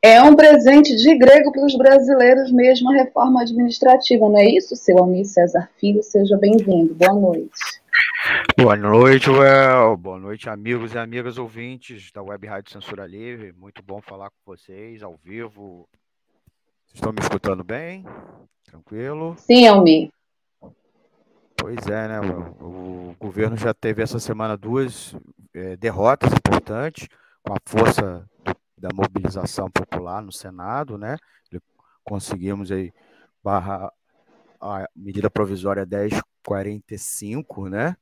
É 0.00 0.22
um 0.22 0.36
presente 0.36 0.94
de 0.94 1.18
grego 1.18 1.50
para 1.50 1.66
os 1.66 1.76
brasileiros 1.76 2.52
mesmo 2.52 2.92
a 2.92 2.94
reforma 2.94 3.42
administrativa, 3.42 4.28
não 4.28 4.38
é 4.38 4.44
isso, 4.44 4.76
seu 4.76 4.98
Almir 4.98 5.24
César 5.24 5.68
Filho? 5.80 6.00
Seja 6.00 6.36
bem-vindo. 6.36 6.94
Boa 6.94 7.12
noite. 7.12 7.50
Boa 8.58 8.76
noite, 8.76 9.30
Well. 9.30 9.96
Boa 9.96 10.18
noite, 10.18 10.48
amigos 10.48 10.94
e 10.94 10.98
amigas 10.98 11.38
ouvintes 11.38 12.10
da 12.10 12.22
Web 12.22 12.46
Rádio 12.46 12.72
Censura 12.72 13.06
Livre. 13.06 13.52
Muito 13.52 13.82
bom 13.82 14.00
falar 14.00 14.30
com 14.30 14.36
vocês 14.46 15.02
ao 15.02 15.16
vivo. 15.22 15.88
Vocês 16.86 16.94
estão 16.94 17.12
me 17.12 17.20
escutando 17.20 17.62
bem? 17.62 18.04
Tranquilo? 18.64 19.36
Sim, 19.38 19.66
Almir. 19.66 20.10
Pois 21.56 21.86
é, 21.86 22.08
né? 22.08 22.20
O, 22.60 23.10
o 23.10 23.16
governo 23.18 23.56
já 23.56 23.72
teve 23.72 24.02
essa 24.02 24.18
semana 24.18 24.56
duas 24.56 25.14
é, 25.54 25.76
derrotas 25.76 26.32
importantes 26.32 27.08
com 27.42 27.52
a 27.54 27.58
força 27.64 28.28
da 28.76 28.88
mobilização 28.92 29.70
popular 29.70 30.20
no 30.20 30.32
Senado, 30.32 30.98
né? 30.98 31.16
Conseguimos 32.04 32.70
aí 32.70 32.92
barra 33.42 33.92
a 34.60 34.88
medida 34.94 35.30
provisória 35.30 35.86
1045, 36.46 37.68
né? 37.68 37.96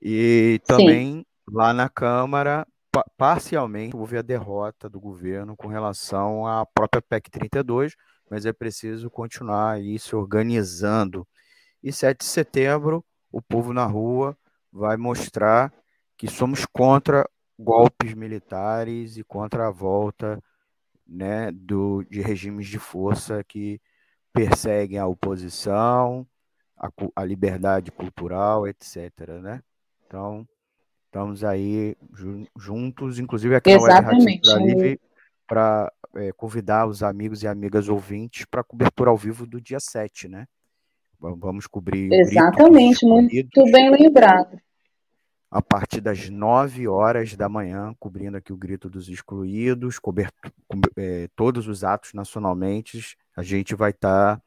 E 0.00 0.60
também 0.66 1.18
Sim. 1.18 1.26
lá 1.48 1.72
na 1.72 1.88
Câmara, 1.88 2.66
parcialmente, 3.16 3.96
houve 3.96 4.16
a 4.16 4.22
derrota 4.22 4.88
do 4.88 5.00
governo 5.00 5.56
com 5.56 5.66
relação 5.66 6.46
à 6.46 6.64
própria 6.64 7.02
PEC 7.02 7.30
32, 7.30 7.94
mas 8.30 8.46
é 8.46 8.52
preciso 8.52 9.10
continuar 9.10 9.72
aí 9.72 9.98
se 9.98 10.14
organizando. 10.14 11.26
E 11.82 11.92
7 11.92 12.18
de 12.20 12.24
setembro, 12.24 13.04
o 13.30 13.42
povo 13.42 13.72
na 13.72 13.84
rua 13.84 14.36
vai 14.72 14.96
mostrar 14.96 15.72
que 16.16 16.28
somos 16.28 16.64
contra 16.66 17.28
golpes 17.58 18.14
militares 18.14 19.16
e 19.16 19.24
contra 19.24 19.68
a 19.68 19.70
volta 19.70 20.42
né, 21.06 21.50
do, 21.52 22.02
de 22.04 22.20
regimes 22.20 22.66
de 22.66 22.78
força 22.78 23.44
que 23.44 23.80
perseguem 24.32 24.98
a 24.98 25.06
oposição, 25.06 26.26
a, 26.76 26.88
a 27.16 27.24
liberdade 27.24 27.90
cultural, 27.90 28.66
etc. 28.66 29.10
Né? 29.42 29.60
Então, 30.06 30.46
estamos 31.06 31.44
aí 31.44 31.96
juntos, 32.56 33.18
inclusive 33.18 33.54
aqui 33.54 33.70
Exatamente. 33.70 34.48
na 34.48 34.96
para 35.46 35.92
é, 36.16 36.32
convidar 36.32 36.86
os 36.86 37.02
amigos 37.02 37.42
e 37.42 37.46
amigas 37.46 37.88
ouvintes 37.88 38.46
para 38.46 38.62
a 38.62 38.64
cobertura 38.64 39.10
ao 39.10 39.16
vivo 39.16 39.46
do 39.46 39.60
dia 39.60 39.78
7, 39.78 40.26
né? 40.26 40.46
Vamos 41.20 41.66
cobrir. 41.66 42.12
Exatamente, 42.12 43.04
muito 43.04 43.64
bem 43.70 43.90
lembrado 43.90 44.58
a 45.54 45.62
partir 45.62 46.00
das 46.00 46.28
9 46.28 46.88
horas 46.88 47.36
da 47.36 47.48
manhã, 47.48 47.94
cobrindo 48.00 48.36
aqui 48.36 48.52
o 48.52 48.56
Grito 48.56 48.90
dos 48.90 49.08
Excluídos, 49.08 50.00
coberto, 50.00 50.52
é, 50.96 51.28
todos 51.36 51.68
os 51.68 51.84
atos 51.84 52.12
nacionalmente. 52.12 53.16
A 53.36 53.42
gente 53.44 53.72
vai 53.72 53.92
estar 53.92 54.38
tá 54.38 54.42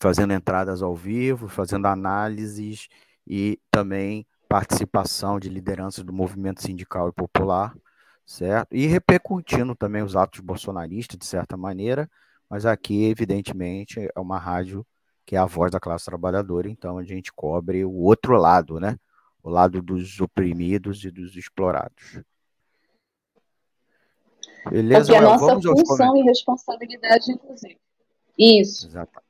fazendo 0.00 0.32
entradas 0.32 0.82
ao 0.82 0.96
vivo, 0.96 1.46
fazendo 1.46 1.86
análises 1.86 2.88
e 3.26 3.60
também 3.70 4.26
participação 4.48 5.38
de 5.38 5.48
lideranças 5.48 6.02
do 6.02 6.12
movimento 6.12 6.62
sindical 6.62 7.08
e 7.08 7.12
popular, 7.12 7.76
certo? 8.26 8.74
E 8.74 8.86
repercutindo 8.86 9.76
também 9.76 10.02
os 10.02 10.16
atos 10.16 10.40
bolsonaristas, 10.40 11.18
de 11.18 11.26
certa 11.26 11.56
maneira, 11.56 12.10
mas 12.48 12.66
aqui, 12.66 13.04
evidentemente, 13.04 14.00
é 14.00 14.20
uma 14.20 14.38
rádio 14.38 14.84
que 15.24 15.36
é 15.36 15.38
a 15.38 15.46
voz 15.46 15.70
da 15.70 15.78
classe 15.78 16.06
trabalhadora, 16.06 16.68
então 16.68 16.98
a 16.98 17.04
gente 17.04 17.32
cobre 17.32 17.84
o 17.84 17.92
outro 17.92 18.36
lado, 18.36 18.80
né? 18.80 18.96
o 19.42 19.50
lado 19.50 19.80
dos 19.80 20.20
oprimidos 20.20 21.04
e 21.04 21.10
dos 21.10 21.36
explorados. 21.36 22.20
Beleza, 24.68 25.00
porque 25.00 25.14
é 25.14 25.18
a 25.18 25.22
nossa 25.22 25.60
função 25.60 26.16
e 26.16 26.22
responsabilidade, 26.22 27.32
inclusive. 27.32 27.78
Isso. 28.38 28.86
Exatamente. 28.86 29.29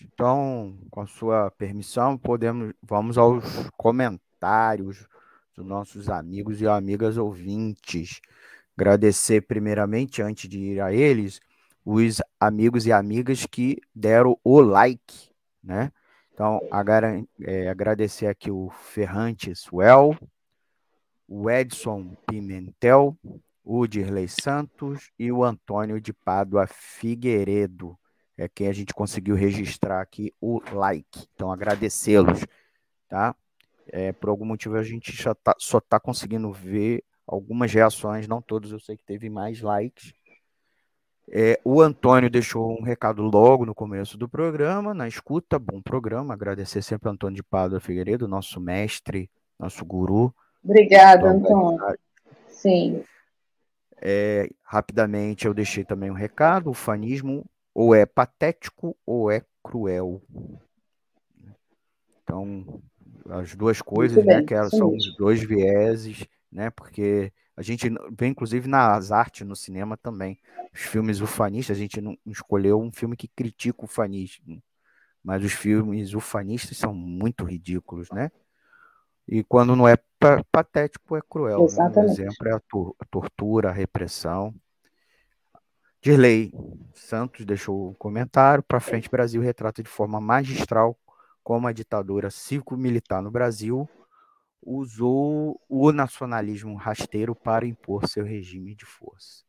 Então, 0.00 0.78
com 0.90 1.00
a 1.00 1.06
sua 1.06 1.50
permissão, 1.50 2.16
podemos 2.16 2.72
vamos 2.82 3.18
aos 3.18 3.44
comentários 3.76 5.06
dos 5.54 5.66
nossos 5.66 6.08
amigos 6.08 6.60
e 6.60 6.66
amigas 6.66 7.16
ouvintes. 7.16 8.20
Agradecer 8.76 9.42
primeiramente, 9.42 10.22
antes 10.22 10.48
de 10.48 10.58
ir 10.58 10.80
a 10.80 10.92
eles, 10.92 11.40
os 11.84 12.22
amigos 12.38 12.86
e 12.86 12.92
amigas 12.92 13.44
que 13.44 13.78
deram 13.94 14.38
o 14.44 14.60
like, 14.60 15.30
né? 15.62 15.92
Então, 16.32 16.60
é, 17.42 17.68
agradecer 17.68 18.26
aqui 18.26 18.50
o 18.50 18.70
Ferrantes 18.70 19.70
Well, 19.70 20.16
o 21.28 21.50
Edson 21.50 22.16
Pimentel, 22.26 23.16
o 23.64 23.86
Dirley 23.86 24.28
Santos 24.28 25.10
e 25.18 25.30
o 25.30 25.44
Antônio 25.44 26.00
de 26.00 26.12
Pádua 26.12 26.66
Figueiredo. 26.66 27.98
É 28.42 28.48
quem 28.48 28.66
a 28.66 28.72
gente 28.72 28.92
conseguiu 28.92 29.36
registrar 29.36 30.00
aqui 30.00 30.34
o 30.40 30.60
like. 30.72 31.28
Então, 31.32 31.52
agradecê-los, 31.52 32.44
tá? 33.08 33.36
É, 33.86 34.10
por 34.10 34.30
algum 34.30 34.44
motivo 34.44 34.76
a 34.76 34.82
gente 34.82 35.12
já 35.12 35.32
tá, 35.32 35.54
só 35.58 35.78
está 35.78 36.00
conseguindo 36.00 36.50
ver 36.50 37.04
algumas 37.24 37.72
reações, 37.72 38.26
não 38.26 38.42
todos, 38.42 38.72
eu 38.72 38.80
sei 38.80 38.96
que 38.96 39.04
teve 39.04 39.30
mais 39.30 39.60
likes. 39.60 40.12
É, 41.30 41.60
o 41.64 41.80
Antônio 41.80 42.28
deixou 42.28 42.76
um 42.76 42.82
recado 42.82 43.22
logo 43.22 43.64
no 43.64 43.76
começo 43.76 44.18
do 44.18 44.28
programa, 44.28 44.92
na 44.92 45.06
escuta, 45.06 45.56
bom 45.56 45.80
programa. 45.80 46.34
Agradecer 46.34 46.82
sempre 46.82 47.08
ao 47.08 47.14
Antônio 47.14 47.36
de 47.36 47.44
Pádua 47.44 47.78
Figueiredo, 47.78 48.26
nosso 48.26 48.60
mestre, 48.60 49.30
nosso 49.56 49.84
guru. 49.84 50.34
Obrigada, 50.64 51.30
Antônio. 51.30 51.78
Sim. 52.48 53.04
É, 54.00 54.48
rapidamente 54.64 55.46
eu 55.46 55.54
deixei 55.54 55.84
também 55.84 56.10
um 56.10 56.14
recado: 56.14 56.70
o 56.70 56.74
fanismo 56.74 57.46
ou 57.74 57.94
é 57.94 58.04
patético 58.06 58.96
ou 59.06 59.30
é 59.30 59.42
cruel. 59.62 60.22
Então, 62.22 62.82
as 63.28 63.54
duas 63.54 63.80
coisas, 63.80 64.24
né, 64.24 64.42
que 64.42 64.54
são 64.70 64.94
os 64.94 65.16
dois 65.16 65.42
vieses, 65.42 66.26
né, 66.50 66.70
porque 66.70 67.32
a 67.56 67.62
gente 67.62 67.88
vê, 68.18 68.26
inclusive, 68.26 68.68
nas 68.68 69.12
artes, 69.12 69.46
no 69.46 69.54
cinema 69.54 69.96
também. 69.96 70.38
Os 70.72 70.80
filmes 70.80 71.20
ufanistas, 71.20 71.76
a 71.76 71.80
gente 71.80 72.00
não 72.00 72.16
escolheu 72.26 72.80
um 72.80 72.90
filme 72.90 73.16
que 73.16 73.28
critica 73.28 73.82
o 73.82 73.84
ufanismo, 73.84 74.62
mas 75.22 75.44
os 75.44 75.52
filmes 75.52 76.14
ufanistas 76.14 76.76
são 76.76 76.94
muito 76.94 77.44
ridículos, 77.44 78.08
né? 78.10 78.30
E 79.28 79.44
quando 79.44 79.76
não 79.76 79.86
é 79.86 79.96
patético, 80.50 81.16
é 81.16 81.20
cruel. 81.28 81.66
Né? 81.70 81.92
Um 81.96 82.04
exemplo 82.04 82.48
é 82.48 82.52
a, 82.52 82.60
tor 82.60 82.96
a 82.98 83.04
tortura, 83.04 83.68
a 83.68 83.72
repressão. 83.72 84.54
Dirley 86.02 86.52
Santos 86.92 87.46
deixou 87.46 87.90
um 87.90 87.94
comentário. 87.94 88.62
Para 88.64 88.80
frente, 88.80 89.08
Brasil 89.08 89.40
retrata 89.40 89.84
de 89.84 89.88
forma 89.88 90.20
magistral 90.20 90.98
como 91.44 91.68
a 91.68 91.72
ditadura 91.72 92.28
cívico-militar 92.28 93.22
no 93.22 93.30
Brasil 93.30 93.88
usou 94.60 95.60
o 95.68 95.92
nacionalismo 95.92 96.74
rasteiro 96.74 97.36
para 97.36 97.66
impor 97.66 98.08
seu 98.08 98.24
regime 98.24 98.74
de 98.74 98.84
força. 98.84 99.44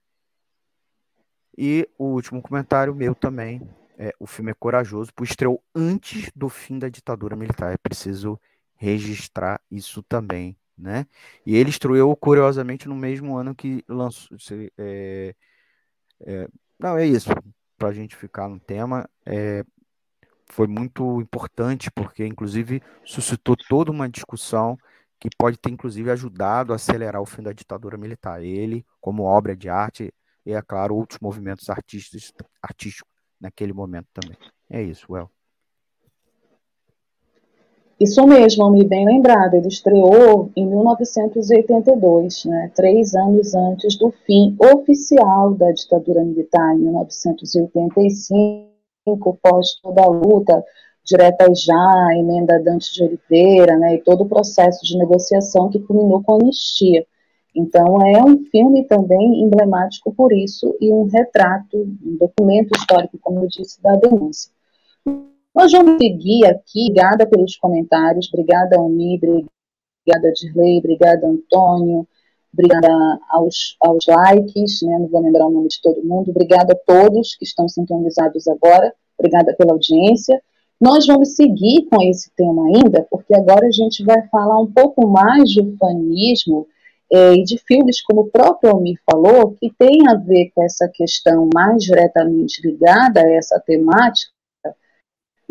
E 1.57 1.89
o 1.97 2.05
último 2.05 2.41
comentário 2.41 2.93
meu 2.93 3.15
também, 3.15 3.61
é, 3.97 4.11
o 4.19 4.27
filme 4.27 4.51
é 4.51 4.55
corajoso, 4.55 5.11
pois 5.15 5.31
estreou 5.31 5.63
antes 5.73 6.31
do 6.35 6.49
fim 6.49 6.77
da 6.77 6.89
ditadura 6.89 7.35
militar. 7.35 7.73
É 7.73 7.77
preciso 7.77 8.39
registrar 8.75 9.59
isso 9.71 10.03
também, 10.03 10.55
né? 10.77 11.07
E 11.45 11.55
ele 11.55 11.71
estreou 11.71 12.15
curiosamente 12.15 12.87
no 12.87 12.95
mesmo 12.95 13.35
ano 13.35 13.55
que 13.55 13.83
lançou. 13.87 14.37
É, 14.77 15.35
é, 16.25 16.47
não, 16.79 16.97
é 16.97 17.05
isso. 17.05 17.29
Para 17.77 17.89
a 17.89 17.93
gente 17.93 18.15
ficar 18.15 18.47
no 18.47 18.59
tema, 18.59 19.09
é, 19.25 19.63
foi 20.47 20.67
muito 20.67 21.21
importante, 21.21 21.89
porque 21.91 22.25
inclusive 22.25 22.81
suscitou 23.03 23.55
toda 23.55 23.91
uma 23.91 24.09
discussão 24.09 24.77
que 25.19 25.29
pode 25.37 25.57
ter 25.57 25.69
inclusive 25.69 26.11
ajudado 26.11 26.73
a 26.73 26.75
acelerar 26.75 27.21
o 27.21 27.25
fim 27.25 27.41
da 27.41 27.53
ditadura 27.53 27.97
militar. 27.97 28.43
Ele, 28.43 28.85
como 28.99 29.23
obra 29.23 29.55
de 29.55 29.69
arte, 29.69 30.13
e 30.45 30.51
é 30.51 30.61
claro, 30.61 30.95
outros 30.95 31.19
movimentos 31.21 31.69
artísticos, 31.69 32.33
artísticos 32.61 33.11
naquele 33.39 33.73
momento 33.73 34.07
também. 34.13 34.37
É 34.69 34.81
isso, 34.81 35.05
Well. 35.09 35.31
Isso 37.99 38.25
mesmo, 38.25 38.71
me 38.71 38.83
bem 38.83 39.05
lembrado. 39.05 39.53
Ele 39.53 39.67
estreou 39.67 40.49
em 40.55 40.65
1982, 40.65 42.45
né, 42.45 42.71
três 42.75 43.13
anos 43.13 43.53
antes 43.53 43.95
do 43.97 44.11
fim 44.25 44.55
oficial 44.59 45.53
da 45.53 45.71
ditadura 45.71 46.23
militar, 46.23 46.75
em 46.75 46.79
1985, 46.79 49.37
pós 49.41 49.79
toda 49.81 50.03
a 50.03 50.07
luta 50.07 50.63
direta 51.05 51.53
já, 51.53 52.07
emenda 52.15 52.61
Dante 52.63 52.93
de 52.93 53.03
Oliveira, 53.03 53.77
né, 53.77 53.95
e 53.95 54.01
todo 54.01 54.23
o 54.23 54.29
processo 54.29 54.85
de 54.85 54.97
negociação 54.97 55.69
que 55.69 55.79
culminou 55.79 56.23
com 56.23 56.33
a 56.33 56.37
anistia. 56.37 57.05
Então, 57.55 58.01
é 58.01 58.23
um 58.23 58.39
filme 58.45 58.83
também 58.85 59.43
emblemático 59.43 60.11
por 60.13 60.33
isso 60.33 60.75
e 60.81 60.91
um 60.91 61.05
retrato, 61.05 61.77
um 61.77 62.17
documento 62.17 62.71
histórico, 62.75 63.19
como 63.21 63.41
eu 63.41 63.47
disse, 63.47 63.79
da 63.81 63.95
denúncia. 63.95 64.51
Nós 65.55 65.71
vamos 65.71 65.97
seguir 66.01 66.45
aqui, 66.47 66.87
obrigada 66.89 67.27
pelos 67.27 67.55
comentários, 67.57 68.27
obrigada 68.33 68.75
Almi, 68.75 69.17
obrigada 69.17 70.33
Dirley, 70.33 70.79
obrigada 70.79 71.27
Antônio, 71.27 72.07
obrigada 72.51 72.89
aos, 73.29 73.77
aos 73.79 74.03
likes, 74.07 74.81
né, 74.81 74.97
não 74.97 75.07
vou 75.07 75.21
lembrar 75.21 75.45
o 75.45 75.51
nome 75.51 75.67
de 75.67 75.79
todo 75.79 76.03
mundo, 76.03 76.31
obrigada 76.31 76.73
a 76.73 76.75
todos 76.75 77.35
que 77.35 77.45
estão 77.45 77.69
sintonizados 77.69 78.47
agora, 78.47 78.93
obrigada 79.17 79.55
pela 79.55 79.73
audiência. 79.73 80.41
Nós 80.81 81.05
vamos 81.05 81.35
seguir 81.35 81.87
com 81.87 82.01
esse 82.01 82.31
tema 82.35 82.65
ainda, 82.65 83.05
porque 83.11 83.35
agora 83.35 83.67
a 83.67 83.71
gente 83.71 84.03
vai 84.03 84.27
falar 84.29 84.59
um 84.59 84.71
pouco 84.71 85.07
mais 85.07 85.49
de 85.49 85.61
ufanismo 85.61 86.67
é, 87.11 87.35
e 87.35 87.43
de 87.43 87.59
filmes, 87.59 88.01
como 88.01 88.21
o 88.21 88.29
próprio 88.29 88.71
Almir 88.71 88.99
falou, 89.09 89.51
que 89.51 89.71
tem 89.77 90.07
a 90.07 90.15
ver 90.15 90.51
com 90.53 90.63
essa 90.63 90.89
questão 90.91 91.47
mais 91.53 91.83
diretamente 91.83 92.59
ligada 92.67 93.21
a 93.21 93.31
essa 93.31 93.59
temática, 93.59 94.32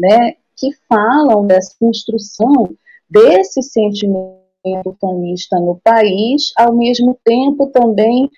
né, 0.03 0.35
que 0.57 0.71
falam 0.89 1.47
dessa 1.47 1.75
construção 1.79 2.75
desse 3.09 3.63
sentimento 3.63 4.43
ufanista 4.87 5.61
no 5.61 5.79
país, 5.83 6.53
ao 6.57 6.75
mesmo 6.75 7.17
tempo 7.25 7.69
também 7.69 8.29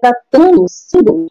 tratando 0.00 0.66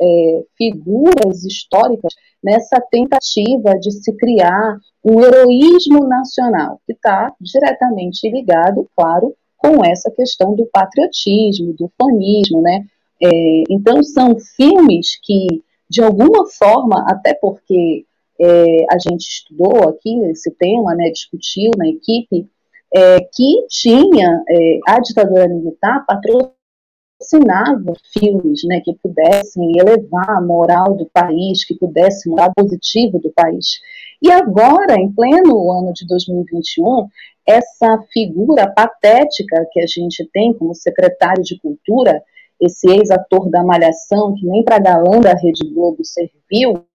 é, 0.02 0.44
figuras 0.58 1.44
históricas 1.44 2.14
nessa 2.44 2.80
tentativa 2.92 3.74
de 3.80 3.92
se 3.92 4.16
criar 4.16 4.78
um 5.04 5.22
heroísmo 5.22 6.08
nacional, 6.08 6.80
que 6.86 6.94
está 6.94 7.34
diretamente 7.42 8.30
ligado, 8.30 8.88
claro, 8.96 9.34
com 9.58 9.84
essa 9.84 10.12
questão 10.12 10.56
do 10.56 10.66
patriotismo, 10.68 11.74
do 11.74 11.92
fanismo, 11.98 12.62
né? 12.62 12.86
É, 13.22 13.64
então, 13.70 14.04
são 14.04 14.38
filmes 14.56 15.18
que, 15.22 15.48
de 15.90 16.02
alguma 16.02 16.46
forma, 16.48 17.06
até 17.08 17.34
porque 17.34 18.06
é, 18.40 18.86
a 18.92 18.98
gente 19.00 19.22
estudou 19.22 19.90
aqui 19.90 20.20
esse 20.32 20.52
tema, 20.52 20.96
né, 20.96 21.10
discutiu 21.12 21.72
na 21.78 21.88
equipe, 21.88 22.48
é, 22.94 23.20
que 23.22 23.66
tinha 23.70 24.44
é, 24.48 24.80
a 24.88 25.00
ditadura 25.00 25.48
militar 25.48 26.06
patrocinava 26.06 27.94
filmes 28.12 28.62
né, 28.66 28.82
que 28.84 28.94
pudessem 29.02 29.72
elevar 29.78 30.30
a 30.30 30.42
moral 30.42 30.96
do 30.96 31.10
país, 31.12 31.66
que 31.66 31.76
pudessem 31.76 32.32
mudar 32.32 32.52
positivo 32.54 33.20
do 33.20 33.32
país. 33.32 33.80
E 34.22 34.32
agora, 34.32 34.96
em 34.96 35.12
pleno 35.12 35.72
ano 35.72 35.92
de 35.94 36.06
2021, 36.08 37.08
essa 37.48 38.02
figura 38.14 38.72
patética 38.72 39.68
que 39.72 39.82
a 39.82 39.88
gente 39.88 40.28
tem 40.32 40.54
como 40.54 40.74
secretário 40.74 41.44
de 41.44 41.60
Cultura, 41.60 42.22
esse 42.60 42.90
ex-ator 42.90 43.50
da 43.50 43.64
Malhação, 43.64 44.34
que 44.36 44.46
nem 44.46 44.64
para 44.64 44.80
galã 44.80 45.20
da 45.20 45.34
Rede 45.34 45.68
Globo 45.74 46.06
serviu, 46.06 46.86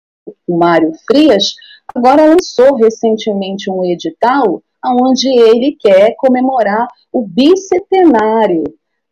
o 0.46 0.56
Mário 0.56 0.92
Frias, 1.06 1.54
agora 1.94 2.26
lançou 2.26 2.74
recentemente 2.76 3.70
um 3.70 3.84
edital 3.84 4.62
onde 4.84 5.28
ele 5.28 5.76
quer 5.80 6.14
comemorar 6.16 6.86
o 7.12 7.26
bicentenário 7.26 8.64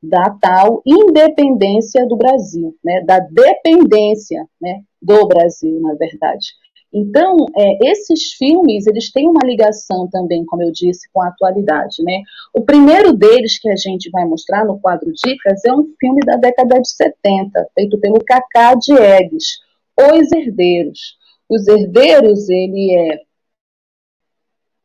da 0.03 0.31
tal 0.41 0.83
independência 0.87 2.07
do 2.07 2.17
Brasil, 2.17 2.75
né, 2.85 3.03
da 3.03 3.19
dependência 3.19 4.47
né, 4.61 4.83
do 5.03 5.27
Brasil, 5.27 5.81
na 5.81 5.95
verdade. 5.95 6.47
Então, 6.93 7.37
é, 7.55 7.91
esses 7.91 8.33
filmes, 8.39 8.87
eles 8.87 9.13
têm 9.13 9.29
uma 9.29 9.45
ligação 9.45 10.09
também, 10.09 10.47
como 10.47 10.63
eu 10.63 10.73
disse, 10.73 11.09
com 11.13 11.21
a 11.21 11.29
atualidade, 11.29 12.03
né? 12.03 12.23
O 12.55 12.63
primeiro 12.63 13.13
deles 13.13 13.59
que 13.59 13.69
a 13.69 13.77
gente 13.77 14.09
vai 14.11 14.25
mostrar 14.25 14.65
no 14.65 14.81
quadro 14.81 15.13
Dicas 15.13 15.63
é 15.67 15.73
um 15.73 15.85
filme 16.01 16.21
da 16.25 16.37
década 16.37 16.81
de 16.81 16.89
70, 16.89 17.69
feito 17.75 17.99
pelo 17.99 18.25
Cacá 18.25 18.75
Diegues, 18.75 19.59
Os 19.99 20.33
Herdeiros. 20.33 21.17
Os 21.49 21.67
Herdeiros, 21.67 22.49
ele 22.49 22.95
é 22.95 23.21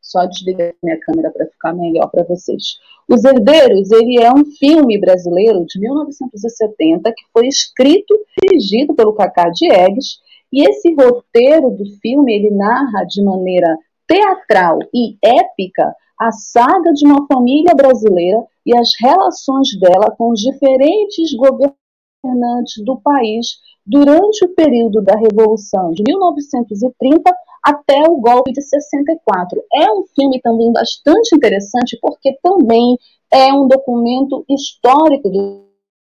só 0.02 0.26
desligar 0.26 0.74
minha 0.84 1.00
câmera 1.00 1.32
para 1.32 1.48
ficar 1.48 1.74
melhor 1.74 2.10
para 2.10 2.24
vocês. 2.24 2.78
Os 3.08 3.24
Herdeiros, 3.24 3.92
ele 3.92 4.22
é 4.22 4.32
um 4.32 4.46
filme 4.46 5.00
brasileiro 5.00 5.66
de 5.66 5.80
1970 5.80 7.12
que 7.12 7.24
foi 7.34 7.48
escrito 7.48 8.14
e 8.14 8.48
dirigido 8.48 8.94
pelo 8.94 9.14
Cacá 9.14 9.50
Diegues, 9.50 10.20
e 10.52 10.68
esse 10.68 10.94
roteiro 10.94 11.70
do 11.72 11.86
filme, 12.02 12.34
ele 12.34 12.52
narra 12.52 13.06
de 13.06 13.24
maneira 13.24 13.78
teatral 14.06 14.80
e 14.94 15.18
épica 15.24 15.96
a 16.20 16.32
saga 16.32 16.92
de 16.94 17.06
uma 17.06 17.26
família 17.26 17.74
brasileira 17.74 18.46
e 18.66 18.78
as 18.78 18.90
relações 19.00 19.70
dela 19.80 20.14
com 20.18 20.32
os 20.32 20.42
diferentes 20.42 21.34
governantes 21.34 22.84
do 22.84 23.00
país 23.02 23.58
durante 23.86 24.46
o 24.46 24.54
período 24.56 25.02
da 25.02 25.16
Revolução 25.16 25.92
de 25.92 26.04
1930 26.06 27.32
até 27.64 28.02
o 28.10 28.20
golpe 28.20 28.52
de 28.52 28.62
64. 28.62 29.62
É 29.74 29.92
um 29.92 30.04
filme 30.16 30.42
também 30.42 30.72
bastante 30.72 31.36
interessante 31.36 31.98
porque 32.02 32.38
também 32.42 32.98
é 33.32 33.54
um 33.54 33.68
documento 33.68 34.44
histórico 34.50 35.30
do 35.30 35.66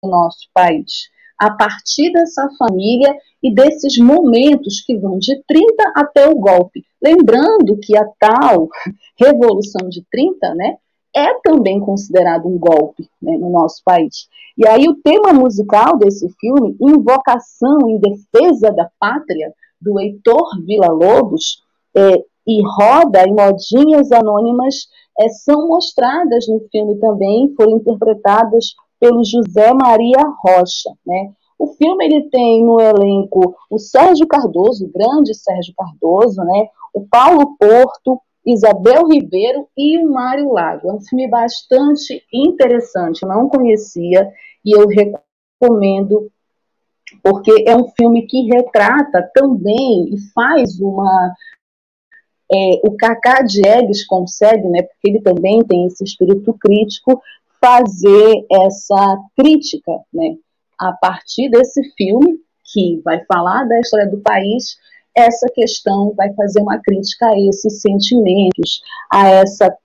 nosso 0.04 0.48
país. 0.54 1.08
A 1.38 1.50
partir 1.50 2.12
dessa 2.12 2.48
família 2.58 3.14
e 3.42 3.54
desses 3.54 3.96
momentos 3.98 4.82
que 4.84 4.96
vão 4.98 5.18
de 5.18 5.40
30 5.46 5.92
até 5.94 6.28
o 6.28 6.34
golpe. 6.34 6.84
Lembrando 7.02 7.78
que 7.80 7.96
a 7.96 8.04
tal 8.18 8.68
Revolução 9.16 9.88
de 9.88 10.04
30, 10.10 10.54
né, 10.54 10.76
é 11.18 11.40
também 11.42 11.80
considerado 11.80 12.46
um 12.46 12.58
golpe 12.58 13.08
né, 13.20 13.36
no 13.38 13.50
nosso 13.50 13.82
país. 13.84 14.28
E 14.56 14.66
aí 14.66 14.88
o 14.88 14.96
tema 15.02 15.32
musical 15.32 15.96
desse 15.98 16.28
filme, 16.40 16.76
Invocação 16.80 17.78
em 17.88 17.98
Defesa 17.98 18.72
da 18.72 18.88
Pátria, 18.98 19.52
do 19.80 19.98
Heitor 20.00 20.48
Villa-Lobos, 20.64 21.62
é, 21.96 22.24
e 22.46 22.62
Roda 22.62 23.24
e 23.26 23.30
Modinhas 23.30 24.10
Anônimas 24.10 24.88
é, 25.20 25.28
são 25.28 25.68
mostradas 25.68 26.46
no 26.48 26.60
filme 26.70 26.96
também, 26.98 27.52
foram 27.54 27.76
interpretadas 27.76 28.74
pelo 28.98 29.22
José 29.22 29.72
Maria 29.74 30.22
Rocha. 30.42 30.90
Né? 31.06 31.32
O 31.58 31.66
filme 31.74 32.06
ele 32.06 32.28
tem 32.30 32.64
no 32.64 32.80
elenco 32.80 33.54
o 33.70 33.78
Sérgio 33.78 34.26
Cardoso, 34.26 34.86
o 34.86 34.92
grande 34.92 35.34
Sérgio 35.34 35.74
Cardoso, 35.76 36.42
né? 36.42 36.68
o 36.94 37.06
Paulo 37.06 37.56
Porto, 37.58 38.20
Isabel 38.50 39.08
Ribeiro 39.08 39.68
e 39.76 39.98
o 39.98 40.10
Mário 40.10 40.52
Lago. 40.52 40.90
É 40.90 40.94
um 40.94 41.00
filme 41.00 41.28
bastante 41.28 42.24
interessante, 42.32 43.22
eu 43.22 43.28
não 43.28 43.48
conhecia 43.48 44.30
e 44.64 44.76
eu 44.76 44.86
recomendo 44.86 46.30
porque 47.22 47.64
é 47.66 47.74
um 47.74 47.88
filme 47.88 48.26
que 48.26 48.48
retrata 48.48 49.30
também 49.34 50.12
e 50.12 50.18
faz 50.34 50.78
uma 50.80 51.34
é, 52.50 52.80
o 52.82 52.96
Cacá 52.96 53.42
Diegues 53.42 54.06
consegue, 54.06 54.66
né, 54.68 54.82
porque 54.82 55.10
ele 55.10 55.20
também 55.20 55.62
tem 55.64 55.86
esse 55.86 56.02
espírito 56.02 56.54
crítico, 56.54 57.20
fazer 57.60 58.46
essa 58.50 59.18
crítica, 59.36 59.92
né, 60.12 60.36
a 60.78 60.92
partir 60.92 61.50
desse 61.50 61.82
filme 61.94 62.40
que 62.72 63.00
vai 63.04 63.22
falar 63.24 63.64
da 63.64 63.80
história 63.80 64.08
do 64.08 64.20
país, 64.20 64.78
essa 65.18 65.48
questão 65.48 66.12
vai 66.16 66.32
fazer 66.34 66.60
uma 66.60 66.78
crítica 66.78 67.26
a 67.26 67.38
esses 67.38 67.80
sentimentos, 67.80 68.80
a 69.10 69.28
essa 69.28 69.76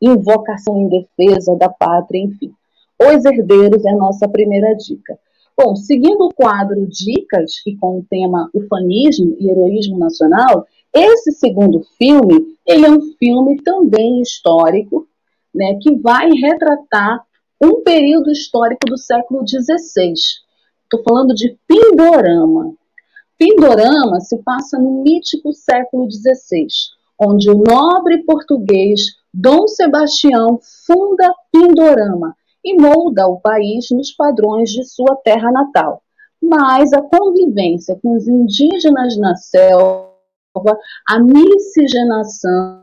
invocação 0.00 0.82
em 0.82 0.88
defesa 0.88 1.56
da 1.56 1.68
pátria, 1.68 2.20
enfim. 2.22 2.52
Os 3.00 3.24
Herdeiros 3.24 3.84
é 3.84 3.90
a 3.90 3.96
nossa 3.96 4.28
primeira 4.28 4.74
dica. 4.74 5.18
Bom, 5.56 5.76
seguindo 5.76 6.26
o 6.26 6.34
quadro 6.34 6.86
Dicas 6.86 7.62
e 7.66 7.76
com 7.76 7.98
o 7.98 8.06
tema 8.08 8.50
Ufanismo 8.52 9.36
e 9.38 9.48
Heroísmo 9.48 9.98
Nacional, 9.98 10.66
esse 10.92 11.32
segundo 11.32 11.82
filme, 11.96 12.56
ele 12.66 12.86
é 12.86 12.90
um 12.90 13.00
filme 13.18 13.62
também 13.62 14.20
histórico, 14.20 15.06
né, 15.54 15.78
que 15.80 15.94
vai 15.96 16.28
retratar 16.30 17.24
um 17.62 17.82
período 17.82 18.30
histórico 18.30 18.86
do 18.86 18.98
século 18.98 19.44
XVI. 19.46 20.12
Estou 20.12 21.02
falando 21.04 21.34
de 21.34 21.56
Pindorama. 21.66 22.74
Pindorama 23.38 24.20
se 24.20 24.38
passa 24.42 24.78
no 24.78 25.02
mítico 25.02 25.52
século 25.52 26.08
XVI, 26.10 26.66
onde 27.20 27.50
o 27.50 27.54
nobre 27.54 28.24
português 28.24 29.00
Dom 29.32 29.66
Sebastião 29.66 30.60
funda 30.86 31.34
Pindorama, 31.52 32.34
e 32.64 32.80
molda 32.80 33.26
o 33.26 33.38
país 33.40 33.86
nos 33.90 34.10
padrões 34.12 34.70
de 34.70 34.84
sua 34.84 35.14
terra 35.16 35.52
natal. 35.52 36.02
Mas 36.42 36.92
a 36.92 37.02
convivência 37.02 37.98
com 38.02 38.16
os 38.16 38.26
indígenas 38.26 39.18
na 39.18 39.36
selva, 39.36 40.08
a 41.08 41.20
miscigenação 41.20 42.82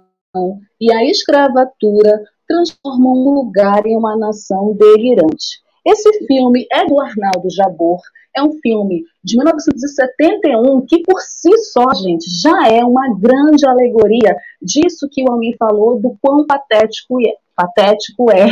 e 0.79 0.93
a 0.93 1.03
escravatura 1.05 2.23
transformam 2.47 3.13
um 3.13 3.31
lugar 3.31 3.85
em 3.85 3.97
uma 3.97 4.15
nação 4.15 4.73
delirante. 4.73 5.61
Esse 5.85 6.25
filme 6.25 6.67
é 6.71 6.85
do 6.85 6.99
Arnaldo 6.99 7.49
Jabor, 7.49 7.99
é 8.35 8.41
um 8.41 8.53
filme 8.61 9.03
de 9.23 9.37
1971 9.37 10.85
que 10.85 11.01
por 11.03 11.19
si 11.21 11.55
só, 11.71 11.93
gente, 11.93 12.25
já 12.41 12.67
é 12.67 12.83
uma 12.83 13.13
grande 13.19 13.67
alegoria 13.67 14.35
disso 14.61 15.07
que 15.11 15.23
o 15.23 15.31
Ami 15.31 15.55
falou 15.57 15.99
do 15.99 16.15
quão 16.21 16.45
patético 16.45 17.19
é, 17.21 17.33
patético 17.55 18.31
é 18.31 18.47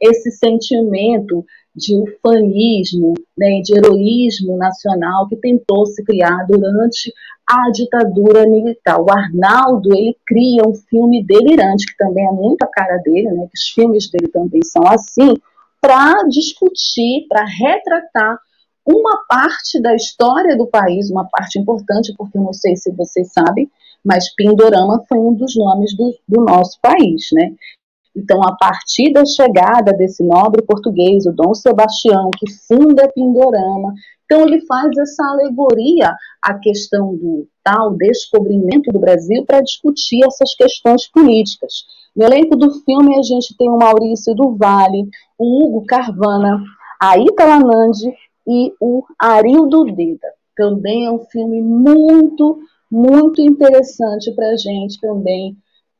esse 0.00 0.30
sentimento 0.30 1.44
de 1.74 1.96
ufanismo, 1.96 3.14
né, 3.38 3.60
de 3.62 3.76
heroísmo 3.76 4.56
nacional 4.56 5.28
que 5.28 5.36
tentou 5.36 5.86
se 5.86 6.02
criar 6.04 6.44
durante 6.48 7.12
a 7.46 7.70
ditadura 7.70 8.46
militar. 8.46 9.00
O 9.00 9.10
Arnaldo 9.10 9.92
ele 9.92 10.16
cria 10.26 10.62
um 10.66 10.74
filme 10.74 11.24
delirante 11.24 11.86
que 11.86 11.96
também 11.96 12.26
é 12.26 12.32
muito 12.32 12.62
a 12.62 12.66
cara 12.66 12.96
dele, 12.98 13.30
né, 13.30 13.46
que 13.46 13.58
os 13.58 13.68
filmes 13.68 14.10
dele 14.10 14.28
também 14.32 14.62
são 14.64 14.82
assim, 14.86 15.34
para 15.80 16.24
discutir, 16.28 17.26
para 17.28 17.44
retratar 17.44 18.38
uma 18.90 19.24
parte 19.28 19.80
da 19.80 19.94
história 19.94 20.56
do 20.56 20.66
país, 20.66 21.10
uma 21.10 21.26
parte 21.28 21.58
importante, 21.58 22.12
porque 22.16 22.36
eu 22.36 22.42
não 22.42 22.52
sei 22.52 22.76
se 22.76 22.90
vocês 22.92 23.32
sabem, 23.32 23.70
mas 24.04 24.34
Pindorama 24.34 25.02
foi 25.08 25.18
um 25.18 25.34
dos 25.34 25.56
nomes 25.56 25.96
do, 25.96 26.14
do 26.28 26.44
nosso 26.44 26.78
país, 26.80 27.28
né? 27.32 27.52
Então, 28.16 28.42
a 28.42 28.56
partir 28.56 29.12
da 29.12 29.24
chegada 29.24 29.92
desse 29.92 30.22
nobre 30.24 30.62
português, 30.62 31.26
o 31.26 31.32
Dom 31.32 31.54
Sebastião, 31.54 32.30
que 32.36 32.50
funda 32.66 33.08
Pindorama, 33.14 33.94
então 34.24 34.42
ele 34.42 34.64
faz 34.66 34.96
essa 34.96 35.24
alegoria 35.24 36.14
à 36.42 36.54
questão 36.54 37.16
do 37.16 37.48
tal 37.64 37.96
descobrimento 37.96 38.92
do 38.92 38.98
Brasil 38.98 39.44
para 39.44 39.60
discutir 39.60 40.24
essas 40.24 40.54
questões 40.54 41.08
políticas. 41.08 41.84
No 42.14 42.24
elenco 42.24 42.56
do 42.56 42.70
filme, 42.84 43.18
a 43.18 43.22
gente 43.22 43.56
tem 43.56 43.68
o 43.68 43.78
Maurício 43.78 44.34
do 44.34 44.56
Vale, 44.56 45.08
o 45.38 45.64
Hugo 45.64 45.84
Carvana, 45.86 46.62
a 47.00 47.16
Itala 47.18 47.58
Nandi 47.58 48.12
e 48.50 48.74
o 48.80 49.04
Arildo 49.16 49.84
Deda. 49.84 50.26
Também 50.56 51.06
é 51.06 51.10
um 51.10 51.20
filme 51.20 51.62
muito, 51.62 52.58
muito 52.90 53.40
interessante 53.40 54.34
para 54.34 54.50
a 54.50 54.56
gente 54.56 55.00
também 55.00 55.56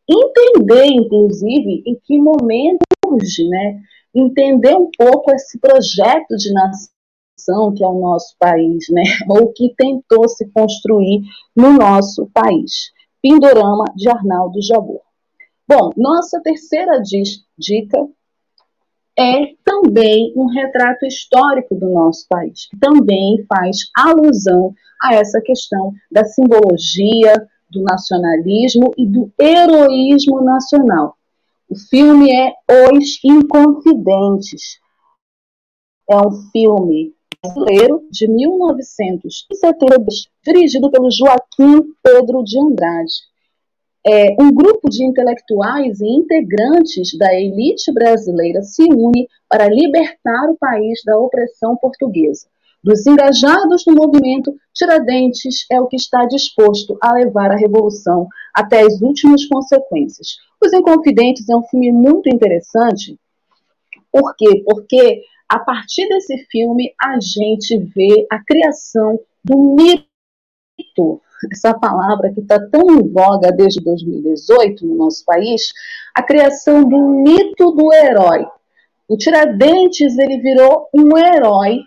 entender, 0.09 0.87
inclusive, 0.87 1.85
em 1.87 1.97
que 2.05 2.19
momento 2.19 2.81
surge, 3.07 3.49
né? 3.49 3.81
Entender 4.13 4.75
um 4.75 4.91
pouco 4.99 5.33
esse 5.33 5.61
projeto 5.61 6.37
de 6.37 6.53
nação 6.53 7.73
que 7.73 7.85
é 7.85 7.87
o 7.87 8.01
nosso 8.01 8.35
país, 8.37 8.87
né? 8.91 9.03
Ou 9.31 9.53
que 9.53 9.73
tentou 9.77 10.29
se 10.29 10.51
construir 10.51 11.23
no 11.57 11.73
nosso 11.73 12.29
país. 12.35 12.91
Pindorama 13.23 13.85
de 13.95 14.09
Arnaldo 14.09 14.61
Jabor. 14.61 15.03
Bom, 15.69 15.93
nossa 15.97 16.41
terceira 16.43 17.01
dica 17.01 18.09
é 19.19 19.55
também 19.65 20.33
um 20.37 20.47
retrato 20.47 21.05
histórico 21.05 21.75
do 21.75 21.91
nosso 21.91 22.27
país, 22.29 22.69
também 22.81 23.45
faz 23.49 23.79
alusão 23.97 24.73
a 25.03 25.15
essa 25.15 25.41
questão 25.41 25.93
da 26.11 26.25
simbologia, 26.25 27.35
do 27.71 27.83
nacionalismo 27.83 28.93
e 28.97 29.07
do 29.07 29.31
heroísmo 29.39 30.41
nacional. 30.43 31.17
O 31.69 31.77
filme 31.77 32.33
é 32.33 32.55
Os 32.91 33.21
Inconfidentes. 33.25 34.81
É 36.11 36.17
um 36.17 36.33
filme 36.51 37.15
brasileiro 37.41 38.03
de 38.11 38.27
1972, 38.29 40.29
dirigido 40.45 40.91
pelo 40.91 41.09
Joaquim 41.11 41.81
Pedro 42.03 42.43
de 42.43 42.61
Andrade. 42.61 43.31
É, 44.07 44.35
um 44.41 44.51
grupo 44.51 44.89
de 44.89 45.05
intelectuais 45.05 46.01
e 46.01 46.07
integrantes 46.07 47.17
da 47.19 47.35
elite 47.35 47.93
brasileira 47.93 48.63
se 48.63 48.83
une 48.85 49.29
para 49.49 49.69
libertar 49.69 50.49
o 50.49 50.57
país 50.57 51.03
da 51.05 51.19
opressão 51.19 51.77
portuguesa. 51.77 52.47
Dos 52.83 53.07
engajados 53.07 53.85
no 53.87 53.95
movimento, 53.95 54.57
Tiradentes 54.73 55.67
é 55.71 55.79
o 55.79 55.87
que 55.87 55.97
está 55.97 56.25
disposto 56.25 56.97
a 57.03 57.13
levar 57.13 57.51
a 57.51 57.57
revolução 57.57 58.27
até 58.55 58.81
as 58.81 59.03
últimas 59.03 59.45
consequências. 59.45 60.39
Os 60.65 60.73
Inconfidentes 60.73 61.47
é 61.51 61.55
um 61.55 61.63
filme 61.65 61.93
muito 61.93 62.31
interessante. 62.31 63.19
Por 64.11 64.35
quê? 64.35 64.63
Porque 64.65 65.23
a 65.47 65.59
partir 65.59 66.09
desse 66.09 66.39
filme 66.51 66.95
a 66.99 67.21
gente 67.21 67.77
vê 67.95 68.27
a 68.31 68.43
criação 68.43 69.21
do 69.45 69.75
mito 69.75 71.21
essa 71.53 71.73
palavra 71.75 72.33
que 72.33 72.41
está 72.41 72.59
tão 72.69 72.91
em 72.91 73.09
voga 73.09 73.51
desde 73.53 73.83
2018 73.83 74.87
no 74.87 74.97
nosso 74.97 75.25
país, 75.25 75.73
a 76.15 76.23
criação 76.23 76.83
do 76.85 76.99
mito 76.99 77.73
do 77.73 77.93
herói. 77.93 78.47
O 79.09 79.17
Tiradentes 79.17 80.19
ele 80.19 80.39
virou 80.39 80.89
um 80.95 81.17
herói 81.17 81.81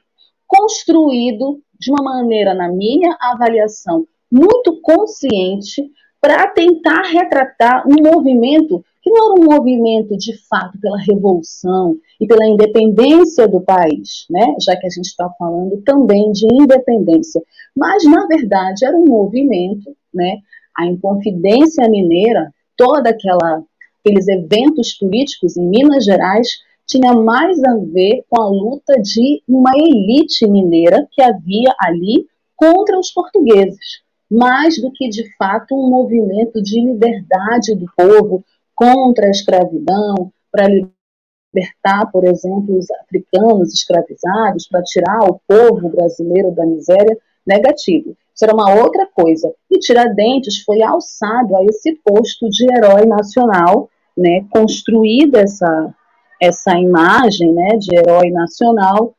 construído 0.47 1.61
de 1.79 1.91
uma 1.91 2.03
maneira, 2.03 2.53
na 2.53 2.69
minha 2.69 3.15
avaliação, 3.19 4.05
muito 4.31 4.79
consciente 4.81 5.91
para 6.21 6.47
tentar 6.47 7.01
retratar 7.03 7.85
um 7.87 7.95
movimento 8.01 8.83
que 9.03 9.11
não 9.11 9.33
era 9.33 9.41
um 9.41 9.53
movimento 9.53 10.17
de 10.17 10.33
fato 10.47 10.79
pela 10.79 10.97
revolução 10.97 11.97
e 12.19 12.25
pela 12.25 12.47
independência 12.47 13.47
do 13.47 13.59
país, 13.59 14.25
né? 14.29 14.55
já 14.61 14.77
que 14.77 14.87
a 14.87 14.89
gente 14.89 15.07
está 15.07 15.29
falando 15.37 15.81
também 15.83 16.31
de 16.31 16.47
independência, 16.49 17.41
mas 17.75 18.03
na 18.05 18.25
verdade 18.27 18.85
era 18.85 18.97
um 18.97 19.05
movimento, 19.05 19.93
né? 20.13 20.37
a 20.75 20.85
Inconfidência 20.85 21.87
Mineira, 21.89 22.49
toda 22.77 23.09
aquela 23.09 23.61
aqueles 23.99 24.27
eventos 24.27 24.93
políticos 24.95 25.55
em 25.55 25.65
Minas 25.65 26.03
Gerais 26.03 26.47
tinha 26.85 27.13
mais 27.13 27.63
a 27.63 27.77
ver 27.77 28.25
com 28.29 28.41
a 28.41 28.49
luta 28.49 29.01
de 29.01 29.41
uma 29.47 29.71
elite 29.75 30.45
mineira 30.45 31.07
que 31.11 31.21
havia 31.21 31.73
ali 31.79 32.25
contra 32.55 32.99
os 32.99 33.11
portugueses, 33.11 34.01
mais 34.29 34.81
do 34.81 34.91
que 34.91 35.07
de 35.07 35.23
fato 35.37 35.73
um 35.73 35.89
movimento 35.89 36.61
de 36.61 36.81
liberdade 36.81 37.75
do 37.75 37.85
povo 37.95 38.43
contra 38.83 39.27
a 39.27 39.31
escravidão, 39.31 40.29
para 40.51 40.67
libertar, 40.67 42.11
por 42.11 42.25
exemplo, 42.25 42.77
os 42.77 42.91
africanos 42.91 43.73
escravizados, 43.73 44.67
para 44.67 44.83
tirar 44.83 45.29
o 45.29 45.39
povo 45.47 45.87
brasileiro 45.87 46.51
da 46.51 46.65
miséria, 46.65 47.17
negativo. 47.47 48.15
Isso 48.35 48.43
era 48.43 48.53
uma 48.53 48.73
outra 48.75 49.07
coisa. 49.07 49.53
E 49.71 49.79
Tiradentes 49.79 50.63
foi 50.63 50.81
alçado 50.83 51.55
a 51.55 51.63
esse 51.63 51.97
posto 52.03 52.49
de 52.49 52.65
herói 52.73 53.05
nacional, 53.05 53.89
né, 54.17 54.45
construída 54.51 55.39
essa, 55.39 55.95
essa 56.41 56.77
imagem 56.77 57.53
né, 57.53 57.77
de 57.77 57.95
herói 57.95 58.31
nacional, 58.31 59.15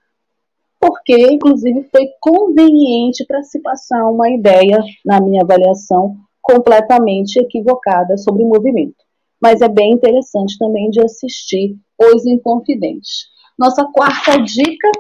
porque, 0.79 1.17
inclusive, 1.33 1.89
foi 1.91 2.07
conveniente 2.21 3.25
para 3.25 3.43
se 3.43 3.61
passar 3.61 4.05
uma 4.11 4.29
ideia, 4.29 4.79
na 5.05 5.21
minha 5.21 5.43
avaliação, 5.43 6.17
completamente 6.43 7.39
equivocada 7.39 8.19
sobre 8.19 8.43
o 8.43 8.49
movimento. 8.49 9.04
Mas 9.41 9.61
é 9.61 9.69
bem 9.69 9.93
interessante 9.93 10.57
também 10.59 10.91
de 10.91 11.01
assistir 11.01 11.77
Os 11.99 12.27
Inconfidentes. 12.27 13.27
Nossa 13.59 13.85
quarta 13.85 14.37
dica 14.43 14.91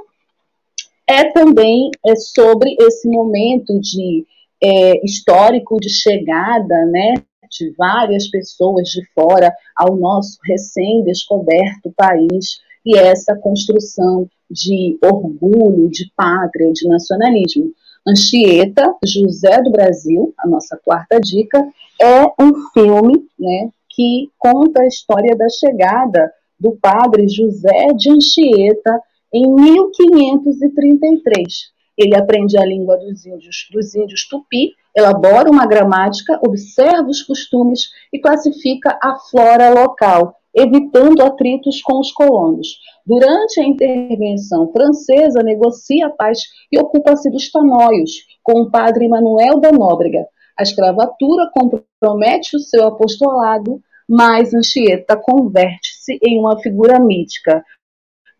é 1.06 1.30
também 1.32 1.90
é 2.04 2.14
sobre 2.16 2.76
esse 2.80 3.08
momento 3.08 3.78
de 3.80 4.26
é, 4.62 5.04
histórico 5.04 5.78
de 5.78 5.90
chegada, 5.90 6.86
né, 6.86 7.14
de 7.50 7.70
várias 7.76 8.28
pessoas 8.28 8.88
de 8.88 9.04
fora 9.14 9.52
ao 9.76 9.96
nosso 9.96 10.38
recém-descoberto 10.44 11.92
país 11.96 12.58
e 12.84 12.96
essa 12.96 13.34
construção 13.36 14.28
de 14.50 14.98
orgulho, 15.02 15.88
de 15.88 16.10
pátria, 16.16 16.72
de 16.72 16.86
nacionalismo. 16.88 17.72
Anchieta, 18.06 18.94
José 19.04 19.62
do 19.62 19.70
Brasil, 19.70 20.34
a 20.38 20.46
nossa 20.46 20.78
quarta 20.84 21.18
dica, 21.18 21.66
é 22.00 22.24
um 22.42 22.54
filme 22.72 23.26
né, 23.38 23.70
que 23.94 24.30
conta 24.38 24.82
a 24.82 24.86
história 24.86 25.36
da 25.36 25.48
chegada 25.48 26.30
do 26.58 26.76
padre 26.80 27.28
José 27.28 27.88
de 27.96 28.10
Anchieta 28.10 29.00
em 29.32 29.54
1533. 29.54 31.74
Ele 31.96 32.16
aprende 32.16 32.58
a 32.58 32.64
língua 32.64 32.96
dos 32.96 33.24
índios, 33.24 33.68
dos 33.72 33.94
índios 33.94 34.26
tupi, 34.28 34.72
elabora 34.96 35.50
uma 35.50 35.66
gramática, 35.66 36.40
observa 36.44 37.08
os 37.08 37.22
costumes 37.22 37.88
e 38.12 38.18
classifica 38.18 38.98
a 39.02 39.16
flora 39.30 39.70
local, 39.70 40.36
evitando 40.54 41.22
atritos 41.22 41.80
com 41.82 42.00
os 42.00 42.12
colonos. 42.12 42.78
Durante 43.06 43.60
a 43.60 43.64
intervenção 43.64 44.70
francesa, 44.72 45.42
negocia 45.42 46.06
a 46.06 46.10
paz 46.10 46.38
e 46.70 46.78
ocupa-se 46.78 47.30
dos 47.30 47.50
tanóios, 47.50 48.12
com 48.42 48.62
o 48.62 48.70
padre 48.70 49.08
Manuel 49.08 49.60
da 49.60 49.70
Nóbrega. 49.70 50.26
A 50.56 50.62
escravatura 50.62 51.50
compromete 51.52 52.56
o 52.56 52.60
seu 52.60 52.86
apostolado, 52.86 53.80
mas 54.08 54.54
Anchieta 54.54 55.16
converte-se 55.16 56.18
em 56.22 56.38
uma 56.38 56.58
figura 56.60 57.00
mítica. 57.00 57.64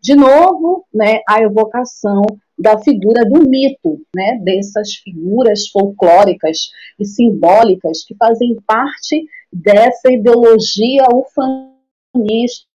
De 0.01 0.15
novo, 0.15 0.85
né, 0.93 1.19
a 1.27 1.41
evocação 1.41 2.21
da 2.57 2.77
figura 2.77 3.25
do 3.25 3.41
mito, 3.49 4.01
né, 4.15 4.39
dessas 4.43 4.93
figuras 4.95 5.67
folclóricas 5.69 6.69
e 6.99 7.05
simbólicas 7.05 8.03
que 8.05 8.15
fazem 8.15 8.55
parte 8.65 9.25
dessa 9.51 10.11
ideologia 10.11 11.03
ufanista, 11.11 12.65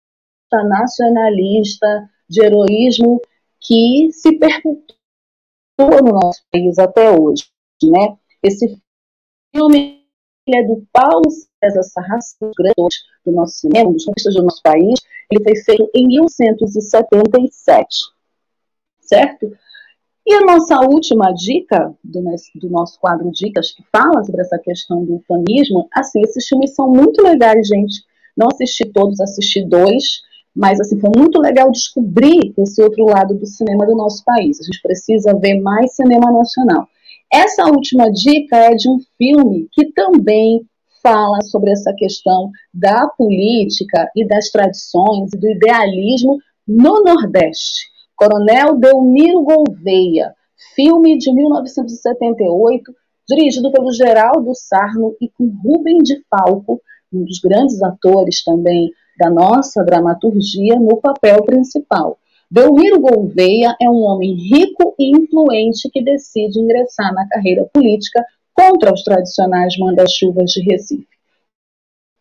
nacionalista, 0.52 2.10
de 2.28 2.44
heroísmo 2.44 3.20
que 3.60 4.10
se 4.12 4.38
perpetua 4.38 4.90
no 6.02 6.12
nosso 6.12 6.42
país 6.52 6.78
até 6.78 7.10
hoje. 7.10 7.44
Né? 7.82 8.16
Esse 8.42 8.78
filme 9.54 10.00
é 10.48 10.62
do 10.64 10.84
Paulo 10.92 11.30
César 11.62 11.82
Sarraceno, 11.82 12.52
do 13.24 13.32
nosso 13.32 13.58
cinema, 13.58 13.92
dos 13.92 14.02
cineastas 14.02 14.34
do 14.34 14.42
nosso 14.42 14.62
país. 14.62 14.98
Ele 15.30 15.44
foi 15.44 15.56
feito 15.56 15.88
em 15.94 16.08
1977, 16.08 17.88
certo? 19.00 19.52
E 20.26 20.34
a 20.34 20.40
nossa 20.40 20.80
última 20.80 21.32
dica 21.32 21.94
do, 22.02 22.22
do, 22.56 22.68
nosso 22.68 22.98
quadro 23.00 23.30
Dicas, 23.30 23.72
que 23.72 23.82
fala 23.90 24.22
sobre 24.24 24.42
essa 24.42 24.58
questão 24.58 25.04
do 25.04 25.16
ufanismo, 25.16 25.88
assim, 25.92 26.20
esses 26.22 26.46
filmes 26.46 26.74
são 26.74 26.88
muito 26.88 27.22
legais, 27.22 27.66
gente. 27.66 28.04
Não 28.36 28.48
assisti 28.48 28.84
todos, 28.86 29.20
assisti 29.20 29.64
dois, 29.64 30.22
mas 30.54 30.80
assim, 30.80 31.00
foi 31.00 31.10
muito 31.16 31.40
legal 31.40 31.70
descobrir 31.70 32.52
esse 32.58 32.82
outro 32.82 33.04
lado 33.06 33.34
do 33.34 33.46
cinema 33.46 33.86
do 33.86 33.96
nosso 33.96 34.24
país. 34.24 34.60
A 34.60 34.64
gente 34.64 34.82
precisa 34.82 35.34
ver 35.34 35.60
mais 35.60 35.94
cinema 35.94 36.30
nacional. 36.30 36.88
Essa 37.32 37.64
última 37.66 38.10
dica 38.10 38.56
é 38.56 38.74
de 38.74 38.90
um 38.90 38.98
filme 39.16 39.68
que 39.72 39.92
também 39.92 40.66
fala 41.00 41.40
sobre 41.42 41.70
essa 41.70 41.94
questão 41.96 42.50
da 42.74 43.06
política 43.06 44.10
e 44.16 44.26
das 44.26 44.50
tradições 44.50 45.32
e 45.32 45.38
do 45.38 45.48
idealismo 45.48 46.38
no 46.66 47.04
Nordeste. 47.04 47.88
Coronel 48.16 48.76
Delmiro 48.76 49.44
Gouveia, 49.44 50.34
filme 50.74 51.16
de 51.18 51.32
1978, 51.32 52.92
dirigido 53.28 53.70
pelo 53.70 53.92
Geraldo 53.92 54.52
Sarno 54.54 55.14
e 55.20 55.28
com 55.30 55.46
Rubem 55.64 55.98
de 55.98 56.20
Falco, 56.28 56.82
um 57.12 57.24
dos 57.24 57.38
grandes 57.38 57.80
atores 57.80 58.42
também 58.42 58.90
da 59.18 59.30
nossa 59.30 59.84
dramaturgia, 59.84 60.80
no 60.80 60.96
papel 60.96 61.44
principal. 61.44 62.18
Delmiro 62.52 62.98
Gouveia 62.98 63.76
é 63.80 63.88
um 63.88 64.02
homem 64.02 64.34
rico 64.34 64.92
e 64.98 65.16
influente 65.16 65.88
que 65.88 66.02
decide 66.02 66.58
ingressar 66.58 67.14
na 67.14 67.28
carreira 67.28 67.64
política 67.72 68.26
contra 68.52 68.92
os 68.92 69.04
tradicionais 69.04 69.78
manda-chuvas 69.78 70.50
de 70.50 70.60
Recife. 70.62 71.06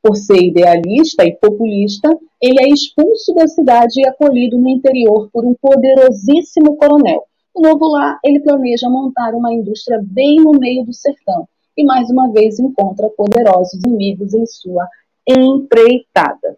Por 0.04 0.16
ser 0.16 0.38
idealista 0.38 1.26
e 1.26 1.36
populista, 1.36 2.08
ele 2.40 2.62
é 2.62 2.70
expulso 2.70 3.34
da 3.34 3.48
cidade 3.48 4.00
e 4.00 4.08
acolhido 4.08 4.56
no 4.60 4.70
interior 4.70 5.32
por 5.34 5.44
um 5.44 5.56
poderosíssimo 5.60 6.78
coronel. 6.78 7.24
No 7.56 7.64
novo 7.64 7.88
lá, 7.88 8.20
ele 8.24 8.40
planeja 8.40 8.88
montar 8.88 9.34
uma 9.34 9.52
indústria 9.52 10.00
bem 10.00 10.36
no 10.36 10.52
meio 10.52 10.86
do 10.86 10.94
sertão 10.94 11.48
e 11.76 11.84
mais 11.84 12.08
uma 12.12 12.32
vez 12.32 12.60
encontra 12.60 13.10
poderosos 13.18 13.84
inimigos 13.84 14.36
em 14.36 14.46
sua 14.46 14.88
empreitada. 15.28 16.56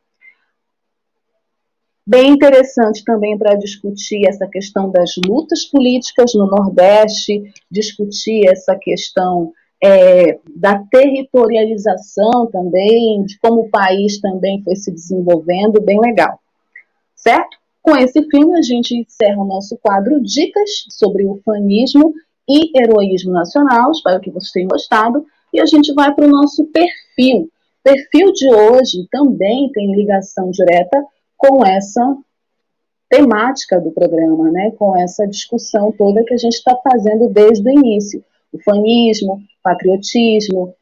Bem 2.11 2.31
interessante 2.31 3.05
também 3.05 3.37
para 3.37 3.55
discutir 3.55 4.27
essa 4.27 4.45
questão 4.45 4.91
das 4.91 5.11
lutas 5.25 5.63
políticas 5.63 6.33
no 6.35 6.45
Nordeste, 6.45 7.41
discutir 7.71 8.49
essa 8.49 8.75
questão 8.75 9.53
é, 9.81 10.37
da 10.53 10.77
territorialização 10.91 12.47
também, 12.51 13.23
de 13.23 13.39
como 13.39 13.61
o 13.61 13.69
país 13.69 14.19
também 14.19 14.61
foi 14.61 14.75
se 14.75 14.91
desenvolvendo, 14.91 15.79
bem 15.79 16.01
legal. 16.01 16.37
Certo? 17.15 17.57
Com 17.81 17.95
esse 17.95 18.21
filme, 18.29 18.59
a 18.59 18.61
gente 18.61 18.93
encerra 18.93 19.41
o 19.41 19.47
nosso 19.47 19.77
quadro 19.81 20.21
Dicas 20.21 20.69
sobre 20.89 21.25
o 21.25 21.39
fanismo 21.45 22.13
e 22.45 22.77
heroísmo 22.77 23.31
nacional. 23.31 23.89
Espero 23.89 24.19
que 24.19 24.31
vocês 24.31 24.51
tenham 24.51 24.67
gostado. 24.67 25.25
E 25.53 25.61
a 25.61 25.65
gente 25.65 25.93
vai 25.93 26.13
para 26.13 26.25
o 26.25 26.29
nosso 26.29 26.65
perfil. 26.65 27.49
Perfil 27.81 28.33
de 28.33 28.53
hoje 28.53 29.07
também 29.09 29.71
tem 29.71 29.95
ligação 29.95 30.51
direta 30.51 31.01
com 31.41 31.65
essa 31.65 32.15
temática 33.09 33.81
do 33.81 33.91
programa, 33.91 34.51
né? 34.51 34.71
com 34.77 34.95
essa 34.95 35.27
discussão 35.27 35.91
toda 35.91 36.23
que 36.23 36.35
a 36.35 36.37
gente 36.37 36.53
está 36.53 36.77
fazendo 36.77 37.27
desde 37.29 37.67
o 37.67 37.73
início 37.73 38.23
ufanismo, 38.53 39.41
patriotismo, 39.63 40.75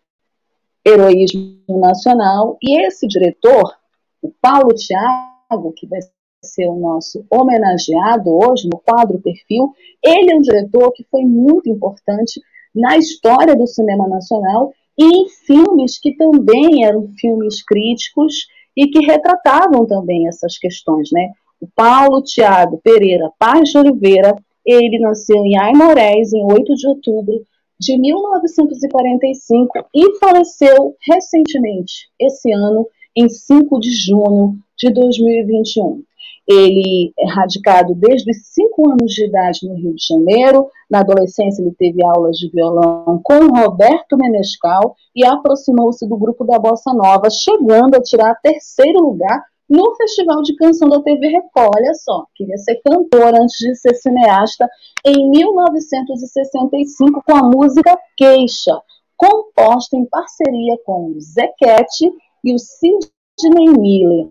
heroísmo 0.86 1.80
nacional. 1.80 2.58
E 2.62 2.86
esse 2.86 3.08
diretor, 3.08 3.74
o 4.22 4.32
Paulo 4.42 4.76
Thiago, 4.76 5.72
que 5.76 5.88
vai 5.88 6.00
ser 6.44 6.68
o 6.68 6.76
nosso 6.76 7.26
homenageado 7.32 8.30
hoje 8.30 8.68
no 8.68 8.80
quadro 8.80 9.20
Perfil, 9.20 9.72
ele 10.04 10.34
é 10.34 10.36
um 10.36 10.42
diretor 10.42 10.92
que 10.92 11.06
foi 11.10 11.24
muito 11.24 11.70
importante 11.70 12.42
na 12.76 12.98
história 12.98 13.56
do 13.56 13.66
cinema 13.66 14.08
nacional 14.08 14.74
e 14.98 15.04
em 15.04 15.30
filmes 15.30 16.00
que 16.00 16.16
também 16.16 16.86
eram 16.86 17.08
filmes 17.18 17.64
críticos 17.64 18.48
e 18.80 18.88
que 18.88 19.06
retratavam 19.06 19.86
também 19.86 20.26
essas 20.30 20.58
questões, 20.58 21.10
né? 21.12 21.32
O 21.60 21.68
Paulo 21.76 22.24
Tiago 22.24 22.80
Pereira 22.82 23.30
Paz 23.38 23.72
de 23.72 23.78
Oliveira, 23.78 24.34
ele 24.66 24.98
nasceu 25.00 25.44
em 25.44 25.60
Aimorés 25.60 26.32
em 26.32 26.42
8 26.46 26.76
de 26.76 26.88
outubro 26.88 27.42
de 27.78 27.98
1945 27.98 29.86
e 29.94 30.18
faleceu 30.18 30.96
recentemente, 31.06 32.08
esse 32.18 32.54
ano, 32.54 32.88
em 33.14 33.28
5 33.28 33.82
de 33.82 33.92
junho 33.92 34.58
de 34.78 34.94
2021. 34.94 36.02
Ele 36.50 37.14
é 37.20 37.32
radicado 37.32 37.94
desde 37.94 38.32
os 38.32 38.38
5 38.48 38.90
anos 38.90 39.14
de 39.14 39.28
idade 39.28 39.60
no 39.68 39.76
Rio 39.76 39.94
de 39.94 40.04
Janeiro. 40.04 40.68
Na 40.90 41.02
adolescência, 41.02 41.62
ele 41.62 41.76
teve 41.78 42.04
aulas 42.04 42.38
de 42.38 42.50
violão 42.50 43.22
com 43.24 43.48
Roberto 43.50 44.18
Menescal 44.18 44.96
e 45.16 45.24
aproximou-se 45.24 46.08
do 46.10 46.18
grupo 46.18 46.44
da 46.44 46.58
Bossa 46.58 46.92
Nova, 46.92 47.30
chegando 47.30 47.96
a 47.96 48.02
tirar 48.02 48.34
terceiro 48.42 49.00
lugar 49.00 49.44
no 49.70 49.96
Festival 49.96 50.42
de 50.42 50.56
Canção 50.56 50.90
da 50.90 51.00
TV 51.04 51.28
Record. 51.28 51.70
Olha 51.76 51.94
só, 51.94 52.26
queria 52.36 52.58
ser 52.58 52.82
cantor 52.84 53.36
antes 53.36 53.56
de 53.60 53.76
ser 53.76 53.94
cineasta 53.94 54.68
em 55.06 55.30
1965 55.30 57.22
com 57.24 57.36
a 57.36 57.44
música 57.44 57.96
Queixa, 58.18 58.82
composta 59.16 59.96
em 59.96 60.06
parceria 60.06 60.80
com 60.84 61.12
o 61.12 61.22
Zequete 61.22 62.12
e 62.44 62.56
o 62.56 62.58
Sidney 62.58 63.70
Miller. 63.78 64.30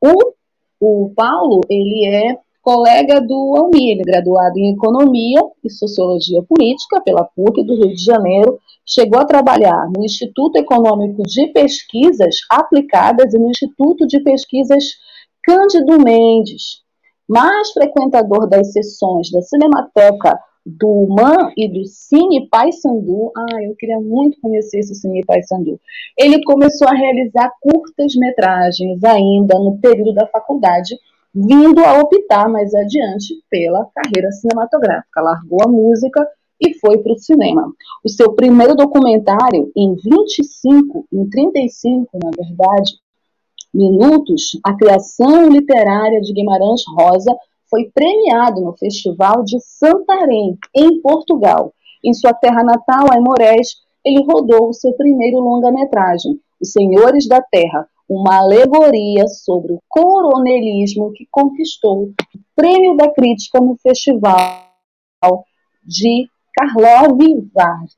O, 0.00 0.34
o 0.80 1.12
Paulo, 1.14 1.60
ele 1.68 2.06
é 2.06 2.38
colega 2.62 3.20
do 3.20 3.56
Almir, 3.56 4.02
graduado 4.04 4.58
em 4.58 4.72
Economia 4.72 5.40
e 5.62 5.70
Sociologia 5.70 6.42
Política 6.42 7.00
pela 7.02 7.24
PUC 7.24 7.62
do 7.62 7.74
Rio 7.74 7.94
de 7.94 8.02
Janeiro, 8.02 8.58
chegou 8.86 9.20
a 9.20 9.26
trabalhar 9.26 9.90
no 9.94 10.04
Instituto 10.04 10.56
Econômico 10.56 11.22
de 11.22 11.48
Pesquisas 11.48 12.36
Aplicadas 12.50 13.34
e 13.34 13.38
no 13.38 13.50
Instituto 13.50 14.06
de 14.06 14.18
Pesquisas 14.22 14.84
Cândido 15.42 16.02
Mendes, 16.02 16.82
mais 17.28 17.70
frequentador 17.72 18.48
das 18.48 18.72
sessões 18.72 19.30
da 19.30 19.42
Cinemateca 19.42 20.38
do 20.64 21.06
MAN 21.08 21.52
e 21.56 21.68
do 21.68 21.84
Cine 21.84 22.48
Paysandu. 22.48 23.32
Ah, 23.36 23.62
eu 23.62 23.74
queria 23.76 24.00
muito 24.00 24.40
conhecer 24.40 24.78
esse 24.78 24.94
Cine 24.94 25.24
Paysandu. 25.24 25.78
Ele 26.18 26.42
começou 26.44 26.88
a 26.88 26.94
realizar 26.94 27.50
curtas 27.60 28.14
metragens 28.16 29.02
ainda 29.04 29.58
no 29.58 29.78
período 29.78 30.14
da 30.14 30.26
faculdade 30.26 30.94
vindo 31.34 31.84
a 31.84 31.98
optar 31.98 32.48
mais 32.48 32.72
adiante 32.74 33.34
pela 33.50 33.86
carreira 33.94 34.30
cinematográfica. 34.30 35.20
Largou 35.20 35.62
a 35.62 35.68
música 35.68 36.26
e 36.60 36.78
foi 36.78 36.98
para 36.98 37.12
o 37.12 37.18
cinema. 37.18 37.72
O 38.04 38.08
seu 38.08 38.32
primeiro 38.34 38.76
documentário, 38.76 39.70
em 39.76 39.94
25, 39.96 41.06
em 41.12 41.28
35, 41.28 42.18
na 42.22 42.30
verdade, 42.30 42.92
minutos, 43.72 44.58
A 44.64 44.74
Criação 44.74 45.48
Literária 45.48 46.20
de 46.20 46.32
Guimarães 46.32 46.82
Rosa, 46.96 47.34
foi 47.74 47.90
premiado 47.92 48.60
no 48.60 48.76
Festival 48.76 49.42
de 49.42 49.58
Santarém, 49.58 50.56
em 50.72 51.00
Portugal. 51.00 51.74
Em 52.04 52.14
sua 52.14 52.32
terra 52.32 52.62
natal, 52.62 53.08
em 53.12 53.20
Moraes, 53.20 53.82
ele 54.04 54.24
rodou 54.24 54.68
o 54.68 54.72
seu 54.72 54.92
primeiro 54.92 55.40
longa-metragem, 55.40 56.40
Os 56.60 56.70
Senhores 56.70 57.26
da 57.26 57.42
Terra, 57.42 57.88
uma 58.08 58.36
alegoria 58.36 59.26
sobre 59.26 59.72
o 59.72 59.82
coronelismo 59.88 61.12
que 61.14 61.26
conquistou 61.28 62.04
o 62.04 62.14
Prêmio 62.54 62.96
da 62.96 63.12
Crítica 63.12 63.60
no 63.60 63.76
Festival 63.78 64.68
de 65.82 66.28
Karlov 66.52 67.18
Vart. 67.52 67.90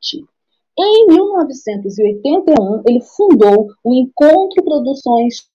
Em 0.79 1.07
1981, 1.07 2.83
ele 2.89 3.03
fundou 3.03 3.69
o 3.85 3.95
Encontro 3.95 4.65
Produções 4.65 5.51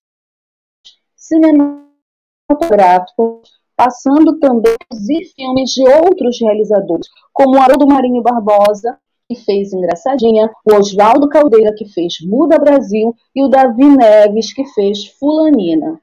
Cinematográficas, 1.16 3.61
passando 3.82 4.38
também 4.38 4.76
produzir 4.88 5.34
filmes 5.36 5.72
de 5.72 5.82
outros 5.90 6.40
realizadores, 6.40 7.08
como 7.34 7.60
Haroldo 7.60 7.88
Marinho 7.88 8.22
Barbosa, 8.22 9.00
que 9.28 9.36
fez 9.36 9.74
Engraçadinha, 9.74 10.52
o 10.64 10.76
Oswaldo 10.76 11.28
Caldeira, 11.28 11.74
que 11.76 11.86
fez 11.86 12.18
Muda 12.22 12.60
Brasil, 12.60 13.16
e 13.36 13.44
o 13.44 13.48
Davi 13.48 13.86
Neves, 13.86 14.54
que 14.54 14.64
fez 14.66 15.08
Fulanina. 15.18 16.00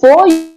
Foi 0.00 0.54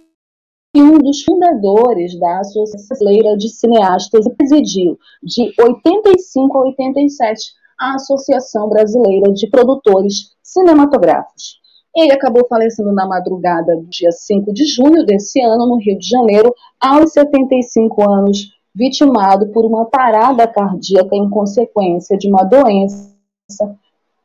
um 0.76 0.96
dos 0.98 1.24
fundadores 1.24 2.16
da 2.20 2.38
Associação 2.38 2.86
Brasileira 2.88 3.36
de 3.36 3.48
Cineastas 3.48 4.24
e 4.24 4.30
presidiu, 4.36 4.96
de 5.24 5.52
85 5.60 6.56
a 6.56 6.60
87, 6.66 7.52
a 7.80 7.94
Associação 7.96 8.68
Brasileira 8.68 9.32
de 9.32 9.48
Produtores 9.48 10.36
Cinematográficos. 10.40 11.63
Ele 11.96 12.12
acabou 12.12 12.46
falecendo 12.48 12.92
na 12.92 13.06
madrugada 13.06 13.76
do 13.76 13.84
dia 13.84 14.10
5 14.10 14.52
de 14.52 14.64
junho 14.66 15.04
desse 15.04 15.40
ano, 15.40 15.66
no 15.66 15.76
Rio 15.76 15.98
de 15.98 16.08
Janeiro, 16.08 16.54
aos 16.80 17.12
75 17.12 18.02
anos 18.10 18.52
vitimado 18.74 19.48
por 19.52 19.64
uma 19.64 19.84
parada 19.84 20.48
cardíaca 20.48 21.14
em 21.14 21.30
consequência 21.30 22.18
de 22.18 22.28
uma 22.28 22.42
doença 22.42 23.14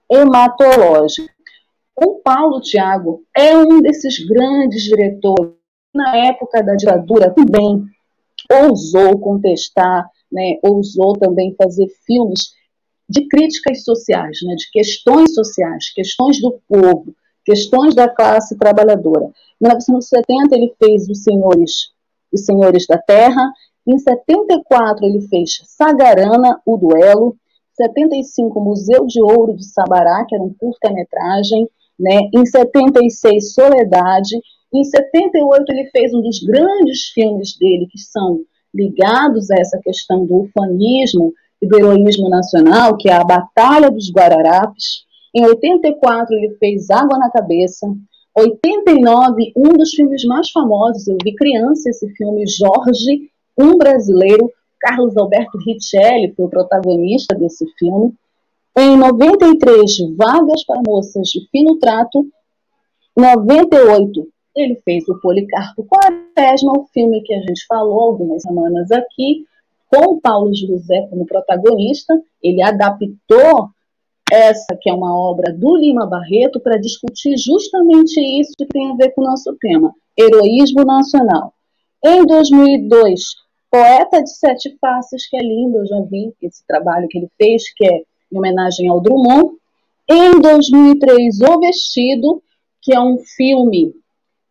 hematológica. 0.09 1.31
O 1.95 2.15
Paulo 2.15 2.59
Tiago 2.59 3.23
é 3.35 3.55
um 3.55 3.81
desses 3.81 4.25
grandes 4.25 4.83
diretores 4.83 5.59
na 5.93 6.15
época 6.17 6.63
da 6.63 6.75
ditadura 6.75 7.33
também 7.33 7.83
ousou 8.51 9.19
contestar, 9.19 10.09
né, 10.31 10.57
ousou 10.63 11.13
também 11.13 11.55
fazer 11.55 11.87
filmes 12.05 12.53
de 13.07 13.27
críticas 13.27 13.83
sociais, 13.83 14.37
né, 14.43 14.55
de 14.55 14.69
questões 14.71 15.33
sociais, 15.33 15.91
questões 15.93 16.39
do 16.39 16.59
povo, 16.67 17.13
questões 17.49 17.95
da 17.95 18.07
classe 18.07 18.55
trabalhadora. 18.57 19.25
Em 19.59 19.65
1970 19.65 20.55
ele 20.55 20.75
fez 20.77 21.09
Os 21.09 21.23
Senhores, 21.23 21.91
Os 22.31 22.45
Senhores 22.45 22.85
da 22.85 22.97
Terra, 22.97 23.51
em 23.87 23.97
74, 23.97 25.03
ele 25.03 25.21
fez 25.21 25.61
Sagarana, 25.65 26.61
o 26.63 26.77
duelo. 26.77 27.35
75, 27.73 28.61
Museu 28.61 29.07
de 29.07 29.19
Ouro 29.19 29.55
de 29.55 29.65
Sabará, 29.65 30.25
que 30.27 30.35
era 30.35 30.43
um 30.43 30.53
curta-metragem. 30.53 31.67
Né? 31.99 32.29
Em 32.31 32.45
76, 32.45 33.51
Soledade. 33.51 34.39
Em 34.71 34.83
78, 34.83 35.65
ele 35.69 35.89
fez 35.89 36.13
um 36.13 36.21
dos 36.21 36.39
grandes 36.39 37.05
filmes 37.15 37.57
dele, 37.57 37.87
que 37.89 37.97
são 37.97 38.41
ligados 38.71 39.49
a 39.49 39.55
essa 39.59 39.79
questão 39.83 40.23
do 40.23 40.43
ufanismo 40.43 41.33
e 41.59 41.67
do 41.67 41.77
heroísmo 41.77 42.29
nacional, 42.29 42.95
que 42.95 43.09
é 43.09 43.13
a 43.13 43.23
Batalha 43.23 43.89
dos 43.89 44.11
Guararapes. 44.11 45.08
Em 45.35 45.45
84, 45.45 46.35
ele 46.35 46.55
fez 46.55 46.89
Água 46.89 47.17
na 47.17 47.29
Cabeça. 47.29 47.87
89, 48.37 49.53
um 49.55 49.73
dos 49.77 49.91
filmes 49.91 50.23
mais 50.25 50.49
famosos, 50.51 51.07
eu 51.07 51.17
vi 51.23 51.35
criança 51.35 51.89
esse 51.89 52.07
filme, 52.15 52.45
Jorge 52.47 53.29
um 53.59 53.77
brasileiro, 53.77 54.49
Carlos 54.79 55.17
Alberto 55.17 55.57
Richelli, 55.57 56.33
foi 56.33 56.45
o 56.45 56.49
protagonista 56.49 57.35
desse 57.35 57.65
filme. 57.77 58.13
Em 58.77 58.95
93, 58.95 60.15
Vagas 60.15 60.63
para 60.65 60.81
Moças 60.87 61.27
de 61.27 61.45
Fino 61.51 61.77
Trato. 61.77 62.25
98, 63.17 64.25
ele 64.55 64.81
fez 64.85 65.07
o 65.09 65.19
Policarpo 65.19 65.85
Quaresma, 65.85 66.71
o 66.71 66.85
filme 66.93 67.21
que 67.21 67.33
a 67.33 67.41
gente 67.41 67.65
falou 67.67 67.99
algumas 67.99 68.41
semanas 68.41 68.89
aqui, 68.91 69.45
com 69.89 70.13
o 70.13 70.21
Paulo 70.21 70.55
José 70.55 71.05
como 71.09 71.25
protagonista. 71.25 72.13
Ele 72.41 72.61
adaptou 72.61 73.69
essa, 74.31 74.77
que 74.79 74.89
é 74.89 74.93
uma 74.93 75.15
obra 75.15 75.53
do 75.53 75.75
Lima 75.75 76.05
Barreto, 76.05 76.59
para 76.59 76.77
discutir 76.77 77.37
justamente 77.37 78.19
isso 78.39 78.53
que 78.57 78.65
tem 78.65 78.91
a 78.91 78.95
ver 78.95 79.11
com 79.11 79.21
o 79.21 79.25
nosso 79.25 79.55
tema, 79.59 79.93
heroísmo 80.17 80.83
nacional. 80.83 81.53
Em 82.03 82.25
2002, 82.25 83.21
Poeta 83.71 84.23
de 84.23 84.29
Sete 84.31 84.75
Faces, 84.79 85.27
que 85.29 85.37
é 85.37 85.41
lindo, 85.41 85.79
eu 85.79 85.85
já 85.85 86.01
vi 86.01 86.33
esse 86.41 86.65
trabalho 86.65 87.07
que 87.07 87.17
ele 87.17 87.29
fez, 87.37 87.63
que 87.73 87.85
é 87.85 88.01
em 88.31 88.37
homenagem 88.37 88.87
ao 88.89 88.99
Drummond. 88.99 89.51
Em 90.09 90.39
2003, 90.39 91.41
O 91.41 91.59
Vestido, 91.59 92.41
que 92.81 92.93
é 92.93 92.99
um 92.99 93.19
filme 93.19 93.93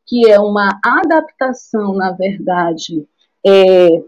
que 0.07 0.31
é 0.31 0.39
uma 0.39 0.79
adaptação, 0.83 1.95
na 1.95 2.13
verdade, 2.13 3.07
é, 3.45 4.03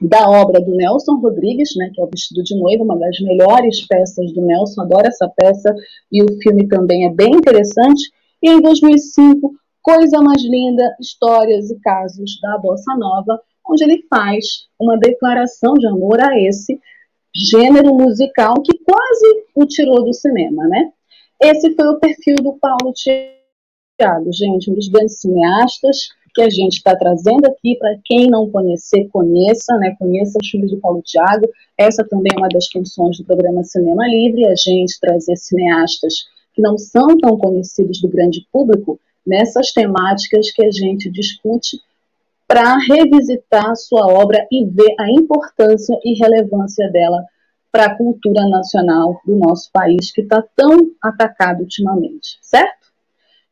da 0.00 0.28
obra 0.28 0.60
do 0.60 0.76
Nelson 0.76 1.16
Rodrigues, 1.16 1.70
né, 1.76 1.90
que 1.92 2.00
é 2.00 2.04
O 2.04 2.08
Vestido 2.08 2.42
de 2.42 2.56
Noiva, 2.56 2.84
uma 2.84 2.98
das 2.98 3.18
melhores 3.20 3.86
peças 3.86 4.32
do 4.32 4.42
Nelson, 4.42 4.82
adoro 4.82 5.06
essa 5.06 5.28
peça, 5.36 5.74
e 6.12 6.22
o 6.22 6.40
filme 6.40 6.68
também 6.68 7.06
é 7.06 7.10
bem 7.12 7.32
interessante. 7.32 8.10
E 8.42 8.50
em 8.50 8.60
2005, 8.60 9.52
Coisa 9.82 10.20
Mais 10.20 10.42
Linda, 10.42 10.94
Histórias 11.00 11.70
e 11.70 11.80
Casos 11.80 12.38
da 12.40 12.58
Bossa 12.58 12.94
Nova, 12.96 13.40
onde 13.68 13.84
ele 13.84 14.04
faz 14.08 14.66
uma 14.78 14.98
declaração 14.98 15.74
de 15.74 15.86
amor 15.86 16.20
a 16.20 16.38
esse 16.40 16.80
gênero 17.34 17.94
musical 17.94 18.54
que 18.62 18.78
quase 18.78 19.44
o 19.54 19.66
tirou 19.66 20.04
do 20.04 20.12
cinema, 20.12 20.66
né? 20.68 20.92
Esse 21.40 21.74
foi 21.74 21.88
o 21.88 21.98
perfil 21.98 22.36
do 22.36 22.58
Paulo 22.58 22.92
Thiago, 22.92 24.32
gente, 24.32 24.70
um 24.70 24.74
dos 24.74 24.88
grandes 24.88 25.20
cineastas, 25.20 26.08
que 26.34 26.42
a 26.42 26.50
gente 26.50 26.74
está 26.74 26.96
trazendo 26.96 27.46
aqui. 27.46 27.76
Para 27.76 27.96
quem 28.04 28.28
não 28.28 28.50
conhecer, 28.50 29.08
conheça, 29.08 29.76
né? 29.78 29.94
Conheça 29.98 30.38
os 30.40 30.48
filmes 30.48 30.70
de 30.70 30.76
Paulo 30.76 31.02
Tiago. 31.02 31.48
Essa 31.76 32.04
também 32.04 32.32
é 32.34 32.38
uma 32.38 32.48
das 32.48 32.66
funções 32.68 33.18
do 33.18 33.24
programa 33.24 33.62
Cinema 33.64 34.06
Livre, 34.06 34.46
a 34.46 34.54
gente 34.54 34.98
trazer 35.00 35.36
cineastas 35.36 36.14
que 36.54 36.62
não 36.62 36.76
são 36.76 37.16
tão 37.18 37.36
conhecidos 37.38 38.00
do 38.00 38.08
grande 38.08 38.46
público 38.52 38.98
nessas 39.26 39.72
temáticas 39.72 40.50
que 40.50 40.64
a 40.64 40.70
gente 40.70 41.10
discute 41.10 41.80
para 42.48 42.78
revisitar 42.78 43.76
sua 43.76 44.06
obra 44.06 44.46
e 44.50 44.64
ver 44.64 44.94
a 44.98 45.10
importância 45.10 45.94
e 46.02 46.18
relevância 46.18 46.90
dela 46.90 47.22
para 47.70 47.84
a 47.84 47.94
cultura 47.94 48.48
nacional 48.48 49.20
do 49.24 49.36
nosso 49.36 49.70
país, 49.70 50.10
que 50.10 50.22
está 50.22 50.42
tão 50.56 50.90
atacado 51.02 51.60
ultimamente, 51.60 52.38
certo? 52.40 52.88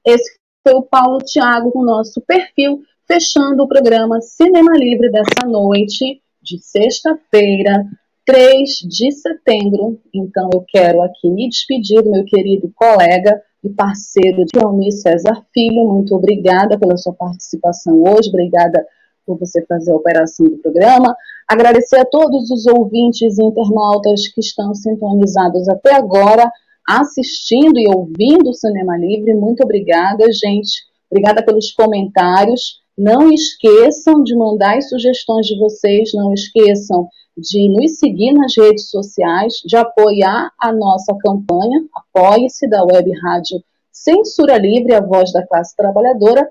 Esse 0.05 0.39
foi 0.67 0.75
o 0.75 0.83
Paulo 0.83 1.19
Tiago 1.19 1.71
com 1.71 1.79
o 1.79 1.85
nosso 1.85 2.21
perfil, 2.23 2.81
fechando 3.07 3.63
o 3.63 3.69
programa 3.69 4.21
Cinema 4.21 4.73
Livre 4.77 5.13
dessa 5.13 5.47
noite, 5.47 6.21
de 6.43 6.59
sexta-feira, 6.59 7.85
3 8.25 8.81
de 8.81 9.13
setembro. 9.13 10.01
Então, 10.13 10.51
eu 10.53 10.65
quero 10.67 11.03
aqui 11.03 11.31
me 11.31 11.49
despedir 11.49 12.03
do 12.03 12.11
meu 12.11 12.25
querido 12.25 12.69
colega 12.75 13.41
e 13.63 13.69
parceiro 13.69 14.45
de 14.45 14.59
Almir 14.61 14.91
César 14.91 15.41
Filho. 15.55 15.89
Muito 15.89 16.17
obrigada 16.17 16.77
pela 16.77 16.97
sua 16.97 17.13
participação 17.13 18.03
hoje, 18.03 18.29
obrigada 18.29 18.85
por 19.25 19.39
você 19.39 19.65
fazer 19.67 19.93
a 19.93 19.97
operação 19.97 20.47
do 20.47 20.57
programa. 20.59 21.15
Agradecer 21.47 22.01
a 22.01 22.05
todos 22.05 22.51
os 22.51 22.67
ouvintes 22.67 23.39
e 23.39 23.45
internautas 23.45 24.27
que 24.27 24.41
estão 24.41 24.75
sintonizados 24.75 25.69
até 25.69 25.95
agora, 25.95 26.51
assistindo 26.87 27.79
e 27.79 27.89
ouvindo 27.89 28.51
o 28.51 28.55
Cinema 28.55 28.97
Livre. 28.97 29.35
Muito 29.35 29.63
obrigada, 29.63 30.25
gente. 30.33 30.85
Obrigada 31.11 31.45
pelos 31.45 31.73
comentários. 31.73 32.81
Não 32.97 33.31
esqueçam 33.31 34.23
de 34.23 34.35
mandar 34.37 34.79
as 34.79 34.89
sugestões 34.89 35.47
de 35.47 35.59
vocês, 35.59 36.13
não 36.15 36.33
esqueçam 36.33 37.09
de 37.37 37.69
nos 37.69 37.99
seguir 37.99 38.33
nas 38.33 38.57
redes 38.57 38.89
sociais, 38.89 39.55
de 39.65 39.77
apoiar 39.77 40.51
a 40.59 40.73
nossa 40.73 41.15
campanha, 41.19 41.85
apoie-se 41.95 42.67
da 42.69 42.83
Web 42.83 43.11
Rádio 43.21 43.63
Censura 43.93 44.57
Livre, 44.57 44.95
a 44.95 45.01
voz 45.01 45.33
da 45.33 45.47
classe 45.47 45.77
trabalhadora. 45.77 46.49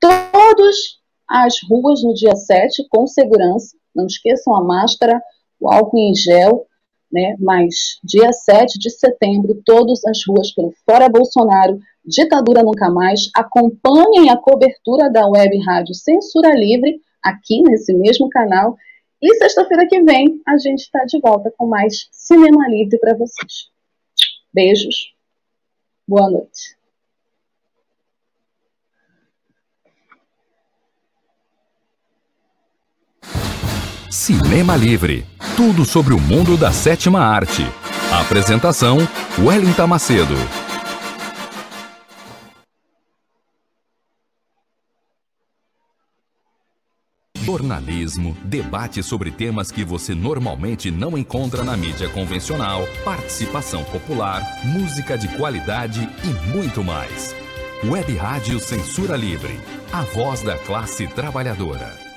Todos 0.00 0.98
as 1.28 1.54
ruas 1.68 2.02
no 2.02 2.14
dia 2.14 2.34
7 2.34 2.86
com 2.88 3.06
segurança. 3.06 3.76
Não 3.94 4.06
esqueçam 4.06 4.56
a 4.56 4.64
máscara, 4.64 5.20
o 5.60 5.70
álcool 5.70 5.98
em 5.98 6.14
gel, 6.14 6.66
né? 7.10 7.36
Mas 7.38 7.98
dia 8.02 8.32
7 8.32 8.78
de 8.78 8.90
setembro, 8.90 9.60
todas 9.64 10.04
as 10.04 10.18
ruas 10.26 10.52
pelo 10.52 10.72
Fora 10.84 11.08
Bolsonaro, 11.08 11.78
Ditadura 12.04 12.62
Nunca 12.62 12.90
Mais. 12.90 13.30
Acompanhem 13.34 14.30
a 14.30 14.36
cobertura 14.36 15.10
da 15.10 15.26
web 15.26 15.58
rádio 15.64 15.94
Censura 15.94 16.54
Livre 16.54 17.00
aqui 17.22 17.62
nesse 17.62 17.94
mesmo 17.94 18.28
canal. 18.28 18.76
E 19.20 19.34
sexta-feira 19.36 19.86
que 19.86 20.02
vem 20.02 20.40
a 20.46 20.56
gente 20.58 20.80
está 20.80 21.04
de 21.04 21.20
volta 21.20 21.52
com 21.56 21.66
mais 21.66 22.08
Cinema 22.12 22.68
Livre 22.68 22.98
para 22.98 23.14
vocês. 23.14 23.68
Beijos. 24.52 25.12
Boa 26.06 26.30
noite. 26.30 26.77
Cinema 34.18 34.74
Livre. 34.74 35.24
Tudo 35.56 35.84
sobre 35.84 36.12
o 36.12 36.18
mundo 36.18 36.56
da 36.56 36.72
sétima 36.72 37.20
arte. 37.20 37.64
Apresentação: 38.10 38.98
Wellington 39.38 39.86
Macedo. 39.86 40.34
Jornalismo, 47.36 48.36
debate 48.42 49.04
sobre 49.04 49.30
temas 49.30 49.70
que 49.70 49.84
você 49.84 50.16
normalmente 50.16 50.90
não 50.90 51.16
encontra 51.16 51.62
na 51.62 51.76
mídia 51.76 52.08
convencional, 52.08 52.88
participação 53.04 53.84
popular, 53.84 54.42
música 54.64 55.16
de 55.16 55.28
qualidade 55.36 56.10
e 56.24 56.48
muito 56.48 56.82
mais. 56.82 57.36
Web 57.84 58.16
Rádio 58.16 58.58
Censura 58.58 59.16
Livre, 59.16 59.60
a 59.92 60.02
voz 60.02 60.42
da 60.42 60.58
classe 60.58 61.06
trabalhadora. 61.06 62.07